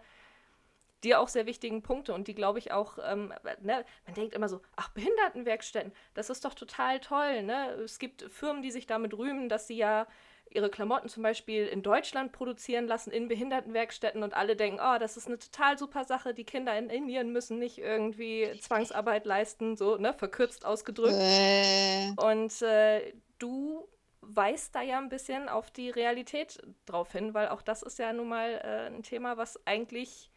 dir 1.03 1.18
auch 1.18 1.28
sehr 1.28 1.47
wichtigen 1.47 1.83
Punkte 1.83 2.12
und 2.12 2.28
die 2.28 2.35
glaube 2.35 2.59
ich 2.59 2.72
auch, 2.72 2.99
ähm, 3.03 3.33
ne, 3.62 3.87
man 4.05 4.14
denkt 4.14 4.35
immer 4.35 4.51
so, 4.51 4.61
ach, 4.76 4.91
Behindertenwerkstätten, 4.91 5.93
das 6.12 6.28
ist 6.28 6.45
doch 6.45 6.53
total 6.53 7.01
toll, 7.01 7.43
ne? 7.43 7.70
Es 7.83 7.99
gibt 7.99 8.22
Firmen, 8.31 8.61
die 8.61 8.70
sich 8.70 8.87
damit 8.87 9.16
rühmen, 9.16 9.49
dass 9.49 9.66
sie 9.66 9.78
ja 9.78 10.07
ihre 10.51 10.68
Klamotten 10.68 11.09
zum 11.09 11.22
Beispiel 11.22 11.66
in 11.66 11.83
Deutschland 11.83 12.33
produzieren 12.33 12.87
lassen, 12.87 13.12
in 13.12 13.28
Behindertenwerkstätten 13.28 14.22
und 14.22 14.35
alle 14.35 14.57
denken, 14.57 14.81
oh, 14.83 14.99
das 14.99 15.16
ist 15.16 15.28
eine 15.28 15.39
total 15.39 15.78
super 15.78 16.05
Sache, 16.05 16.35
die 16.35 16.45
Kinder 16.45 16.76
in 16.76 16.91
Indien 16.91 17.33
müssen 17.33 17.59
nicht 17.59 17.78
irgendwie 17.78 18.51
Zwangsarbeit 18.61 19.24
leisten, 19.24 19.76
so, 19.76 19.97
ne, 19.97 20.12
verkürzt 20.12 20.66
ausgedrückt. 20.66 21.14
Äh. 21.18 22.11
Und 22.16 22.61
äh, 22.61 23.14
du 23.39 23.89
weist 24.37 24.74
da 24.74 24.83
ja 24.83 24.99
ein 24.99 25.09
bisschen 25.09 25.49
auf 25.49 25.70
die 25.70 25.91
Realität 25.91 26.61
drauf 26.87 27.12
hin, 27.12 27.35
weil 27.35 27.49
auch 27.49 27.62
das 27.62 27.83
ist 27.83 27.99
ja 27.99 28.12
nun 28.12 28.28
mal 28.28 28.61
äh, 28.62 28.87
ein 28.87 29.03
Thema, 29.03 29.37
was 29.37 29.64
eigentlich 29.66 30.31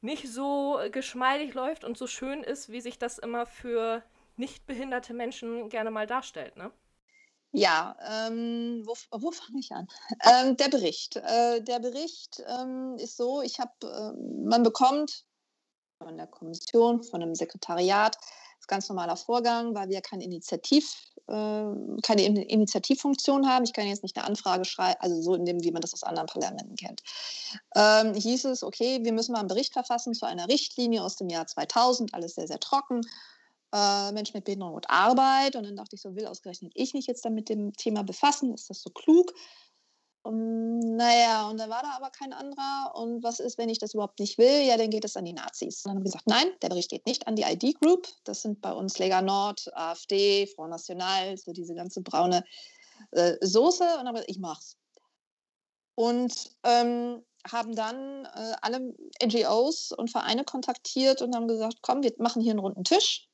nicht 0.00 0.28
so 0.28 0.78
geschmeidig 0.92 1.54
läuft 1.54 1.84
und 1.84 1.96
so 1.96 2.06
schön 2.06 2.42
ist, 2.42 2.70
wie 2.70 2.80
sich 2.80 2.98
das 2.98 3.18
immer 3.18 3.46
für 3.46 4.02
nicht 4.36 4.66
behinderte 4.66 5.14
Menschen 5.14 5.68
gerne 5.68 5.90
mal 5.90 6.06
darstellt, 6.06 6.56
ne? 6.56 6.70
Ja, 7.56 7.96
ähm, 8.10 8.82
wo, 8.84 8.94
wo 9.12 9.30
fange 9.30 9.60
ich 9.60 9.70
an? 9.70 9.86
Ähm, 10.24 10.56
der 10.56 10.68
Bericht. 10.68 11.16
Äh, 11.16 11.62
der 11.62 11.78
Bericht 11.78 12.42
ähm, 12.48 12.96
ist 12.98 13.16
so, 13.16 13.42
ich 13.42 13.60
habe, 13.60 13.70
äh, 13.82 14.44
man 14.44 14.64
bekommt 14.64 15.24
von 15.98 16.16
der 16.16 16.26
Kommission, 16.26 17.04
von 17.04 17.22
einem 17.22 17.36
Sekretariat, 17.36 18.16
das 18.16 18.60
ist 18.60 18.68
ganz 18.68 18.88
normaler 18.88 19.16
Vorgang, 19.16 19.72
weil 19.72 19.88
wir 19.88 20.00
keine 20.00 20.24
Initiativ, 20.24 20.96
äh, 21.26 22.00
keine 22.02 22.22
Initiativfunktion 22.22 23.48
haben. 23.48 23.64
Ich 23.64 23.72
kann 23.72 23.86
jetzt 23.86 24.02
nicht 24.02 24.16
eine 24.16 24.26
Anfrage 24.26 24.64
schreiben, 24.64 25.00
also 25.00 25.20
so 25.22 25.34
in 25.34 25.44
dem, 25.44 25.62
wie 25.62 25.72
man 25.72 25.80
das 25.80 25.94
aus 25.94 26.02
anderen 26.02 26.26
Parlamenten 26.26 26.76
kennt. 26.76 27.02
Ähm, 27.74 28.14
hieß 28.14 28.44
es, 28.46 28.62
okay, 28.62 29.00
wir 29.02 29.12
müssen 29.12 29.32
mal 29.32 29.40
einen 29.40 29.48
Bericht 29.48 29.72
verfassen 29.72 30.14
zu 30.14 30.26
einer 30.26 30.48
Richtlinie 30.48 31.02
aus 31.02 31.16
dem 31.16 31.28
Jahr 31.28 31.46
2000, 31.46 32.14
alles 32.14 32.34
sehr, 32.34 32.46
sehr 32.46 32.60
trocken 32.60 33.02
äh, 33.74 34.12
Menschen 34.12 34.36
mit 34.36 34.44
Behinderung 34.44 34.74
und 34.74 34.88
Arbeit. 34.88 35.56
Und 35.56 35.64
dann 35.64 35.76
dachte 35.76 35.96
ich 35.96 36.02
so, 36.02 36.14
will 36.14 36.26
ausgerechnet 36.26 36.72
ich 36.74 36.94
mich 36.94 37.06
jetzt 37.06 37.24
dann 37.24 37.34
mit 37.34 37.48
dem 37.48 37.72
Thema 37.72 38.04
befassen? 38.04 38.54
Ist 38.54 38.70
das 38.70 38.80
so 38.80 38.90
klug? 38.90 39.32
Und, 40.24 40.96
naja, 40.96 41.50
und 41.50 41.60
dann 41.60 41.68
war 41.68 41.82
da 41.82 41.90
aber 41.90 42.08
kein 42.08 42.32
anderer. 42.32 42.94
Und 42.94 43.22
was 43.22 43.40
ist, 43.40 43.58
wenn 43.58 43.68
ich 43.68 43.78
das 43.78 43.92
überhaupt 43.92 44.18
nicht 44.18 44.38
will? 44.38 44.62
Ja, 44.66 44.78
dann 44.78 44.88
geht 44.88 45.04
es 45.04 45.18
an 45.18 45.26
die 45.26 45.34
Nazis. 45.34 45.84
Und 45.84 45.90
dann 45.90 45.96
haben 45.96 46.00
wir 46.00 46.10
gesagt, 46.10 46.26
nein, 46.26 46.46
der 46.62 46.70
Bericht 46.70 46.88
geht 46.88 47.04
nicht 47.04 47.28
an 47.28 47.36
die 47.36 47.42
ID 47.42 47.78
Group. 47.78 48.08
Das 48.24 48.40
sind 48.40 48.62
bei 48.62 48.72
uns 48.72 48.98
Lega 48.98 49.20
Nord, 49.20 49.70
AfD, 49.76 50.46
Front 50.46 50.70
National, 50.70 51.36
so 51.36 51.52
diese 51.52 51.74
ganze 51.74 52.00
braune 52.00 52.42
äh, 53.10 53.36
Soße. 53.42 53.84
Und 53.84 53.90
dann 53.90 54.08
haben 54.08 54.14
wir 54.14 54.22
gesagt, 54.22 54.30
ich 54.30 54.38
mach's. 54.38 54.78
Und 55.94 56.56
ähm, 56.62 57.22
haben 57.46 57.76
dann 57.76 58.24
äh, 58.24 58.54
alle 58.62 58.94
NGOs 59.22 59.92
und 59.92 60.10
Vereine 60.10 60.44
kontaktiert 60.44 61.20
und 61.20 61.34
haben 61.34 61.48
gesagt, 61.48 61.80
komm, 61.82 62.02
wir 62.02 62.14
machen 62.16 62.40
hier 62.40 62.52
einen 62.52 62.60
runden 62.60 62.84
Tisch 62.84 63.28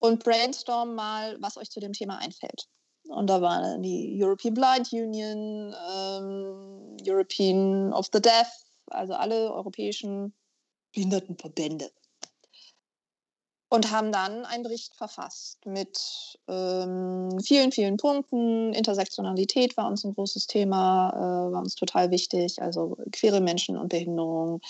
und 0.00 0.24
brainstorm 0.24 0.96
mal, 0.96 1.36
was 1.40 1.56
euch 1.56 1.70
zu 1.70 1.78
dem 1.78 1.92
Thema 1.92 2.18
einfällt. 2.18 2.66
Und 3.08 3.28
da 3.28 3.40
waren 3.40 3.82
die 3.82 4.18
European 4.22 4.54
Blind 4.54 4.92
Union, 4.92 5.74
ähm, 5.90 6.96
European 7.06 7.92
of 7.92 8.08
the 8.12 8.20
Deaf, 8.20 8.48
also 8.86 9.14
alle 9.14 9.52
europäischen 9.52 10.34
Behindertenverbände. 10.94 11.90
Und 13.68 13.90
haben 13.90 14.12
dann 14.12 14.44
einen 14.44 14.62
Bericht 14.62 14.94
verfasst 14.94 15.66
mit 15.66 16.38
ähm, 16.46 17.36
vielen, 17.40 17.72
vielen 17.72 17.96
Punkten. 17.96 18.72
Intersektionalität 18.72 19.76
war 19.76 19.88
uns 19.88 20.04
ein 20.04 20.14
großes 20.14 20.46
Thema, 20.46 21.10
äh, 21.10 21.52
war 21.52 21.60
uns 21.60 21.74
total 21.74 22.12
wichtig. 22.12 22.62
Also 22.62 22.96
queere 23.10 23.40
Menschen 23.40 23.76
und 23.76 23.88
Behinderung, 23.88 24.60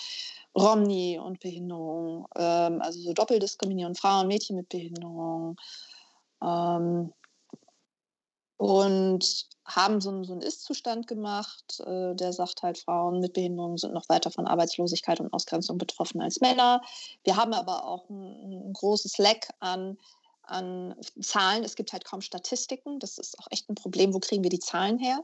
Romney 0.57 1.19
und 1.19 1.39
Behinderung, 1.39 2.27
ähm, 2.35 2.81
also 2.81 2.99
so 2.99 3.13
Doppeldiskriminierung, 3.13 3.93
Frauen, 3.93 4.27
Mädchen 4.27 4.55
mit 4.55 4.69
Behinderung. 4.69 5.57
Ähm, 6.41 7.13
und 8.57 9.47
haben 9.65 10.01
so, 10.01 10.23
so 10.23 10.33
einen 10.33 10.41
Ist-Zustand 10.41 11.07
gemacht, 11.07 11.79
äh, 11.85 12.15
der 12.15 12.33
sagt 12.33 12.63
halt, 12.63 12.77
Frauen 12.77 13.19
mit 13.19 13.33
Behinderung 13.33 13.77
sind 13.77 13.93
noch 13.93 14.09
weiter 14.09 14.31
von 14.31 14.47
Arbeitslosigkeit 14.47 15.19
und 15.19 15.31
Ausgrenzung 15.33 15.77
betroffen 15.77 16.21
als 16.21 16.41
Männer. 16.41 16.81
Wir 17.23 17.35
haben 17.35 17.53
aber 17.53 17.85
auch 17.85 18.09
ein, 18.09 18.69
ein 18.69 18.73
großes 18.73 19.17
Leck 19.17 19.49
an, 19.59 19.97
an 20.43 20.95
Zahlen. 21.21 21.63
Es 21.63 21.75
gibt 21.75 21.93
halt 21.93 22.05
kaum 22.05 22.21
Statistiken. 22.21 22.99
Das 22.99 23.17
ist 23.17 23.37
auch 23.39 23.47
echt 23.51 23.69
ein 23.69 23.75
Problem. 23.75 24.13
Wo 24.13 24.19
kriegen 24.19 24.43
wir 24.43 24.49
die 24.49 24.59
Zahlen 24.59 24.97
her? 24.97 25.23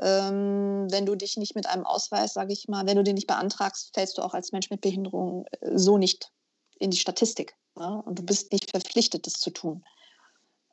Ähm, 0.00 0.88
wenn 0.90 1.06
du 1.06 1.14
dich 1.14 1.36
nicht 1.36 1.54
mit 1.54 1.66
einem 1.66 1.86
Ausweis, 1.86 2.34
sage 2.34 2.52
ich 2.52 2.66
mal, 2.66 2.86
wenn 2.86 2.96
du 2.96 3.04
den 3.04 3.14
nicht 3.14 3.26
beantragst, 3.26 3.94
fällst 3.94 4.18
du 4.18 4.22
auch 4.22 4.34
als 4.34 4.50
Mensch 4.50 4.70
mit 4.70 4.80
Behinderung 4.80 5.46
äh, 5.60 5.78
so 5.78 5.98
nicht 5.98 6.32
in 6.78 6.90
die 6.90 6.96
Statistik. 6.96 7.56
Ja? 7.78 7.94
Und 8.00 8.18
du 8.18 8.22
bist 8.24 8.50
nicht 8.52 8.70
verpflichtet, 8.70 9.26
das 9.26 9.34
zu 9.34 9.50
tun. 9.50 9.84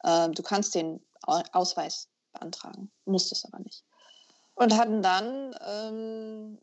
Ähm, 0.03 0.33
du 0.33 0.41
kannst 0.41 0.73
den 0.73 1.01
Ausweis 1.23 2.07
beantragen, 2.33 2.91
musst 3.05 3.31
es 3.31 3.45
aber 3.45 3.59
nicht. 3.59 3.83
Und 4.55 4.77
hatten 4.77 5.01
dann 5.01 5.55
ähm, 5.65 6.57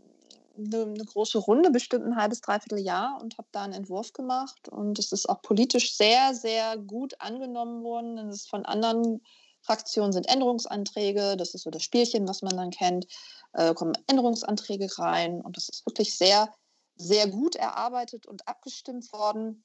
eine, 0.57 0.83
eine, 0.83 1.05
große 1.05 1.39
Runde, 1.39 1.71
bestimmt 1.71 2.05
ein 2.05 2.17
halbes, 2.17 2.41
dreiviertel 2.41 2.79
Jahr 2.79 3.19
und 3.23 3.39
habe 3.39 3.49
da 3.53 3.63
einen 3.63 3.73
Entwurf 3.73 4.13
gemacht. 4.13 4.69
Und 4.69 4.99
es 4.99 5.13
ist 5.13 5.29
auch 5.29 5.43
politisch 5.43 5.97
sehr, 5.97 6.35
sehr 6.35 6.77
gut 6.77 7.15
angenommen 7.21 7.83
worden. 7.83 8.19
Es 8.19 8.43
ist 8.43 8.51
von 8.51 8.67
anderen 8.67 9.23
Fraktionen 9.67 10.13
sind 10.13 10.29
Änderungsanträge, 10.29 11.37
das 11.37 11.53
ist 11.55 11.63
so 11.63 11.71
das 11.71 11.83
Spielchen, 11.83 12.29
was 12.29 12.41
man 12.41 12.57
dann 12.57 12.71
kennt, 12.71 13.07
äh, 13.53 13.75
kommen 13.75 13.99
Änderungsanträge 14.07 14.87
rein 14.99 15.41
und 15.41 15.57
das 15.57 15.69
ist 15.69 15.85
wirklich 15.85 16.17
sehr, 16.17 16.53
sehr 16.95 17.27
gut 17.29 17.57
erarbeitet 17.57 18.27
und 18.27 18.47
abgestimmt 18.47 19.13
worden. 19.13 19.65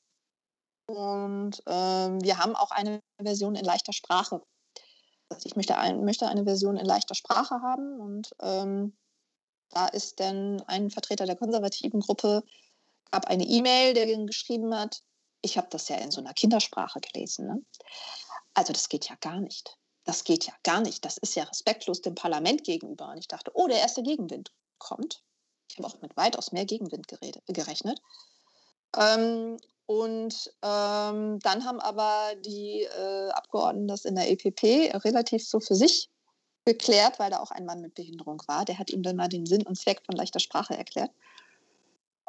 Und 0.88 1.62
ähm, 1.68 2.22
wir 2.24 2.39
haben 2.39 2.56
auch 2.56 2.72
eine 2.72 3.00
Version 3.22 3.56
in 3.56 3.64
leichter 3.64 3.94
Sprache. 3.94 4.42
Ich 5.43 5.55
möchte, 5.55 5.77
ein, 5.77 6.03
möchte 6.03 6.27
eine 6.27 6.43
Version 6.43 6.77
in 6.77 6.86
leichter 6.86 7.15
Sprache 7.15 7.61
haben 7.61 7.99
und 7.99 8.32
ähm, 8.41 8.97
da 9.69 9.88
ist 9.88 10.19
dann 10.19 10.61
ein 10.67 10.89
Vertreter 10.89 11.25
der 11.25 11.38
konservativen 11.38 12.01
Gruppe, 12.01 12.43
gab 13.11 13.25
eine 13.25 13.45
E-Mail, 13.45 13.93
der 13.93 14.05
geschrieben 14.25 14.75
hat, 14.75 15.01
ich 15.41 15.57
habe 15.57 15.67
das 15.69 15.88
ja 15.89 15.97
in 15.97 16.11
so 16.11 16.21
einer 16.21 16.34
Kindersprache 16.34 16.99
gelesen. 16.99 17.47
Ne? 17.47 17.65
Also 18.53 18.73
das 18.73 18.89
geht 18.89 19.09
ja 19.09 19.15
gar 19.21 19.39
nicht 19.39 19.77
das 20.03 20.23
geht 20.23 20.45
ja 20.45 20.53
gar 20.63 20.82
nicht. 20.82 21.05
Das 21.05 21.17
ist 21.17 21.36
ja 21.36 21.43
respektlos 21.43 22.01
dem 22.01 22.15
Parlament 22.15 22.63
gegenüber. 22.63 23.09
Und 23.09 23.17
ich 23.17 23.27
dachte, 23.27 23.51
oh, 23.53 23.67
der 23.67 23.79
erste 23.79 24.03
Gegenwind 24.03 24.51
kommt. 24.77 25.23
Ich 25.69 25.77
habe 25.77 25.88
auch 25.88 26.01
mit 26.01 26.17
weitaus 26.17 26.51
mehr 26.51 26.65
Gegenwind 26.65 27.07
gerechnet. 27.47 28.01
Ähm, 28.98 29.58
und 29.86 30.54
ähm, 30.62 31.39
dann 31.39 31.66
haben 31.66 31.80
aber 31.80 32.36
die 32.38 32.84
äh, 32.84 33.30
Abgeordneten 33.32 33.88
das 33.88 34.06
in 34.06 34.16
der 34.16 34.32
EPP 34.32 34.94
relativ 35.04 35.46
so 35.46 35.60
für 35.60 35.76
sich 35.76 36.10
geklärt, 36.66 37.20
weil 37.20 37.32
da 37.32 37.39
auch 37.39 37.52
ein 37.52 37.66
Mann 37.66 37.82
mit 37.82 37.96
Behinderung 37.96 38.42
war. 38.48 38.66
Der 38.66 38.80
hat 38.80 38.89
ihm 38.92 39.04
dann 39.04 39.16
mal 39.16 39.28
den 39.28 39.46
Sinn 39.46 39.66
und 39.66 39.78
Zweck 39.78 40.02
von 40.06 40.16
leichter 40.16 40.39
Sprache 40.39 40.78
erklärt. 40.78 41.12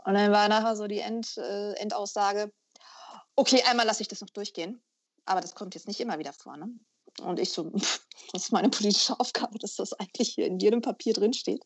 Und 0.05 0.15
dann 0.15 0.33
war 0.33 0.49
nachher 0.49 0.75
so 0.75 0.87
die 0.87 0.99
End, 0.99 1.37
äh, 1.37 1.75
Endaussage, 1.75 2.53
okay, 3.37 3.63
einmal 3.69 3.87
lasse 3.87 4.03
ich 4.03 4.09
das 4.09 4.21
noch 4.21 4.31
durchgehen, 4.31 4.83
aber 5.25 5.41
das 5.41 5.55
kommt 5.55 5.75
jetzt 5.75 5.87
nicht 5.87 6.01
immer 6.01 6.19
wieder 6.19 6.33
vor. 6.33 6.57
Ne? 6.57 6.69
Und 7.23 7.39
ich 7.39 7.53
so, 7.53 7.71
das 8.33 8.45
ist 8.45 8.53
meine 8.53 8.71
politische 8.71 9.19
Aufgabe, 9.21 9.59
dass 9.59 9.77
das 9.77 9.93
eigentlich 9.93 10.31
hier 10.31 10.47
in 10.47 10.59
jedem 10.59 10.81
Papier 10.81 11.13
drinsteht. 11.13 11.65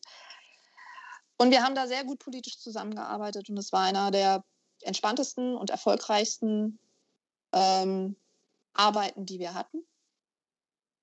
Und 1.37 1.51
wir 1.51 1.63
haben 1.63 1.75
da 1.75 1.87
sehr 1.87 2.03
gut 2.03 2.19
politisch 2.19 2.59
zusammengearbeitet 2.59 3.49
und 3.49 3.57
es 3.57 3.71
war 3.71 3.81
einer 3.81 4.11
der 4.11 4.43
entspanntesten 4.81 5.55
und 5.55 5.69
erfolgreichsten 5.69 6.79
ähm, 7.53 8.15
Arbeiten, 8.73 9.25
die 9.25 9.39
wir 9.39 9.53
hatten. 9.53 9.85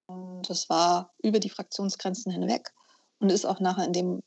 Und 0.06 0.48
das 0.48 0.68
war 0.68 1.12
über 1.22 1.40
die 1.40 1.50
Fraktionsgrenzen 1.50 2.30
hinweg 2.30 2.72
und 3.18 3.32
ist 3.32 3.46
auch 3.46 3.60
nachher 3.60 3.84
in 3.84 3.92
dem 3.92 4.22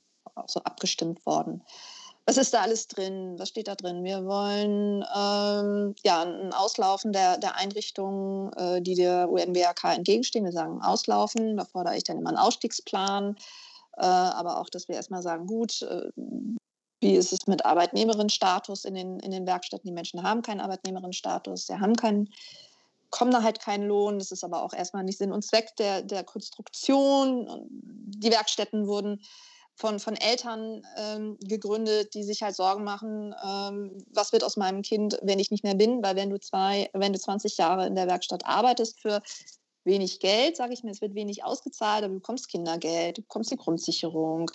so 0.48 0.62
abgestimmt 0.62 1.26
worden. 1.26 1.64
Was 2.26 2.36
ist 2.36 2.54
da 2.54 2.62
alles 2.62 2.88
drin? 2.88 3.36
Was 3.38 3.50
steht 3.50 3.70
da 3.70 3.76
drin? 3.76 4.04
Wir 4.04 4.26
wollen 4.26 5.06
ähm, 5.16 5.96
ja 6.04 6.24
ein 6.24 6.54
Auslaufen 6.54 7.14
der, 7.14 7.38
der 7.38 7.56
Einrichtungen, 7.56 8.52
äh, 8.54 8.82
die 8.82 8.96
der 8.96 9.30
UNBRK 9.30 9.96
entgegenstehen. 9.96 10.44
Wir 10.44 10.52
sagen 10.52 10.82
Auslaufen, 10.82 11.56
da 11.56 11.64
fordere 11.64 11.96
ich 11.96 12.04
dann 12.04 12.18
immer 12.18 12.30
einen 12.30 12.38
Ausstiegsplan, 12.38 13.38
äh, 13.96 14.06
aber 14.06 14.60
auch, 14.60 14.70
dass 14.70 14.90
wir 14.90 14.96
erstmal 14.96 15.22
sagen, 15.22 15.48
gut, 15.48 15.82
äh, 15.84 16.10
wie 17.00 17.16
ist 17.16 17.34
es 17.34 17.48
mit 17.48 17.66
Arbeitnehmerinnenstatus 17.66 18.86
in 18.86 18.96
den, 18.96 19.20
in 19.20 19.32
den 19.32 19.46
Werkstätten? 19.46 19.88
Die 19.88 19.94
Menschen 19.94 20.24
haben 20.24 20.42
keinen 20.42 20.62
Arbeitnehmerinnenstatus, 20.62 21.68
sie 21.68 21.80
haben 21.80 21.96
keinen 21.96 22.30
kommen 23.10 23.32
da 23.32 23.42
halt 23.44 23.60
keinen 23.60 23.88
Lohn. 23.88 24.20
Das 24.20 24.32
ist 24.32 24.44
aber 24.44 24.64
auch 24.64 24.74
erstmal 24.74 25.04
nicht 25.04 25.18
Sinn 25.18 25.32
und 25.32 25.44
Zweck 25.44 25.76
der, 25.78 26.02
der 26.02 26.24
Konstruktion. 26.24 27.66
Die 27.70 28.32
Werkstätten 28.32 28.88
wurden 28.88 29.22
von, 29.76 30.00
von 30.00 30.16
Eltern 30.16 30.82
ähm, 30.98 31.38
gegründet, 31.40 32.16
die 32.16 32.24
sich 32.24 32.42
halt 32.42 32.56
Sorgen 32.56 32.84
machen, 32.84 33.36
ähm, 33.46 34.04
was 34.12 34.34
wird 34.34 34.44
aus 34.44 34.58
meinem 34.58 34.82
Kind, 34.82 35.20
wenn 35.22 35.40
ich 35.40 35.52
nicht 35.52 35.64
mehr 35.64 35.76
bin, 35.76 36.04
weil 36.04 36.16
wenn 36.16 36.32
du 36.32 36.40
zwei, 36.40 36.90
wenn 36.94 37.14
du 37.14 37.20
20 37.20 37.58
Jahre 37.58 37.86
in 37.86 37.96
der 37.96 38.08
Werkstatt 38.08 38.46
arbeitest 38.46 39.00
für 39.00 39.22
wenig 39.88 40.20
Geld, 40.20 40.56
sage 40.56 40.74
ich 40.74 40.84
mir, 40.84 40.92
es 40.92 41.02
wird 41.02 41.16
wenig 41.16 41.44
ausgezahlt, 41.44 42.04
aber 42.04 42.14
du 42.14 42.20
bekommst 42.20 42.50
Kindergeld, 42.50 43.18
du 43.18 43.22
bekommst 43.24 43.52
die 43.52 43.58
Grundsicherung, 43.58 44.52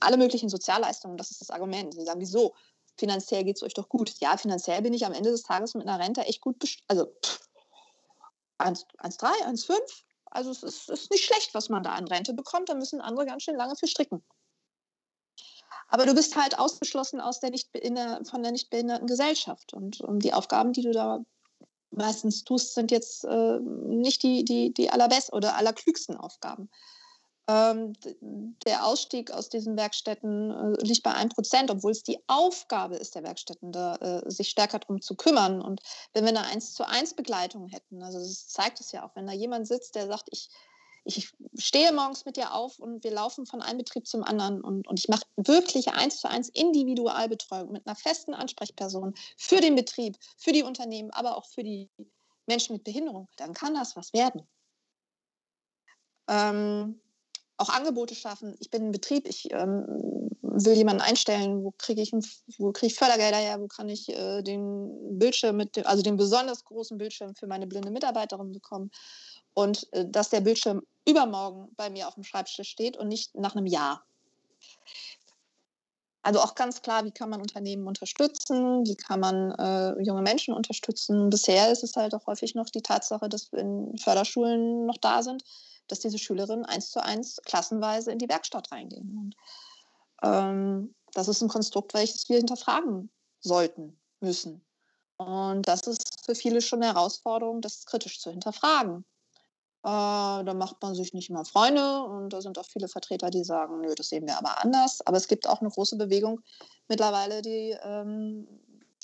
alle 0.00 0.16
möglichen 0.16 0.48
Sozialleistungen, 0.48 1.16
das 1.16 1.30
ist 1.30 1.40
das 1.40 1.50
Argument. 1.50 1.94
Sie 1.94 2.04
sagen, 2.04 2.20
wieso? 2.20 2.54
Finanziell 2.98 3.44
geht 3.44 3.56
es 3.56 3.62
euch 3.62 3.74
doch 3.74 3.88
gut. 3.88 4.12
Ja, 4.18 4.36
finanziell 4.36 4.82
bin 4.82 4.92
ich 4.92 5.06
am 5.06 5.12
Ende 5.12 5.30
des 5.30 5.44
Tages 5.44 5.74
mit 5.74 5.86
einer 5.86 6.02
Rente 6.04 6.22
echt 6.22 6.40
gut, 6.40 6.56
also 6.88 7.06
pff, 7.06 7.40
1,3, 8.58 9.24
1,5. 9.44 9.78
Also 10.26 10.50
es 10.50 10.62
ist, 10.62 10.88
ist, 10.88 11.10
nicht 11.10 11.24
schlecht, 11.24 11.54
was 11.54 11.68
man 11.68 11.82
da 11.82 11.94
an 11.94 12.06
Rente 12.06 12.34
bekommt. 12.34 12.68
Da 12.68 12.74
müssen 12.74 13.00
andere 13.00 13.26
ganz 13.26 13.42
schön 13.42 13.56
lange 13.56 13.76
für 13.76 13.86
stricken. 13.86 14.22
Aber 15.88 16.06
du 16.06 16.14
bist 16.14 16.36
halt 16.36 16.58
ausgeschlossen 16.58 17.20
aus 17.20 17.40
der 17.40 17.50
nicht, 17.50 17.70
von 17.72 18.42
der 18.42 18.52
nicht 18.52 18.70
behinderten 18.70 19.08
Gesellschaft. 19.08 19.74
Und, 19.74 20.00
und 20.00 20.20
die 20.20 20.32
Aufgaben, 20.32 20.72
die 20.72 20.82
du 20.82 20.92
da 20.92 21.24
meistens 21.90 22.44
tust, 22.44 22.74
sind 22.74 22.90
jetzt 22.90 23.24
äh, 23.24 23.58
nicht 23.60 24.22
die, 24.22 24.44
die, 24.44 24.72
die 24.72 24.90
allerbesten 24.90 25.34
oder 25.34 25.56
allerklügsten 25.56 26.16
Aufgaben. 26.16 26.68
Ähm, 27.48 27.94
der 28.64 28.86
Ausstieg 28.86 29.32
aus 29.32 29.48
diesen 29.48 29.76
Werkstätten 29.76 30.50
äh, 30.50 30.86
liegt 30.86 31.02
bei 31.02 31.12
1%, 31.12 31.70
obwohl 31.70 31.90
es 31.90 32.02
die 32.02 32.18
Aufgabe 32.28 32.96
ist 32.96 33.14
der 33.14 33.24
Werkstätten, 33.24 33.72
da, 33.72 33.96
äh, 33.96 34.30
sich 34.30 34.50
stärker 34.50 34.78
darum 34.78 35.00
zu 35.00 35.16
kümmern. 35.16 35.60
Und 35.60 35.80
wenn 36.12 36.24
wir 36.24 36.30
eine 36.30 36.44
1 36.44 36.74
zu 36.74 36.86
1 36.86 37.14
Begleitung 37.14 37.68
hätten, 37.68 38.02
also 38.02 38.18
das 38.18 38.46
zeigt 38.46 38.80
es 38.80 38.92
ja 38.92 39.04
auch, 39.04 39.16
wenn 39.16 39.26
da 39.26 39.32
jemand 39.32 39.66
sitzt, 39.66 39.96
der 39.96 40.06
sagt, 40.06 40.28
ich, 40.30 40.48
ich 41.04 41.32
stehe 41.56 41.92
morgens 41.92 42.24
mit 42.24 42.36
dir 42.36 42.52
auf 42.52 42.78
und 42.78 43.04
wir 43.04 43.10
laufen 43.10 43.46
von 43.46 43.62
einem 43.62 43.78
Betrieb 43.78 44.06
zum 44.06 44.22
anderen 44.22 44.60
und, 44.60 44.86
und 44.86 44.98
ich 44.98 45.08
mache 45.08 45.24
wirklich 45.36 45.88
eins 45.88 46.20
zu 46.20 46.28
eins 46.28 46.48
Individualbetreuung 46.50 47.72
mit 47.72 47.86
einer 47.86 47.96
festen 47.96 48.34
Ansprechperson 48.34 49.14
für 49.36 49.60
den 49.60 49.76
Betrieb, 49.76 50.18
für 50.36 50.52
die 50.52 50.62
Unternehmen, 50.62 51.10
aber 51.10 51.36
auch 51.36 51.46
für 51.46 51.62
die 51.62 51.88
Menschen 52.46 52.74
mit 52.74 52.84
Behinderung, 52.84 53.28
dann 53.36 53.54
kann 53.54 53.74
das 53.74 53.96
was 53.96 54.12
werden. 54.12 54.42
Ähm, 56.28 57.00
auch 57.56 57.68
Angebote 57.68 58.14
schaffen. 58.14 58.56
Ich 58.58 58.70
bin 58.70 58.86
ein 58.86 58.92
Betrieb, 58.92 59.28
ich 59.28 59.50
ähm, 59.52 60.29
will 60.64 60.74
jemanden 60.74 61.02
einstellen, 61.02 61.64
wo 61.64 61.72
kriege 61.78 62.02
ich, 62.02 62.10
krieg 62.10 62.90
ich 62.90 62.94
Fördergelder 62.94 63.38
her, 63.38 63.60
wo 63.60 63.68
kann 63.68 63.88
ich 63.88 64.08
äh, 64.08 64.42
den 64.42 65.18
Bildschirm 65.18 65.56
mit, 65.56 65.76
dem, 65.76 65.86
also 65.86 66.02
den 66.02 66.16
besonders 66.16 66.64
großen 66.64 66.98
Bildschirm 66.98 67.34
für 67.34 67.46
meine 67.46 67.66
blinde 67.66 67.90
Mitarbeiterin 67.90 68.52
bekommen 68.52 68.90
und 69.54 69.92
äh, 69.92 70.06
dass 70.08 70.30
der 70.30 70.40
Bildschirm 70.40 70.82
übermorgen 71.06 71.68
bei 71.76 71.90
mir 71.90 72.08
auf 72.08 72.14
dem 72.14 72.24
Schreibtisch 72.24 72.68
steht 72.68 72.96
und 72.96 73.08
nicht 73.08 73.34
nach 73.34 73.54
einem 73.54 73.66
Jahr. 73.66 74.04
Also 76.22 76.40
auch 76.40 76.54
ganz 76.54 76.82
klar, 76.82 77.04
wie 77.04 77.12
kann 77.12 77.30
man 77.30 77.40
Unternehmen 77.40 77.86
unterstützen, 77.86 78.84
wie 78.84 78.96
kann 78.96 79.20
man 79.20 79.52
äh, 79.52 80.02
junge 80.02 80.20
Menschen 80.20 80.52
unterstützen. 80.52 81.30
Bisher 81.30 81.72
ist 81.72 81.82
es 81.82 81.96
halt 81.96 82.14
auch 82.14 82.26
häufig 82.26 82.54
noch 82.54 82.68
die 82.68 82.82
Tatsache, 82.82 83.28
dass 83.28 83.50
wir 83.52 83.60
in 83.60 83.96
Förderschulen 83.96 84.84
noch 84.84 84.98
da 84.98 85.22
sind, 85.22 85.42
dass 85.88 86.00
diese 86.00 86.18
Schülerinnen 86.18 86.66
eins 86.66 86.90
zu 86.90 87.02
eins 87.02 87.40
klassenweise 87.46 88.12
in 88.12 88.18
die 88.18 88.28
Werkstatt 88.28 88.70
reingehen. 88.70 89.16
Und, 89.18 89.34
ähm, 90.22 90.94
das 91.12 91.28
ist 91.28 91.42
ein 91.42 91.48
Konstrukt, 91.48 91.94
welches 91.94 92.28
wir 92.28 92.36
hinterfragen 92.36 93.10
sollten, 93.40 93.98
müssen. 94.20 94.64
Und 95.16 95.66
das 95.68 95.82
ist 95.82 96.24
für 96.24 96.34
viele 96.34 96.62
schon 96.62 96.82
eine 96.82 96.94
Herausforderung, 96.94 97.60
das 97.60 97.84
kritisch 97.84 98.20
zu 98.20 98.30
hinterfragen. 98.30 99.04
Äh, 99.82 100.44
da 100.44 100.54
macht 100.54 100.76
man 100.82 100.94
sich 100.94 101.12
nicht 101.14 101.30
immer 101.30 101.44
Freunde 101.44 102.02
und 102.04 102.30
da 102.30 102.40
sind 102.40 102.58
auch 102.58 102.66
viele 102.66 102.88
Vertreter, 102.88 103.30
die 103.30 103.44
sagen, 103.44 103.80
nö, 103.80 103.94
das 103.94 104.08
sehen 104.08 104.26
wir 104.26 104.38
aber 104.38 104.62
anders. 104.62 105.00
Aber 105.06 105.16
es 105.16 105.28
gibt 105.28 105.48
auch 105.48 105.60
eine 105.60 105.70
große 105.70 105.96
Bewegung 105.96 106.40
mittlerweile, 106.88 107.42
die 107.42 107.76
ähm, 107.82 108.46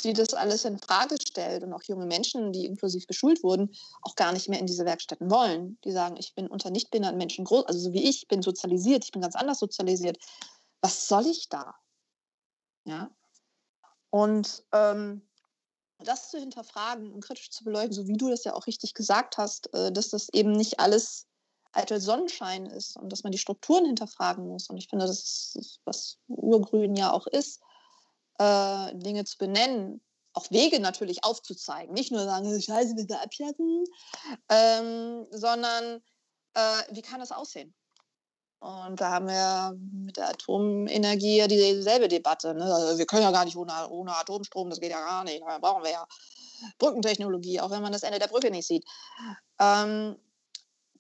die 0.05 0.13
das 0.13 0.35
alles 0.35 0.65
in 0.65 0.79
Frage 0.79 1.17
stellt 1.21 1.63
und 1.63 1.73
auch 1.73 1.83
junge 1.85 2.07
Menschen, 2.07 2.53
die 2.53 2.67
inklusiv 2.67 3.07
beschult 3.07 3.43
wurden, 3.43 3.75
auch 4.03 4.15
gar 4.15 4.33
nicht 4.33 4.49
mehr 4.49 4.61
in 4.61 4.67
diese 4.67 4.85
Werkstätten 4.85 5.31
wollen. 5.31 5.79
Die 5.85 5.93
sagen, 5.93 6.17
ich 6.19 6.35
bin 6.35 6.49
unter 6.49 6.71
nicht 6.71 6.91
behinderten 6.91 7.19
Menschen 7.19 7.45
groß, 7.45 7.67
also 7.67 7.79
so 7.79 7.93
wie 7.93 8.09
ich, 8.09 8.29
bin 8.29 8.43
sozialisiert, 8.43 9.05
ich 9.05 9.13
bin 9.13 9.23
ganz 9.23 9.35
anders 9.35 9.59
sozialisiert. 9.59 10.19
Was 10.87 11.09
soll 11.09 11.27
ich 11.27 11.49
da? 11.49 11.75
Ja. 12.85 13.11
Und 14.11 14.63
ähm, 14.71 15.29
das 15.99 16.31
zu 16.31 16.39
hinterfragen 16.39 17.13
und 17.13 17.25
kritisch 17.25 17.51
zu 17.51 17.65
beleuchten, 17.65 17.93
so 17.93 18.07
wie 18.07 18.17
du 18.17 18.31
das 18.31 18.45
ja 18.45 18.55
auch 18.55 18.69
richtig 18.69 18.95
gesagt 18.95 19.37
hast, 19.37 19.75
äh, 19.75 19.91
dass 19.91 20.11
das 20.11 20.29
eben 20.29 20.53
nicht 20.53 20.79
alles 20.79 21.27
alte 21.73 22.01
Sonnenschein 22.01 22.67
ist 22.67 22.97
und 22.97 23.11
dass 23.11 23.25
man 23.25 23.33
die 23.33 23.39
Strukturen 23.39 23.85
hinterfragen 23.85 24.47
muss. 24.47 24.71
Und 24.71 24.77
ich 24.77 24.89
finde, 24.89 25.07
das 25.07 25.55
ist, 25.57 25.81
was 25.85 26.21
Urgrün 26.29 26.95
ja 26.95 27.11
auch 27.11 27.27
ist 27.27 27.61
äh, 28.39 28.95
Dinge 28.95 29.25
zu 29.25 29.39
benennen, 29.39 30.01
auch 30.35 30.49
Wege 30.53 30.79
natürlich 30.79 31.25
aufzuzeigen. 31.25 31.95
Nicht 31.95 32.13
nur 32.13 32.23
sagen, 32.23 32.63
scheiße, 32.63 32.95
bitte 32.95 33.21
abschatten, 33.21 33.87
ähm, 34.49 35.27
sondern 35.33 36.01
äh, 36.55 36.83
wie 36.91 37.03
kann 37.03 37.19
das 37.19 37.33
aussehen? 37.33 37.75
Und 38.59 39.01
da 39.01 39.11
haben 39.11 39.29
wir 39.29 39.77
mit 39.93 40.17
der 40.17 40.31
Atomenergie 40.31 41.37
ja 41.37 41.47
dieselbe 41.47 42.09
Debatte. 42.09 42.55
Ne? 42.55 42.65
Also 42.65 42.99
wir 42.99 43.07
können 43.07 43.23
ja 43.23 43.31
gar 43.31 43.45
nicht 43.45 43.57
ohne, 43.57 43.73
ohne 43.91 44.17
Atomstrom, 44.17 44.71
das 44.71 44.81
geht 44.81 44.91
ja 44.91 45.01
gar 45.01 45.25
nicht. 45.25 45.43
Da 45.47 45.59
brauchen 45.59 45.85
wir 45.85 45.91
ja 45.91 46.07
Brückentechnologie, 46.79 47.61
auch 47.61 47.71
wenn 47.71 47.83
man 47.83 47.93
das 47.93 48.03
Ende 48.03 48.19
der 48.19 48.29
Brücke 48.29 48.51
nicht 48.51 48.67
sieht. 48.67 48.85
Ähm, 49.61 50.17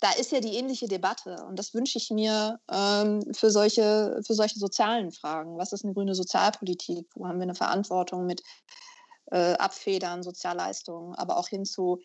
da 0.00 0.10
ist 0.12 0.32
ja 0.32 0.40
die 0.40 0.56
ähnliche 0.56 0.88
Debatte 0.88 1.42
und 1.48 1.58
das 1.58 1.72
wünsche 1.72 1.96
ich 1.96 2.10
mir 2.10 2.60
ähm, 2.70 3.22
für, 3.32 3.50
solche, 3.50 4.20
für 4.26 4.34
solche 4.34 4.58
sozialen 4.58 5.10
Fragen. 5.10 5.56
Was 5.56 5.72
ist 5.72 5.84
eine 5.84 5.94
grüne 5.94 6.14
Sozialpolitik? 6.14 7.08
Wo 7.14 7.26
haben 7.26 7.38
wir 7.38 7.44
eine 7.44 7.54
Verantwortung 7.54 8.26
mit 8.26 8.42
äh, 9.30 9.54
Abfedern, 9.54 10.22
Sozialleistungen, 10.22 11.14
aber 11.14 11.38
auch 11.38 11.48
hin 11.48 11.64
zu 11.64 12.00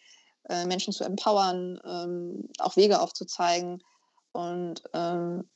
äh, 0.49 0.65
Menschen 0.65 0.93
zu 0.93 1.03
empowern, 1.03 1.79
ähm, 1.85 2.49
auch 2.59 2.77
Wege 2.77 3.01
aufzuzeigen 3.01 3.83
und 4.33 4.83
ähm, 4.93 5.49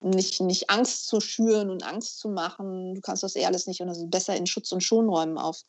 nicht, 0.00 0.40
nicht 0.40 0.70
Angst 0.70 1.06
zu 1.06 1.20
schüren 1.20 1.70
und 1.70 1.84
Angst 1.84 2.18
zu 2.18 2.28
machen. 2.28 2.94
Du 2.94 3.00
kannst 3.00 3.22
das 3.22 3.36
eh 3.36 3.44
alles 3.44 3.66
nicht 3.66 3.80
und 3.80 3.88
das 3.88 3.98
ist 3.98 4.10
besser 4.10 4.36
in 4.36 4.46
Schutz- 4.46 4.72
und 4.72 4.82
Schonräumen 4.82 5.36
auf, 5.36 5.60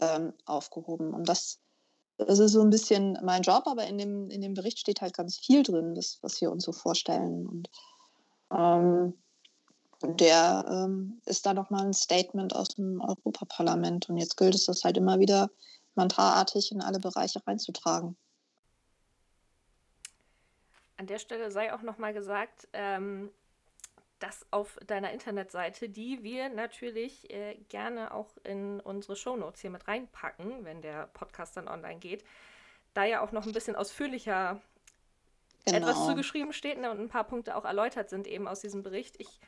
ähm, 0.00 0.32
aufgehoben. 0.44 1.14
Und 1.14 1.28
das 1.28 1.60
das 2.18 2.38
ist 2.38 2.52
so 2.52 2.60
ein 2.60 2.70
bisschen 2.70 3.18
mein 3.22 3.42
Job, 3.42 3.66
aber 3.66 3.86
in 3.86 3.98
dem, 3.98 4.30
in 4.30 4.40
dem 4.40 4.54
Bericht 4.54 4.78
steht 4.78 5.00
halt 5.00 5.14
ganz 5.14 5.38
viel 5.38 5.62
drin, 5.62 5.94
das, 5.94 6.18
was 6.22 6.40
wir 6.40 6.50
uns 6.50 6.64
so 6.64 6.72
vorstellen. 6.72 7.46
Und 7.46 7.68
ähm, 8.52 9.14
der 10.02 10.64
ähm, 10.68 11.20
ist 11.26 11.46
da 11.46 11.54
nochmal 11.54 11.84
ein 11.86 11.94
Statement 11.94 12.54
aus 12.54 12.68
dem 12.68 13.00
Europaparlament. 13.00 14.08
Und 14.08 14.18
jetzt 14.18 14.36
gilt 14.36 14.54
es, 14.54 14.66
das 14.66 14.84
halt 14.84 14.96
immer 14.96 15.18
wieder 15.18 15.50
mantraartig 15.94 16.72
in 16.72 16.80
alle 16.80 16.98
Bereiche 16.98 17.40
reinzutragen. 17.46 18.16
An 20.96 21.06
der 21.06 21.18
Stelle 21.18 21.50
sei 21.50 21.72
auch 21.72 21.82
nochmal 21.82 22.12
gesagt, 22.12 22.68
ähm, 22.72 23.30
das 24.22 24.46
auf 24.50 24.78
deiner 24.86 25.12
Internetseite, 25.12 25.88
die 25.88 26.22
wir 26.22 26.48
natürlich 26.48 27.28
äh, 27.30 27.56
gerne 27.68 28.14
auch 28.14 28.30
in 28.44 28.80
unsere 28.80 29.16
Shownotes 29.16 29.60
hier 29.60 29.70
mit 29.70 29.88
reinpacken, 29.88 30.64
wenn 30.64 30.80
der 30.80 31.08
Podcast 31.08 31.56
dann 31.56 31.68
online 31.68 31.98
geht. 31.98 32.24
Da 32.94 33.04
ja 33.04 33.20
auch 33.20 33.32
noch 33.32 33.46
ein 33.46 33.52
bisschen 33.52 33.74
ausführlicher 33.74 34.60
genau. 35.64 35.78
etwas 35.78 36.06
zugeschrieben 36.06 36.52
steht 36.52 36.78
ne, 36.78 36.90
und 36.90 37.00
ein 37.00 37.08
paar 37.08 37.24
Punkte 37.24 37.56
auch 37.56 37.64
erläutert 37.64 38.10
sind 38.10 38.26
eben 38.26 38.46
aus 38.46 38.60
diesem 38.60 38.82
Bericht. 38.82 39.16
Ich, 39.18 39.40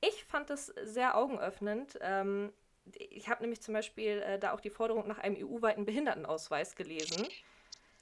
ich 0.00 0.24
fand 0.24 0.50
es 0.50 0.66
sehr 0.66 1.16
augenöffnend. 1.16 1.98
Ähm, 2.00 2.52
ich 2.94 3.28
habe 3.28 3.42
nämlich 3.42 3.60
zum 3.60 3.74
Beispiel 3.74 4.22
äh, 4.22 4.38
da 4.38 4.52
auch 4.52 4.60
die 4.60 4.70
Forderung 4.70 5.06
nach 5.08 5.18
einem 5.18 5.36
EU-weiten 5.36 5.84
Behindertenausweis 5.84 6.76
gelesen. 6.76 7.26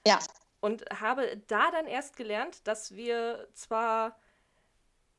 Ja. 0.07 0.19
Und 0.61 0.85
habe 1.01 1.39
da 1.47 1.71
dann 1.71 1.87
erst 1.87 2.17
gelernt, 2.17 2.67
dass 2.67 2.95
wir 2.95 3.49
zwar 3.55 4.19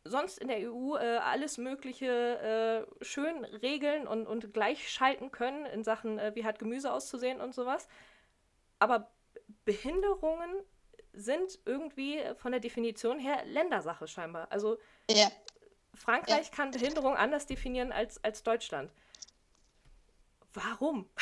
sonst 0.03 0.39
in 0.39 0.47
der 0.47 0.71
EU 0.71 0.95
äh, 0.97 1.17
alles 1.17 1.57
Mögliche 1.57 2.87
äh, 3.01 3.03
schön 3.03 3.43
regeln 3.45 4.07
und, 4.07 4.27
und 4.27 4.53
gleichschalten 4.53 5.31
können 5.31 5.65
in 5.65 5.83
Sachen, 5.83 6.17
äh, 6.19 6.33
wie 6.35 6.45
hat 6.45 6.59
Gemüse 6.59 6.91
auszusehen 6.91 7.41
und 7.41 7.53
sowas. 7.53 7.87
Aber 8.79 9.11
Behinderungen 9.65 10.51
sind 11.13 11.59
irgendwie 11.65 12.19
von 12.37 12.51
der 12.51 12.61
Definition 12.61 13.19
her 13.19 13.43
Ländersache 13.45 14.07
scheinbar. 14.07 14.51
Also 14.51 14.77
ja. 15.09 15.29
Frankreich 15.93 16.47
ja. 16.49 16.55
kann 16.55 16.71
Behinderung 16.71 17.15
anders 17.15 17.45
definieren 17.45 17.91
als, 17.91 18.23
als 18.23 18.43
Deutschland. 18.43 18.91
Warum? 20.53 21.09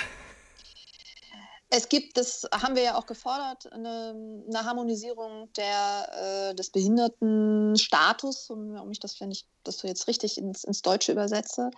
Es 1.71 1.87
gibt, 1.87 2.17
das 2.17 2.47
haben 2.51 2.75
wir 2.75 2.81
ja 2.81 2.97
auch 2.97 3.05
gefordert, 3.05 3.71
eine, 3.71 4.43
eine 4.47 4.65
Harmonisierung 4.65 5.53
der, 5.53 6.49
äh, 6.49 6.55
des 6.55 6.71
Behindertenstatus, 6.71 8.49
um, 8.49 8.91
ich 8.91 8.99
das, 8.99 9.21
wenn 9.21 9.29
ich 9.29 9.45
das 9.63 9.77
so 9.77 9.87
jetzt 9.87 10.07
richtig 10.07 10.39
ins, 10.39 10.63
ins 10.63 10.81
Deutsche 10.81 11.11
übersetze, 11.11 11.69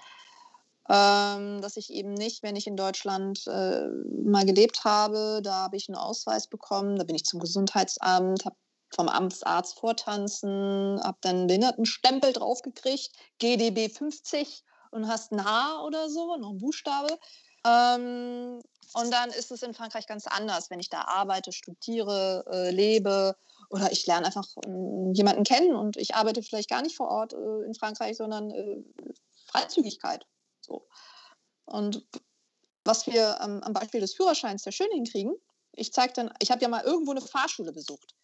ähm, 0.89 1.61
dass 1.61 1.75
ich 1.75 1.91
eben 1.91 2.13
nicht, 2.13 2.41
wenn 2.41 2.55
ich 2.55 2.67
in 2.67 2.77
Deutschland 2.77 3.45
äh, 3.47 3.87
mal 4.23 4.45
gelebt 4.45 4.85
habe, 4.85 5.41
da 5.43 5.63
habe 5.63 5.75
ich 5.75 5.89
einen 5.89 5.97
Ausweis 5.97 6.47
bekommen, 6.47 6.95
da 6.95 7.03
bin 7.03 7.15
ich 7.15 7.25
zum 7.25 7.41
Gesundheitsamt, 7.41 8.45
habe 8.45 8.55
vom 8.93 9.09
Amtsarzt 9.09 9.79
vortanzen, 9.79 11.01
habe 11.03 11.17
dann 11.21 11.35
einen 11.35 11.47
Behindertenstempel 11.47 12.33
draufgekriegt, 12.33 13.11
GDB 13.39 13.89
50 13.89 14.63
und 14.91 15.07
hast 15.07 15.31
ein 15.31 15.43
H 15.43 15.83
oder 15.85 16.09
so, 16.09 16.35
noch 16.37 16.51
ein 16.51 16.57
Buchstabe. 16.57 17.17
Ähm, 17.65 18.61
und 18.93 19.11
dann 19.11 19.29
ist 19.29 19.51
es 19.51 19.63
in 19.63 19.73
Frankreich 19.73 20.07
ganz 20.07 20.27
anders, 20.27 20.69
wenn 20.69 20.79
ich 20.79 20.89
da 20.89 21.01
arbeite, 21.01 21.51
studiere, 21.51 22.43
äh, 22.51 22.71
lebe 22.71 23.35
oder 23.69 23.91
ich 23.91 24.05
lerne 24.05 24.25
einfach 24.25 24.47
äh, 24.65 25.11
jemanden 25.13 25.43
kennen 25.43 25.75
und 25.75 25.97
ich 25.97 26.15
arbeite 26.15 26.43
vielleicht 26.43 26.69
gar 26.69 26.81
nicht 26.81 26.97
vor 26.97 27.09
Ort 27.09 27.33
äh, 27.33 27.65
in 27.65 27.73
Frankreich, 27.73 28.17
sondern 28.17 28.51
äh, 28.51 28.83
Freizügigkeit. 29.47 30.25
So. 30.61 30.87
Und 31.65 32.05
was 32.83 33.07
wir 33.07 33.39
am 33.41 33.73
Beispiel 33.73 34.01
des 34.01 34.15
Führerscheins 34.15 34.63
sehr 34.63 34.71
schön 34.71 34.91
hinkriegen, 34.91 35.35
ich 35.73 35.93
zeige 35.93 36.13
dann, 36.13 36.33
ich 36.39 36.51
habe 36.51 36.61
ja 36.61 36.67
mal 36.67 36.83
irgendwo 36.83 37.11
eine 37.11 37.21
Fahrschule 37.21 37.71
besucht. 37.71 38.15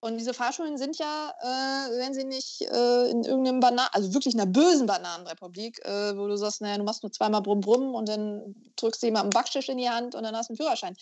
Und 0.00 0.18
diese 0.18 0.34
Fahrschulen 0.34 0.76
sind 0.76 0.98
ja, 0.98 1.34
äh, 1.40 1.98
wenn 1.98 2.12
sie 2.12 2.24
nicht 2.24 2.60
äh, 2.62 3.10
in 3.10 3.24
irgendeinem 3.24 3.60
Bananen, 3.60 3.88
also 3.92 4.12
wirklich 4.12 4.34
in 4.34 4.40
einer 4.40 4.50
bösen 4.50 4.86
Bananenrepublik, 4.86 5.82
äh, 5.84 6.16
wo 6.16 6.26
du 6.26 6.36
sagst, 6.36 6.60
naja, 6.60 6.76
du 6.76 6.84
machst 6.84 7.02
nur 7.02 7.12
zweimal 7.12 7.40
Brumm 7.40 7.60
Brumm 7.60 7.94
und 7.94 8.08
dann 8.08 8.54
drückst 8.76 9.02
du 9.02 9.06
jemandem 9.06 9.30
einen 9.30 9.42
Backstisch 9.42 9.68
in 9.68 9.78
die 9.78 9.88
Hand 9.88 10.14
und 10.14 10.22
dann 10.22 10.36
hast 10.36 10.48
du 10.48 10.52
einen 10.52 10.58
Führerschein. 10.58 10.96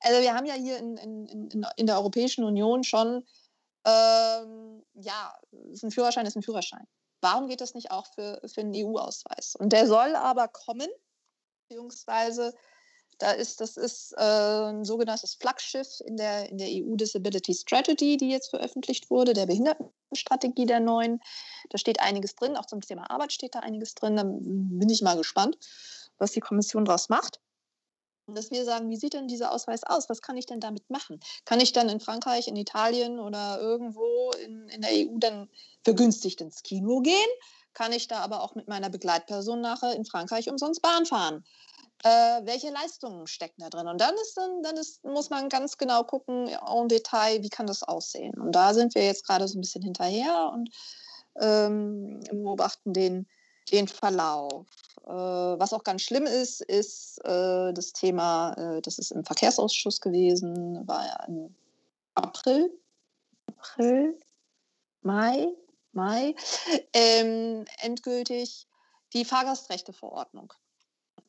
Also 0.00 0.20
wir 0.20 0.32
haben 0.32 0.46
ja 0.46 0.54
hier 0.54 0.78
in, 0.78 0.96
in, 0.96 1.26
in, 1.26 1.66
in 1.76 1.86
der 1.86 1.96
Europäischen 1.96 2.44
Union 2.44 2.84
schon, 2.84 3.26
ähm, 3.84 4.84
ja, 4.94 5.36
ein 5.52 5.90
Führerschein 5.90 6.26
ist 6.26 6.36
ein 6.36 6.42
Führerschein. 6.42 6.86
Warum 7.20 7.48
geht 7.48 7.60
das 7.60 7.74
nicht 7.74 7.90
auch 7.90 8.06
für, 8.14 8.40
für 8.46 8.60
einen 8.60 8.74
EU-Ausweis? 8.74 9.56
Und 9.56 9.72
der 9.72 9.86
soll 9.86 10.14
aber 10.14 10.48
kommen, 10.48 10.88
beziehungsweise 11.68 12.54
da 13.18 13.30
ist, 13.32 13.60
das 13.60 13.76
ist 13.76 14.12
äh, 14.18 14.22
ein 14.22 14.84
sogenanntes 14.84 15.34
Flaggschiff 15.34 16.00
in 16.04 16.16
der, 16.16 16.50
in 16.50 16.58
der 16.58 16.68
EU 16.68 16.96
Disability 16.96 17.54
Strategy, 17.54 18.16
die 18.16 18.30
jetzt 18.30 18.50
veröffentlicht 18.50 19.10
wurde, 19.10 19.32
der 19.32 19.46
Behindertenstrategie 19.46 20.66
der 20.66 20.80
neuen. 20.80 21.20
Da 21.70 21.78
steht 21.78 22.00
einiges 22.00 22.34
drin, 22.34 22.56
auch 22.56 22.66
zum 22.66 22.80
Thema 22.80 23.10
Arbeit 23.10 23.32
steht 23.32 23.54
da 23.54 23.60
einiges 23.60 23.94
drin. 23.94 24.16
Da 24.16 24.24
bin 24.24 24.88
ich 24.90 25.02
mal 25.02 25.16
gespannt, 25.16 25.56
was 26.18 26.32
die 26.32 26.40
Kommission 26.40 26.84
daraus 26.84 27.08
macht. 27.08 27.40
Dass 28.28 28.50
wir 28.50 28.64
sagen, 28.64 28.90
wie 28.90 28.96
sieht 28.96 29.14
denn 29.14 29.28
dieser 29.28 29.52
Ausweis 29.52 29.84
aus? 29.84 30.08
Was 30.08 30.20
kann 30.20 30.36
ich 30.36 30.46
denn 30.46 30.58
damit 30.58 30.90
machen? 30.90 31.20
Kann 31.44 31.60
ich 31.60 31.72
dann 31.72 31.88
in 31.88 32.00
Frankreich, 32.00 32.48
in 32.48 32.56
Italien 32.56 33.20
oder 33.20 33.60
irgendwo 33.60 34.32
in, 34.44 34.68
in 34.68 34.82
der 34.82 34.90
EU 34.90 35.18
dann 35.18 35.48
vergünstigt 35.84 36.40
ins 36.40 36.62
Kino 36.64 37.00
gehen? 37.00 37.14
Kann 37.72 37.92
ich 37.92 38.08
da 38.08 38.18
aber 38.18 38.42
auch 38.42 38.54
mit 38.56 38.68
meiner 38.68 38.90
Begleitperson 38.90 39.60
nachher 39.60 39.94
in 39.94 40.04
Frankreich 40.04 40.48
umsonst 40.50 40.82
Bahn 40.82 41.06
fahren? 41.06 41.44
Äh, 42.06 42.46
welche 42.46 42.70
Leistungen 42.70 43.26
stecken 43.26 43.62
da 43.62 43.68
drin. 43.68 43.88
Und 43.88 44.00
dann 44.00 44.14
ist 44.14 44.36
dann, 44.36 44.62
dann 44.62 44.76
ist, 44.76 45.04
muss 45.04 45.30
man 45.30 45.48
ganz 45.48 45.76
genau 45.76 46.04
gucken, 46.04 46.48
en 46.48 46.88
Detail, 46.88 47.42
wie 47.42 47.48
kann 47.48 47.66
das 47.66 47.82
aussehen. 47.82 48.34
Und 48.38 48.52
da 48.52 48.74
sind 48.74 48.94
wir 48.94 49.04
jetzt 49.04 49.26
gerade 49.26 49.48
so 49.48 49.58
ein 49.58 49.60
bisschen 49.60 49.82
hinterher 49.82 50.52
und 50.52 50.70
ähm, 51.40 52.20
beobachten 52.30 52.92
den, 52.92 53.26
den 53.72 53.88
Verlauf. 53.88 54.66
Äh, 55.04 55.10
was 55.10 55.72
auch 55.72 55.82
ganz 55.82 56.02
schlimm 56.02 56.26
ist, 56.26 56.60
ist 56.60 57.18
äh, 57.24 57.72
das 57.72 57.92
Thema, 57.92 58.52
äh, 58.52 58.82
das 58.82 58.98
ist 58.98 59.10
im 59.10 59.24
Verkehrsausschuss 59.24 60.00
gewesen, 60.00 60.86
war 60.86 61.06
ja 61.06 61.24
im 61.26 61.54
April, 62.14 62.70
April, 63.48 64.18
Mai, 65.02 65.48
Mai, 65.92 66.34
ähm, 66.92 67.64
endgültig 67.80 68.68
die 69.12 69.24
Fahrgastrechteverordnung 69.24 70.52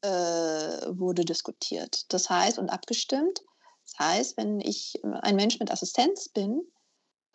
äh, 0.01 0.97
wurde 0.97 1.25
diskutiert. 1.25 2.11
Das 2.11 2.29
heißt 2.29 2.59
und 2.59 2.69
abgestimmt. 2.69 3.41
Das 3.85 3.99
heißt, 3.99 4.37
wenn 4.37 4.59
ich 4.59 5.01
ein 5.21 5.35
Mensch 5.35 5.59
mit 5.59 5.71
Assistenz 5.71 6.29
bin 6.29 6.61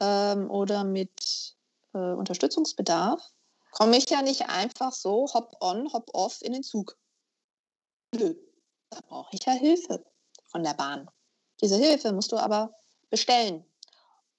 ähm, 0.00 0.50
oder 0.50 0.84
mit 0.84 1.56
äh, 1.94 1.98
Unterstützungsbedarf, 1.98 3.22
komme 3.72 3.96
ich 3.96 4.08
ja 4.10 4.22
nicht 4.22 4.48
einfach 4.48 4.92
so 4.92 5.26
hop-on, 5.32 5.92
hop-off 5.92 6.42
in 6.42 6.52
den 6.52 6.62
Zug. 6.62 6.96
Nö, 8.14 8.34
da 8.90 9.00
brauche 9.08 9.34
ich 9.34 9.44
ja 9.44 9.52
Hilfe 9.52 10.04
von 10.46 10.62
der 10.62 10.74
Bahn. 10.74 11.10
Diese 11.62 11.76
Hilfe 11.76 12.12
musst 12.12 12.32
du 12.32 12.36
aber 12.36 12.74
bestellen. 13.08 13.64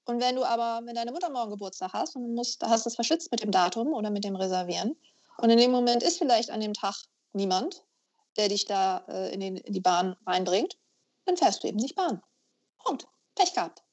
Und 0.05 0.21
wenn 0.21 0.35
du 0.35 0.43
aber, 0.43 0.85
wenn 0.85 0.95
deine 0.95 1.11
Mutter 1.11 1.29
morgen 1.29 1.51
Geburtstag 1.51 1.93
hast 1.93 2.15
und 2.15 2.23
du 2.23 2.29
musst, 2.29 2.61
hast 2.63 2.85
es 2.85 2.95
verschützt 2.95 3.31
mit 3.31 3.41
dem 3.41 3.51
Datum 3.51 3.93
oder 3.93 4.11
mit 4.11 4.23
dem 4.23 4.35
Reservieren 4.35 4.95
und 5.37 5.49
in 5.49 5.57
dem 5.57 5.71
Moment 5.71 6.03
ist 6.03 6.17
vielleicht 6.17 6.51
an 6.51 6.59
dem 6.59 6.73
Tag 6.73 6.95
niemand, 7.31 7.83
der 8.37 8.49
dich 8.49 8.65
da 8.65 9.05
äh, 9.07 9.33
in, 9.33 9.39
den, 9.39 9.57
in 9.57 9.73
die 9.73 9.79
Bahn 9.79 10.15
reinbringt, 10.25 10.77
dann 11.25 11.37
fährst 11.37 11.63
du 11.63 11.67
eben 11.67 11.77
nicht 11.77 11.95
Bahn. 11.95 12.21
Punkt. 12.83 13.07
Pech 13.35 13.53
gehabt. 13.53 13.83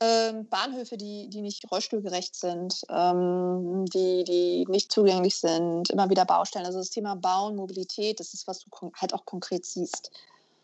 Ähm, 0.00 0.48
Bahnhöfe, 0.48 0.96
die, 0.96 1.28
die 1.28 1.40
nicht 1.40 1.70
rollstuhlgerecht 1.70 2.34
sind, 2.34 2.82
ähm, 2.88 3.84
die, 3.86 4.24
die 4.24 4.66
nicht 4.68 4.90
zugänglich 4.90 5.36
sind, 5.36 5.88
immer 5.90 6.10
wieder 6.10 6.24
Baustellen. 6.24 6.66
Also 6.66 6.78
das 6.78 6.90
Thema 6.90 7.14
Bauen, 7.14 7.56
Mobilität, 7.56 8.18
das 8.18 8.34
ist, 8.34 8.46
was 8.46 8.60
du 8.60 8.92
halt 8.96 9.14
auch 9.14 9.24
konkret 9.24 9.64
siehst, 9.64 10.10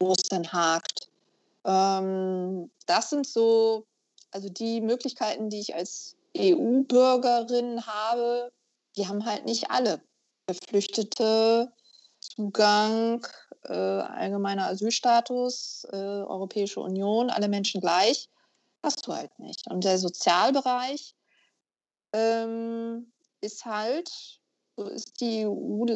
wo 0.01 0.13
es 0.13 0.23
dann 0.25 0.53
hakt. 0.53 1.09
Ähm, 1.65 2.71
das 2.87 3.11
sind 3.11 3.27
so, 3.27 3.87
also 4.33 4.49
die 4.49 4.81
Möglichkeiten, 4.81 5.49
die 5.49 5.61
ich 5.61 5.75
als 5.75 6.17
EU-Bürgerin 6.37 7.87
habe, 7.87 8.53
die 8.97 9.07
haben 9.07 9.25
halt 9.25 9.45
nicht 9.45 9.71
alle. 9.71 10.01
Geflüchtete 10.49 11.71
Zugang, 12.21 13.27
äh, 13.65 13.73
allgemeiner 13.73 14.69
Asylstatus, 14.69 15.87
äh, 15.91 15.97
Europäische 15.97 16.81
Union, 16.81 17.31
alle 17.31 17.49
Menschen 17.49 17.81
gleich, 17.81 18.29
hast 18.83 19.07
du 19.07 19.15
halt 19.15 19.37
nicht. 19.39 19.71
Und 19.71 19.85
der 19.85 19.99
Sozialbereich 19.99 21.15
ähm, 22.13 23.13
ist 23.41 23.65
halt, 23.65 24.11
so 24.77 24.85
ist 24.85 25.21
die 25.21 25.47
EU 25.47 25.87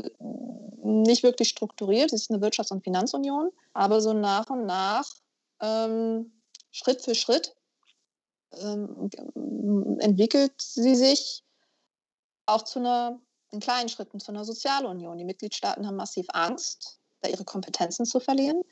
nicht 0.82 1.22
wirklich 1.22 1.48
strukturiert, 1.48 2.12
es 2.12 2.22
ist 2.22 2.30
eine 2.30 2.44
Wirtschafts- 2.44 2.72
und 2.72 2.84
Finanzunion, 2.84 3.50
aber 3.72 4.00
so 4.00 4.12
nach 4.12 4.50
und 4.50 4.66
nach, 4.66 5.08
ähm, 5.60 6.32
Schritt 6.70 7.02
für 7.02 7.14
Schritt, 7.14 7.54
ähm, 8.52 9.10
entwickelt 10.00 10.60
sie 10.60 10.94
sich 10.94 11.44
auch 12.46 12.62
zu 12.62 12.80
einer 12.80 13.20
in 13.54 13.60
kleinen 13.60 13.88
Schritten 13.88 14.20
zu 14.20 14.32
einer 14.32 14.44
Sozialunion. 14.44 15.16
Die 15.16 15.24
Mitgliedstaaten 15.24 15.86
haben 15.86 15.96
massiv 15.96 16.26
Angst, 16.32 16.98
da 17.22 17.30
ihre 17.30 17.44
Kompetenzen 17.44 18.04
zu 18.04 18.20
verlieren. 18.20 18.62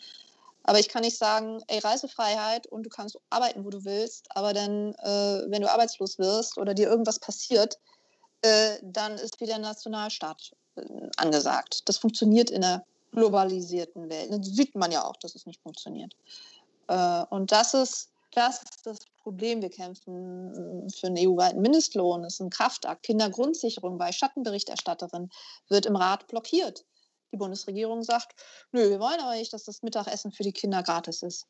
Aber 0.65 0.79
ich 0.79 0.89
kann 0.89 1.03
nicht 1.03 1.19
sagen, 1.19 1.63
ey, 1.69 1.79
Reisefreiheit 1.79 2.67
und 2.67 2.85
du 2.85 2.91
kannst 2.91 3.19
arbeiten, 3.31 3.65
wo 3.65 3.71
du 3.71 3.85
willst, 3.85 4.27
aber 4.37 4.53
dann, 4.53 4.95
äh, 4.95 5.51
wenn 5.51 5.63
du 5.63 5.71
arbeitslos 5.71 6.19
wirst 6.19 6.59
oder 6.59 6.75
dir 6.75 6.89
irgendwas 6.89 7.19
passiert, 7.19 7.79
äh, 8.43 8.79
dann 8.83 9.15
ist 9.15 9.41
wieder 9.41 9.59
Nationalstaat 9.59 10.53
äh, 10.77 10.83
angesagt. 11.17 11.89
Das 11.89 11.99
funktioniert 11.99 12.51
in 12.51 12.63
einer 12.63 12.85
globalisierten 13.13 14.09
Welt. 14.09 14.31
Das 14.31 14.47
sieht 14.47 14.75
man 14.75 14.93
ja 14.93 15.05
auch, 15.05 15.17
dass 15.17 15.35
es 15.35 15.47
nicht 15.47 15.61
funktioniert. 15.63 16.15
Äh, 16.89 17.25
und 17.31 17.51
das 17.51 17.75
ist, 17.75 18.12
das 18.33 18.63
ist 18.63 18.87
das 18.87 18.99
Problem. 19.23 19.63
Wir 19.63 19.71
kämpfen 19.71 20.87
äh, 20.87 20.91
für 20.91 21.07
einen 21.07 21.19
EU-weiten 21.19 21.61
Mindestlohn. 21.61 22.23
Das 22.23 22.35
ist 22.35 22.41
ein 22.41 22.51
Kraftakt. 22.51 23.05
Kindergrundsicherung 23.05 23.99
bei 23.99 24.13
Schattenberichterstatterin 24.13 25.31
wird 25.69 25.87
im 25.87 25.97
Rat 25.97 26.27
blockiert. 26.27 26.85
Die 27.33 27.39
Bundesregierung 27.39 28.03
sagt, 28.03 28.35
nö, 28.73 28.91
wir 28.91 29.01
wollen 29.01 29.21
aber 29.21 29.37
nicht, 29.37 29.53
dass 29.53 29.65
das 29.65 29.83
Mittagessen 29.83 30.33
für 30.33 30.43
die 30.43 30.53
Kinder 30.53 30.83
gratis 30.83 31.23
ist. 31.23 31.47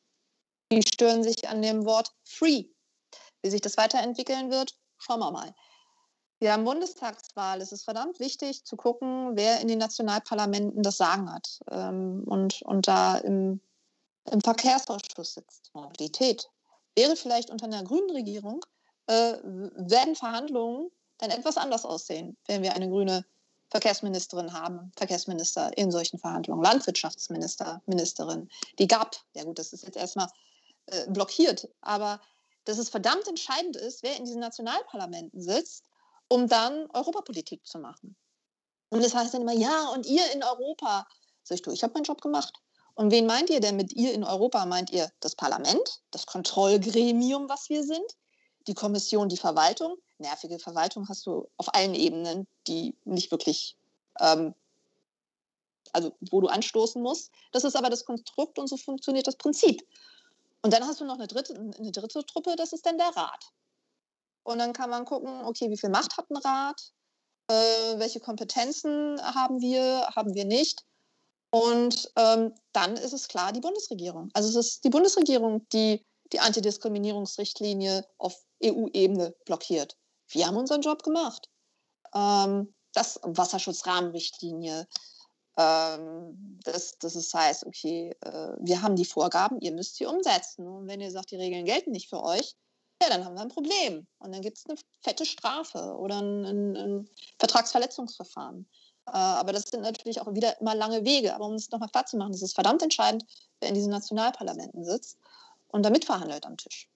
Die 0.71 0.83
stören 0.83 1.23
sich 1.23 1.49
an 1.49 1.61
dem 1.63 1.85
Wort 1.85 2.13
free. 2.25 2.67
Wie 3.43 3.51
sich 3.51 3.61
das 3.61 3.77
weiterentwickeln 3.77 4.51
wird, 4.51 4.77
schauen 4.99 5.21
wir 5.21 5.33
mal. 5.33 5.55
Wir 6.39 6.53
haben 6.53 6.65
Bundestagswahl. 6.65 7.61
Es 7.61 7.73
ist 7.73 7.85
verdammt 7.85 8.19
wichtig 8.19 8.65
zu 8.65 8.77
gucken, 8.77 9.37
wer 9.37 9.61
in 9.61 9.69
den 9.69 9.79
Nationalparlamenten 9.79 10.83
das 10.83 10.97
Sagen 10.97 11.33
hat 11.33 11.61
ähm, 11.71 12.25
und, 12.27 12.63
und 12.63 12.89
da 12.89 13.17
im, 13.19 13.61
im 14.31 14.41
Verkehrsausschuss 14.41 15.35
sitzt. 15.35 15.71
Mobilität. 15.75 16.51
Wäre 16.95 17.17
vielleicht 17.17 17.51
unter 17.51 17.67
einer 17.67 17.85
grünen 17.85 18.11
Regierung, 18.11 18.65
äh, 19.07 19.39
werden 19.43 20.15
Verhandlungen 20.15 20.91
dann 21.19 21.31
etwas 21.31 21.57
anders 21.57 21.85
aussehen, 21.85 22.37
wenn 22.47 22.63
wir 22.63 22.75
eine 22.75 22.89
grüne 22.89 23.25
Verkehrsministerin 23.71 24.53
haben, 24.53 24.93
Verkehrsminister 24.97 25.77
in 25.79 25.91
solchen 25.91 26.19
Verhandlungen, 26.19 26.63
Landwirtschaftsminister, 26.63 27.81
Ministerin. 27.87 28.51
Die 28.79 28.87
gab, 28.87 29.17
ja 29.35 29.45
gut, 29.45 29.59
das 29.59 29.73
ist 29.73 29.85
jetzt 29.85 29.97
erstmal 29.97 30.29
äh, 30.87 31.07
blockiert, 31.09 31.69
aber 31.81 32.21
dass 32.65 32.79
es 32.79 32.91
verdammt 32.91 33.27
entscheidend 33.29 33.77
ist, 33.77 34.03
wer 34.03 34.17
in 34.17 34.25
diesen 34.25 34.41
Nationalparlamenten 34.41 35.41
sitzt, 35.41 35.85
um 36.29 36.49
dann 36.49 36.87
Europapolitik 36.91 37.67
zu 37.67 37.79
machen. 37.79 38.15
Und 38.91 39.03
das 39.03 39.15
heißt 39.15 39.33
dann 39.33 39.43
immer, 39.43 39.55
ja, 39.55 39.89
und 39.89 40.07
ihr 40.07 40.31
in 40.33 40.43
Europa. 40.43 41.07
Sag 41.43 41.57
ich, 41.57 41.63
du, 41.63 41.71
ich 41.71 41.83
habe 41.83 41.95
meinen 41.95 42.05
Job 42.05 42.21
gemacht. 42.21 42.62
Und 42.95 43.11
wen 43.11 43.27
meint 43.27 43.51
ihr 43.51 43.61
denn 43.61 43.77
mit 43.77 43.93
ihr 43.93 44.13
in 44.13 44.25
Europa? 44.25 44.67
Meint 44.67 44.91
ihr 44.91 45.11
das 45.21 45.35
Parlament, 45.35 46.01
das 46.11 46.27
Kontrollgremium, 46.27 47.49
was 47.49 47.69
wir 47.69 47.85
sind, 47.85 48.05
die 48.67 48.75
Kommission, 48.75 49.29
die 49.29 49.37
Verwaltung? 49.37 49.97
Nervige 50.19 50.59
Verwaltung 50.59 51.09
hast 51.09 51.27
du 51.27 51.49
auf 51.57 51.75
allen 51.75 51.95
Ebenen, 51.95 52.47
die 52.67 52.97
nicht 53.05 53.31
wirklich, 53.31 53.77
ähm, 54.21 54.55
also 55.93 56.13
wo 56.31 56.41
du 56.41 56.49
anstoßen 56.49 57.03
musst. 57.03 57.33
Das 57.53 57.65
ist 57.65 57.77
aber 57.77 57.91
das 57.91 58.05
Konstrukt 58.05 58.59
und 58.59 58.69
so 58.69 58.77
funktioniert 58.77 59.27
das 59.27 59.37
Prinzip. 59.37 59.83
Und 60.63 60.73
dann 60.73 60.87
hast 60.87 61.01
du 61.01 61.05
noch 61.05 61.15
eine 61.15 61.27
dritte, 61.27 61.55
eine 61.55 61.91
dritte 61.91 62.25
Truppe, 62.25 62.55
das 62.57 62.73
ist 62.73 62.87
dann 62.87 62.99
der 62.99 63.17
Rat. 63.17 63.53
Und 64.45 64.59
dann 64.59 64.73
kann 64.73 64.91
man 64.91 65.05
gucken, 65.05 65.45
okay, 65.45 65.71
wie 65.71 65.79
viel 65.79 65.91
Macht 65.91 66.17
hat 66.17 66.31
ein 66.31 66.37
Rat? 66.37 66.93
Äh, 67.49 67.99
welche 67.99 68.21
Kompetenzen 68.21 69.21
haben 69.23 69.61
wir, 69.61 70.07
haben 70.15 70.35
wir 70.35 70.45
nicht? 70.45 70.85
Und 71.55 72.11
ähm, 72.17 72.55
dann 72.73 72.97
ist 72.97 73.13
es 73.13 73.29
klar 73.29 73.53
die 73.53 73.61
Bundesregierung. 73.61 74.31
Also 74.33 74.49
es 74.49 74.67
ist 74.67 74.85
die 74.85 74.91
Bundesregierung, 74.91 75.69
die 75.69 76.05
die 76.33 76.41
Antidiskriminierungsrichtlinie 76.41 78.07
auf 78.17 78.43
EU-Ebene 78.65 79.35
blockiert. 79.45 79.99
Wir 80.29 80.47
haben 80.47 80.57
unseren 80.57 80.81
Job 80.81 81.03
gemacht. 81.03 81.51
Ähm, 82.15 82.75
das 82.95 83.21
Wasserschutzrahmenrichtlinie, 83.23 84.87
ähm, 85.59 86.59
dass, 86.65 86.99
dass 86.99 87.15
es 87.15 87.35
heißt, 87.35 87.67
okay, 87.67 88.17
äh, 88.21 88.53
wir 88.59 88.81
haben 88.81 88.97
die 88.97 89.05
Vorgaben, 89.05 89.61
ihr 89.61 89.73
müsst 89.73 89.97
sie 89.97 90.07
umsetzen. 90.07 90.67
Und 90.67 90.87
wenn 90.89 91.03
ihr 91.03 91.11
sagt, 91.11 91.33
die 91.33 91.37
Regeln 91.37 91.67
gelten 91.67 91.91
nicht 91.91 92.09
für 92.09 92.23
euch, 92.23 92.55
ja, 93.03 93.11
dann 93.11 93.27
haben 93.27 93.35
wir 93.35 93.43
ein 93.43 93.49
Problem. 93.49 94.07
Und 94.19 94.33
dann 94.33 94.41
gibt 94.41 94.57
es 94.57 94.67
eine 94.67 94.79
fette 95.03 95.27
Strafe 95.27 95.97
oder 95.99 96.23
ein, 96.23 96.45
ein, 96.45 96.77
ein 96.77 97.11
Vertragsverletzungsverfahren. 97.39 98.67
Äh, 99.07 99.11
aber 99.13 99.53
das 99.53 99.65
sind 99.65 99.83
natürlich 99.83 100.21
auch 100.21 100.33
wieder 100.35 100.61
immer 100.61 100.75
lange 100.75 101.05
Wege. 101.05 101.35
Aber 101.35 101.47
um 101.47 101.55
es 101.55 101.71
nochmal 101.71 101.89
klar 101.89 102.07
zu 102.07 102.17
machen, 102.17 102.33
es 102.33 102.43
ist 102.43 102.55
verdammt 102.55 102.83
entscheidend, 102.83 103.25
wer 103.61 103.69
in 103.69 103.75
diesen 103.75 103.91
Nationalparlamenten 103.91 104.85
sitzt 104.85 105.19
und 105.69 105.85
da 105.85 105.91
mitverhandelt 105.91 106.47
am 106.47 106.57
Tisch. 106.57 106.89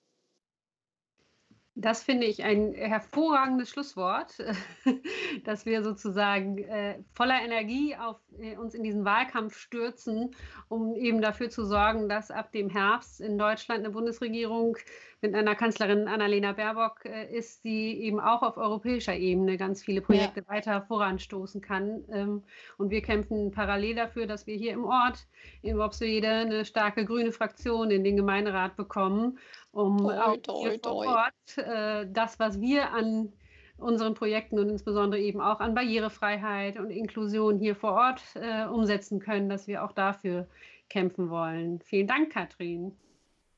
Das 1.78 2.02
finde 2.02 2.26
ich 2.26 2.42
ein 2.42 2.72
hervorragendes 2.72 3.68
Schlusswort, 3.68 4.38
dass 5.44 5.66
wir 5.66 5.82
sozusagen 5.82 6.56
äh, 6.56 7.02
voller 7.12 7.42
Energie 7.42 7.94
auf, 7.94 8.16
äh, 8.38 8.56
uns 8.56 8.72
in 8.72 8.82
diesen 8.82 9.04
Wahlkampf 9.04 9.58
stürzen, 9.58 10.34
um 10.68 10.96
eben 10.96 11.20
dafür 11.20 11.50
zu 11.50 11.66
sorgen, 11.66 12.08
dass 12.08 12.30
ab 12.30 12.50
dem 12.52 12.70
Herbst 12.70 13.20
in 13.20 13.36
Deutschland 13.36 13.80
eine 13.80 13.90
Bundesregierung 13.90 14.78
mit 15.22 15.34
einer 15.34 15.54
Kanzlerin 15.54 16.08
Annalena 16.08 16.52
Baerbock 16.52 17.04
äh, 17.04 17.34
ist, 17.34 17.64
die 17.64 18.02
eben 18.02 18.20
auch 18.20 18.42
auf 18.42 18.56
europäischer 18.56 19.14
Ebene 19.14 19.56
ganz 19.56 19.82
viele 19.82 20.00
Projekte 20.00 20.40
ja. 20.40 20.48
weiter 20.48 20.82
voranstoßen 20.82 21.60
kann. 21.60 22.04
Ähm, 22.12 22.42
und 22.76 22.90
wir 22.90 23.02
kämpfen 23.02 23.50
parallel 23.50 23.94
dafür, 23.94 24.26
dass 24.26 24.46
wir 24.46 24.56
hier 24.56 24.72
im 24.72 24.84
Ort 24.84 25.26
in 25.62 25.78
Worpswede 25.78 26.28
eine 26.28 26.64
starke 26.64 27.04
grüne 27.04 27.32
Fraktion 27.32 27.90
in 27.90 28.04
den 28.04 28.16
Gemeinderat 28.16 28.76
bekommen, 28.76 29.38
um 29.72 29.98
toi, 29.98 30.18
auch 30.18 30.36
toi. 30.42 30.78
vor 30.82 31.06
Ort 31.06 31.58
äh, 31.58 32.06
das, 32.10 32.38
was 32.38 32.60
wir 32.60 32.92
an 32.92 33.32
unseren 33.78 34.14
Projekten 34.14 34.58
und 34.58 34.70
insbesondere 34.70 35.20
eben 35.20 35.40
auch 35.40 35.60
an 35.60 35.74
Barrierefreiheit 35.74 36.78
und 36.78 36.90
Inklusion 36.90 37.58
hier 37.58 37.76
vor 37.76 37.92
Ort 37.92 38.22
äh, 38.34 38.66
umsetzen 38.66 39.20
können, 39.20 39.48
dass 39.48 39.66
wir 39.66 39.84
auch 39.84 39.92
dafür 39.92 40.48
kämpfen 40.88 41.30
wollen. 41.30 41.80
Vielen 41.80 42.06
Dank, 42.06 42.32
Katrin. 42.32 42.96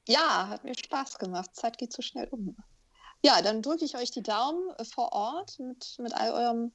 Ja, 0.08 0.48
hat 0.48 0.64
mir 0.64 0.74
Spaß 0.74 1.18
gemacht. 1.18 1.54
Zeit 1.54 1.76
geht 1.76 1.92
so 1.92 2.00
schnell 2.00 2.28
um. 2.28 2.56
Ja, 3.22 3.42
dann 3.42 3.62
drücke 3.62 3.84
ich 3.84 3.96
euch 3.96 4.10
die 4.10 4.22
Daumen 4.22 4.70
äh, 4.78 4.84
vor 4.84 5.12
Ort 5.12 5.58
mit, 5.58 5.96
mit 5.98 6.14
all 6.14 6.32
eurem 6.32 6.72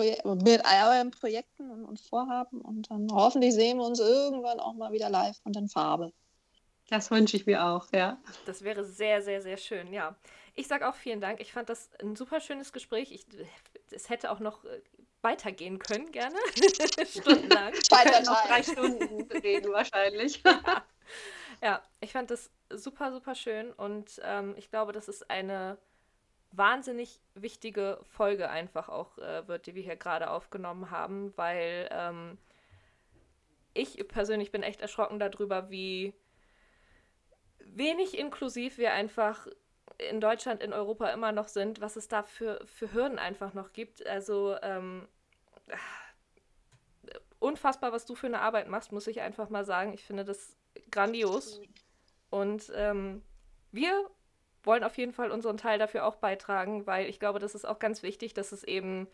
mit 0.00 0.64
all 0.64 0.96
euren 0.96 1.10
Projekten 1.10 1.72
und, 1.72 1.84
und, 1.84 1.98
Vorhaben 1.98 2.60
und 2.60 2.88
dann 2.88 3.08
hoffentlich 3.10 3.52
sehen 3.52 3.78
wir 3.78 3.84
uns 3.84 3.98
irgendwann 3.98 4.60
auch 4.60 4.74
mal 4.74 4.92
wieder 4.92 5.10
live 5.10 5.40
und 5.42 5.56
in 5.56 5.68
Farbe. 5.68 6.12
Das 6.88 7.10
wünsche 7.10 7.36
ich 7.36 7.46
mir 7.46 7.64
auch, 7.64 7.88
ja. 7.92 8.16
Das 8.46 8.62
wäre 8.62 8.84
sehr, 8.84 9.22
sehr, 9.22 9.42
sehr 9.42 9.56
schön, 9.56 9.92
ja. 9.92 10.14
Ich 10.54 10.68
sage 10.68 10.88
auch 10.88 10.94
vielen 10.94 11.20
Dank. 11.20 11.40
Ich 11.40 11.52
fand 11.52 11.68
das 11.68 11.90
ein 12.00 12.14
super 12.14 12.40
schönes 12.40 12.72
Gespräch. 12.72 13.10
Ich, 13.10 13.26
es 13.90 14.08
hätte 14.08 14.30
auch 14.30 14.38
noch 14.38 14.64
äh, 14.64 14.80
weitergehen 15.20 15.80
können, 15.80 16.12
gerne. 16.12 16.36
Stundenlang. 17.10 17.72
Weiter 17.72 18.22
noch 18.22 18.46
drei 18.46 18.62
Stunden 18.62 19.32
reden 19.32 19.72
wahrscheinlich. 19.72 20.44
ja. 20.44 20.84
ja, 21.62 21.82
ich 22.00 22.12
fand 22.12 22.30
das 22.30 22.50
super, 22.70 23.12
super 23.12 23.34
schön 23.34 23.72
und 23.72 24.20
ähm, 24.24 24.54
ich 24.56 24.70
glaube, 24.70 24.92
das 24.92 25.08
ist 25.08 25.30
eine 25.30 25.78
wahnsinnig 26.50 27.20
wichtige 27.34 28.00
Folge 28.04 28.48
einfach 28.48 28.88
auch 28.88 29.18
äh, 29.18 29.46
wird, 29.48 29.66
die 29.66 29.74
wir 29.74 29.82
hier 29.82 29.96
gerade 29.96 30.30
aufgenommen 30.30 30.90
haben, 30.90 31.36
weil 31.36 31.88
ähm, 31.92 32.38
ich 33.74 34.06
persönlich 34.08 34.50
bin 34.50 34.62
echt 34.62 34.80
erschrocken 34.80 35.18
darüber, 35.18 35.70
wie 35.70 36.14
wenig 37.58 38.18
inklusiv 38.18 38.78
wir 38.78 38.92
einfach 38.92 39.46
in 39.98 40.20
Deutschland, 40.20 40.62
in 40.62 40.72
Europa 40.72 41.10
immer 41.10 41.32
noch 41.32 41.48
sind, 41.48 41.80
was 41.80 41.96
es 41.96 42.08
da 42.08 42.22
für, 42.22 42.64
für 42.66 42.92
Hürden 42.92 43.18
einfach 43.18 43.52
noch 43.52 43.72
gibt. 43.72 44.06
Also 44.06 44.56
ähm, 44.62 45.08
unfassbar, 47.38 47.92
was 47.92 48.06
du 48.06 48.14
für 48.14 48.26
eine 48.26 48.40
Arbeit 48.40 48.68
machst, 48.68 48.92
muss 48.92 49.06
ich 49.06 49.20
einfach 49.20 49.50
mal 49.50 49.64
sagen. 49.64 49.92
Ich 49.92 50.04
finde 50.04 50.24
das 50.24 50.56
grandios. 50.90 51.60
Und 52.30 52.72
ähm, 52.74 53.22
wir 53.72 54.08
wollen 54.62 54.84
auf 54.84 54.96
jeden 54.98 55.12
Fall 55.12 55.30
unseren 55.30 55.56
Teil 55.56 55.78
dafür 55.78 56.04
auch 56.04 56.16
beitragen, 56.16 56.86
weil 56.86 57.06
ich 57.06 57.20
glaube, 57.20 57.38
das 57.38 57.54
ist 57.54 57.64
auch 57.64 57.78
ganz 57.78 58.02
wichtig, 58.02 58.34
dass 58.34 58.52
es 58.52 58.64
eben 58.64 59.08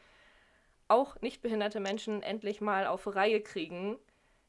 auch 0.89 1.21
nicht 1.21 1.43
behinderte 1.43 1.81
Menschen 1.81 2.23
endlich 2.23 2.61
mal 2.61 2.87
auf 2.87 3.07
Reihe 3.15 3.41
kriegen, 3.41 3.99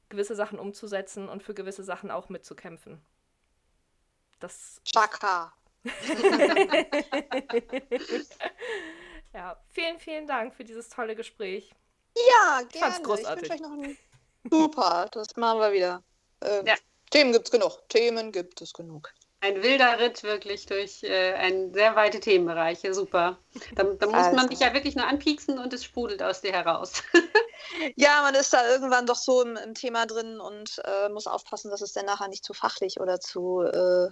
gewisse 0.09 0.35
Sachen 0.35 0.59
umzusetzen 0.59 1.29
und 1.29 1.43
für 1.43 1.53
gewisse 1.53 1.83
Sachen 1.83 2.11
auch 2.11 2.29
mitzukämpfen. 2.29 3.01
Das. 4.39 4.81
Chaka. 4.83 5.53
ja, 9.33 9.55
vielen, 9.69 9.99
vielen 9.99 10.25
Dank 10.27 10.55
für 10.55 10.63
dieses 10.63 10.89
tolle 10.89 11.15
Gespräch. 11.15 11.71
Ja, 12.15 12.61
gerne. 12.61 12.69
Ich 12.73 12.79
fand's 12.79 13.03
großartig. 13.03 13.43
Ich 13.43 13.49
wünsche 13.49 13.63
euch 13.63 13.69
noch 13.69 13.77
einen 13.83 13.97
Super, 14.49 15.07
das 15.11 15.35
machen 15.35 15.59
wir 15.59 15.73
wieder. 15.73 16.03
Ähm, 16.41 16.65
ja. 16.65 16.75
Themen 17.15 17.31
gibt 17.31 17.47
es 17.47 17.51
genug. 17.51 17.87
Themen 17.87 18.31
gibt 18.33 18.61
es 18.61 18.73
genug. 18.73 19.13
Ein 19.39 19.63
wilder 19.63 19.99
Ritt 19.99 20.23
wirklich 20.23 20.65
durch 20.65 21.01
äh, 21.03 21.33
ein 21.35 21.73
sehr 21.73 21.95
weite 21.95 22.19
Themenbereiche. 22.19 22.93
Super. 22.93 23.37
Da, 23.75 23.83
da 23.83 24.05
muss 24.07 24.15
also. 24.15 24.35
man 24.35 24.49
dich 24.49 24.59
ja 24.59 24.73
wirklich 24.73 24.97
nur 24.97 25.07
anpieksen 25.07 25.57
und 25.57 25.71
es 25.71 25.85
sprudelt 25.85 26.21
aus 26.21 26.41
dir 26.41 26.51
heraus. 26.51 27.03
ja, 27.95 28.21
man 28.21 28.35
ist 28.35 28.51
da 28.51 28.67
irgendwann 28.69 29.05
doch 29.05 29.15
so 29.15 29.41
im, 29.43 29.55
im 29.55 29.73
Thema 29.75 30.05
drin 30.05 30.41
und 30.41 30.81
äh, 30.83 31.07
muss 31.07 31.25
aufpassen, 31.25 31.71
dass 31.71 31.79
es 31.79 31.93
dann 31.93 32.05
nachher 32.05 32.27
nicht 32.27 32.43
zu 32.43 32.53
fachlich 32.53 32.99
oder 32.99 33.21
zu 33.21 33.61
äh, 33.61 34.09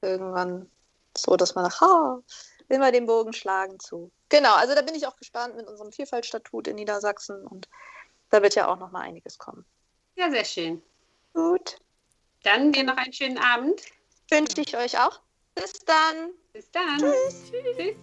irgendwann 0.00 0.70
so, 1.16 1.36
dass 1.36 1.56
man 1.56 1.64
nach, 1.64 1.82
oh, 1.82 2.22
will 2.68 2.78
man 2.78 2.92
den 2.92 3.06
Bogen 3.06 3.32
schlagen 3.32 3.80
zu. 3.80 4.12
Genau, 4.28 4.54
also 4.54 4.76
da 4.76 4.82
bin 4.82 4.94
ich 4.94 5.08
auch 5.08 5.16
gespannt 5.16 5.56
mit 5.56 5.66
unserem 5.66 5.90
Vielfaltstatut 5.90 6.68
in 6.68 6.76
Niedersachsen 6.76 7.44
und 7.48 7.68
da 8.30 8.42
wird 8.42 8.54
ja 8.54 8.68
auch 8.68 8.78
noch 8.78 8.92
mal 8.92 9.00
einiges 9.00 9.38
kommen. 9.38 9.64
Ja, 10.14 10.30
sehr 10.30 10.44
schön. 10.44 10.82
Gut. 11.32 11.78
Dann 12.44 12.72
dir 12.72 12.84
noch 12.84 12.96
einen 12.96 13.12
schönen 13.12 13.38
Abend. 13.38 13.80
Wünsche 14.30 14.60
ich 14.60 14.76
euch 14.76 14.98
auch. 14.98 15.20
Bis 15.54 15.72
dann. 15.80 16.30
Bis 16.52 16.70
dann. 16.70 16.98
Tschüss. 16.98 17.50
Tschüss. 17.50 17.96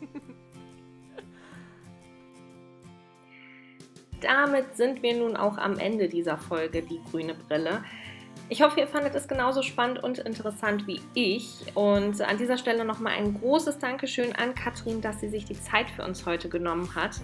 Damit 4.22 4.76
sind 4.76 5.02
wir 5.02 5.16
nun 5.16 5.36
auch 5.36 5.58
am 5.58 5.80
Ende 5.80 6.08
dieser 6.08 6.38
Folge 6.38 6.82
Die 6.82 7.02
grüne 7.10 7.34
Brille. 7.34 7.84
Ich 8.52 8.62
hoffe, 8.62 8.82
ihr 8.82 8.88
fandet 8.88 9.16
es 9.16 9.30
genauso 9.30 9.62
spannend 9.62 10.04
und 10.04 10.18
interessant 10.18 10.86
wie 10.86 11.00
ich. 11.14 11.54
Und 11.74 12.20
an 12.20 12.38
dieser 12.38 12.58
Stelle 12.58 12.84
nochmal 12.84 13.14
ein 13.14 13.40
großes 13.40 13.80
Dankeschön 13.80 14.36
an 14.36 14.54
Katrin, 14.56 15.00
dass 15.00 15.22
sie 15.22 15.30
sich 15.30 15.46
die 15.46 15.58
Zeit 15.58 15.90
für 15.90 16.04
uns 16.04 16.26
heute 16.26 16.50
genommen 16.50 16.94
hat. 16.94 17.22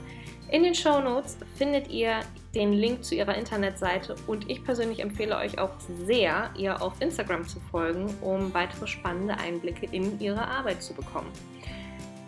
In 0.51 0.63
den 0.63 0.73
Show 0.73 1.01
Notes 1.01 1.38
findet 1.57 1.89
ihr 1.89 2.21
den 2.55 2.71
Link 2.71 3.03
zu 3.03 3.13
ihrer 3.13 3.36
Internetseite 3.36 4.15
und 4.25 4.49
ich 4.49 4.63
persönlich 4.63 5.01
empfehle 5.01 5.36
euch 5.36 5.59
auch 5.59 5.71
sehr, 6.05 6.49
ihr 6.57 6.82
auf 6.82 6.93
Instagram 7.01 7.45
zu 7.45 7.59
folgen, 7.59 8.05
um 8.21 8.53
weitere 8.53 8.88
spannende 8.88 9.38
Einblicke 9.38 9.86
in 9.91 10.17
ihre 10.21 10.47
Arbeit 10.47 10.82
zu 10.82 10.93
bekommen. 10.93 11.30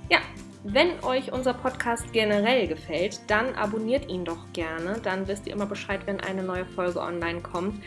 Ja, 0.10 0.20
Wenn 0.66 1.02
euch 1.06 1.32
unser 1.32 1.54
Podcast 1.54 2.12
generell 2.12 2.68
gefällt, 2.68 3.22
dann 3.28 3.56
abonniert 3.56 4.10
ihn 4.10 4.26
doch 4.26 4.52
gerne. 4.52 5.00
Dann 5.02 5.26
wisst 5.26 5.47
ihr 5.47 5.54
immer 5.54 5.68
Bescheid, 5.68 6.02
wenn 6.06 6.20
eine 6.20 6.43
neue 6.43 6.66
Folge 6.66 7.00
online 7.00 7.39
kommt. 7.39 7.82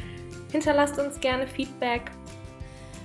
Hinterlasst 0.52 0.96
uns 0.98 1.18
gerne 1.18 1.48
Feedback. 1.48 2.12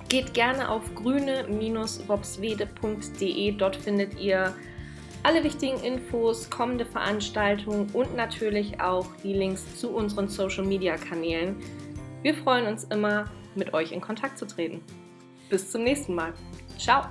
Geht 0.08 0.34
gerne 0.34 0.68
auf 0.68 0.94
grüne-wobswede.de. 0.94 3.52
Dort 3.52 3.76
findet 3.76 4.20
ihr 4.20 4.54
alle 5.22 5.42
wichtigen 5.42 5.80
Infos, 5.80 6.48
kommende 6.48 6.86
Veranstaltungen 6.86 7.90
und 7.92 8.16
natürlich 8.16 8.80
auch 8.80 9.06
die 9.22 9.32
Links 9.32 9.76
zu 9.76 9.90
unseren 9.90 10.28
Social 10.28 10.64
Media 10.64 10.96
Kanälen. 10.96 11.56
Wir 12.22 12.34
freuen 12.34 12.66
uns 12.66 12.84
immer, 12.84 13.26
mit 13.54 13.74
euch 13.74 13.92
in 13.92 14.00
Kontakt 14.00 14.38
zu 14.38 14.46
treten. 14.46 14.80
Bis 15.50 15.70
zum 15.70 15.84
nächsten 15.84 16.14
Mal. 16.14 16.32
Ciao! 16.78 17.02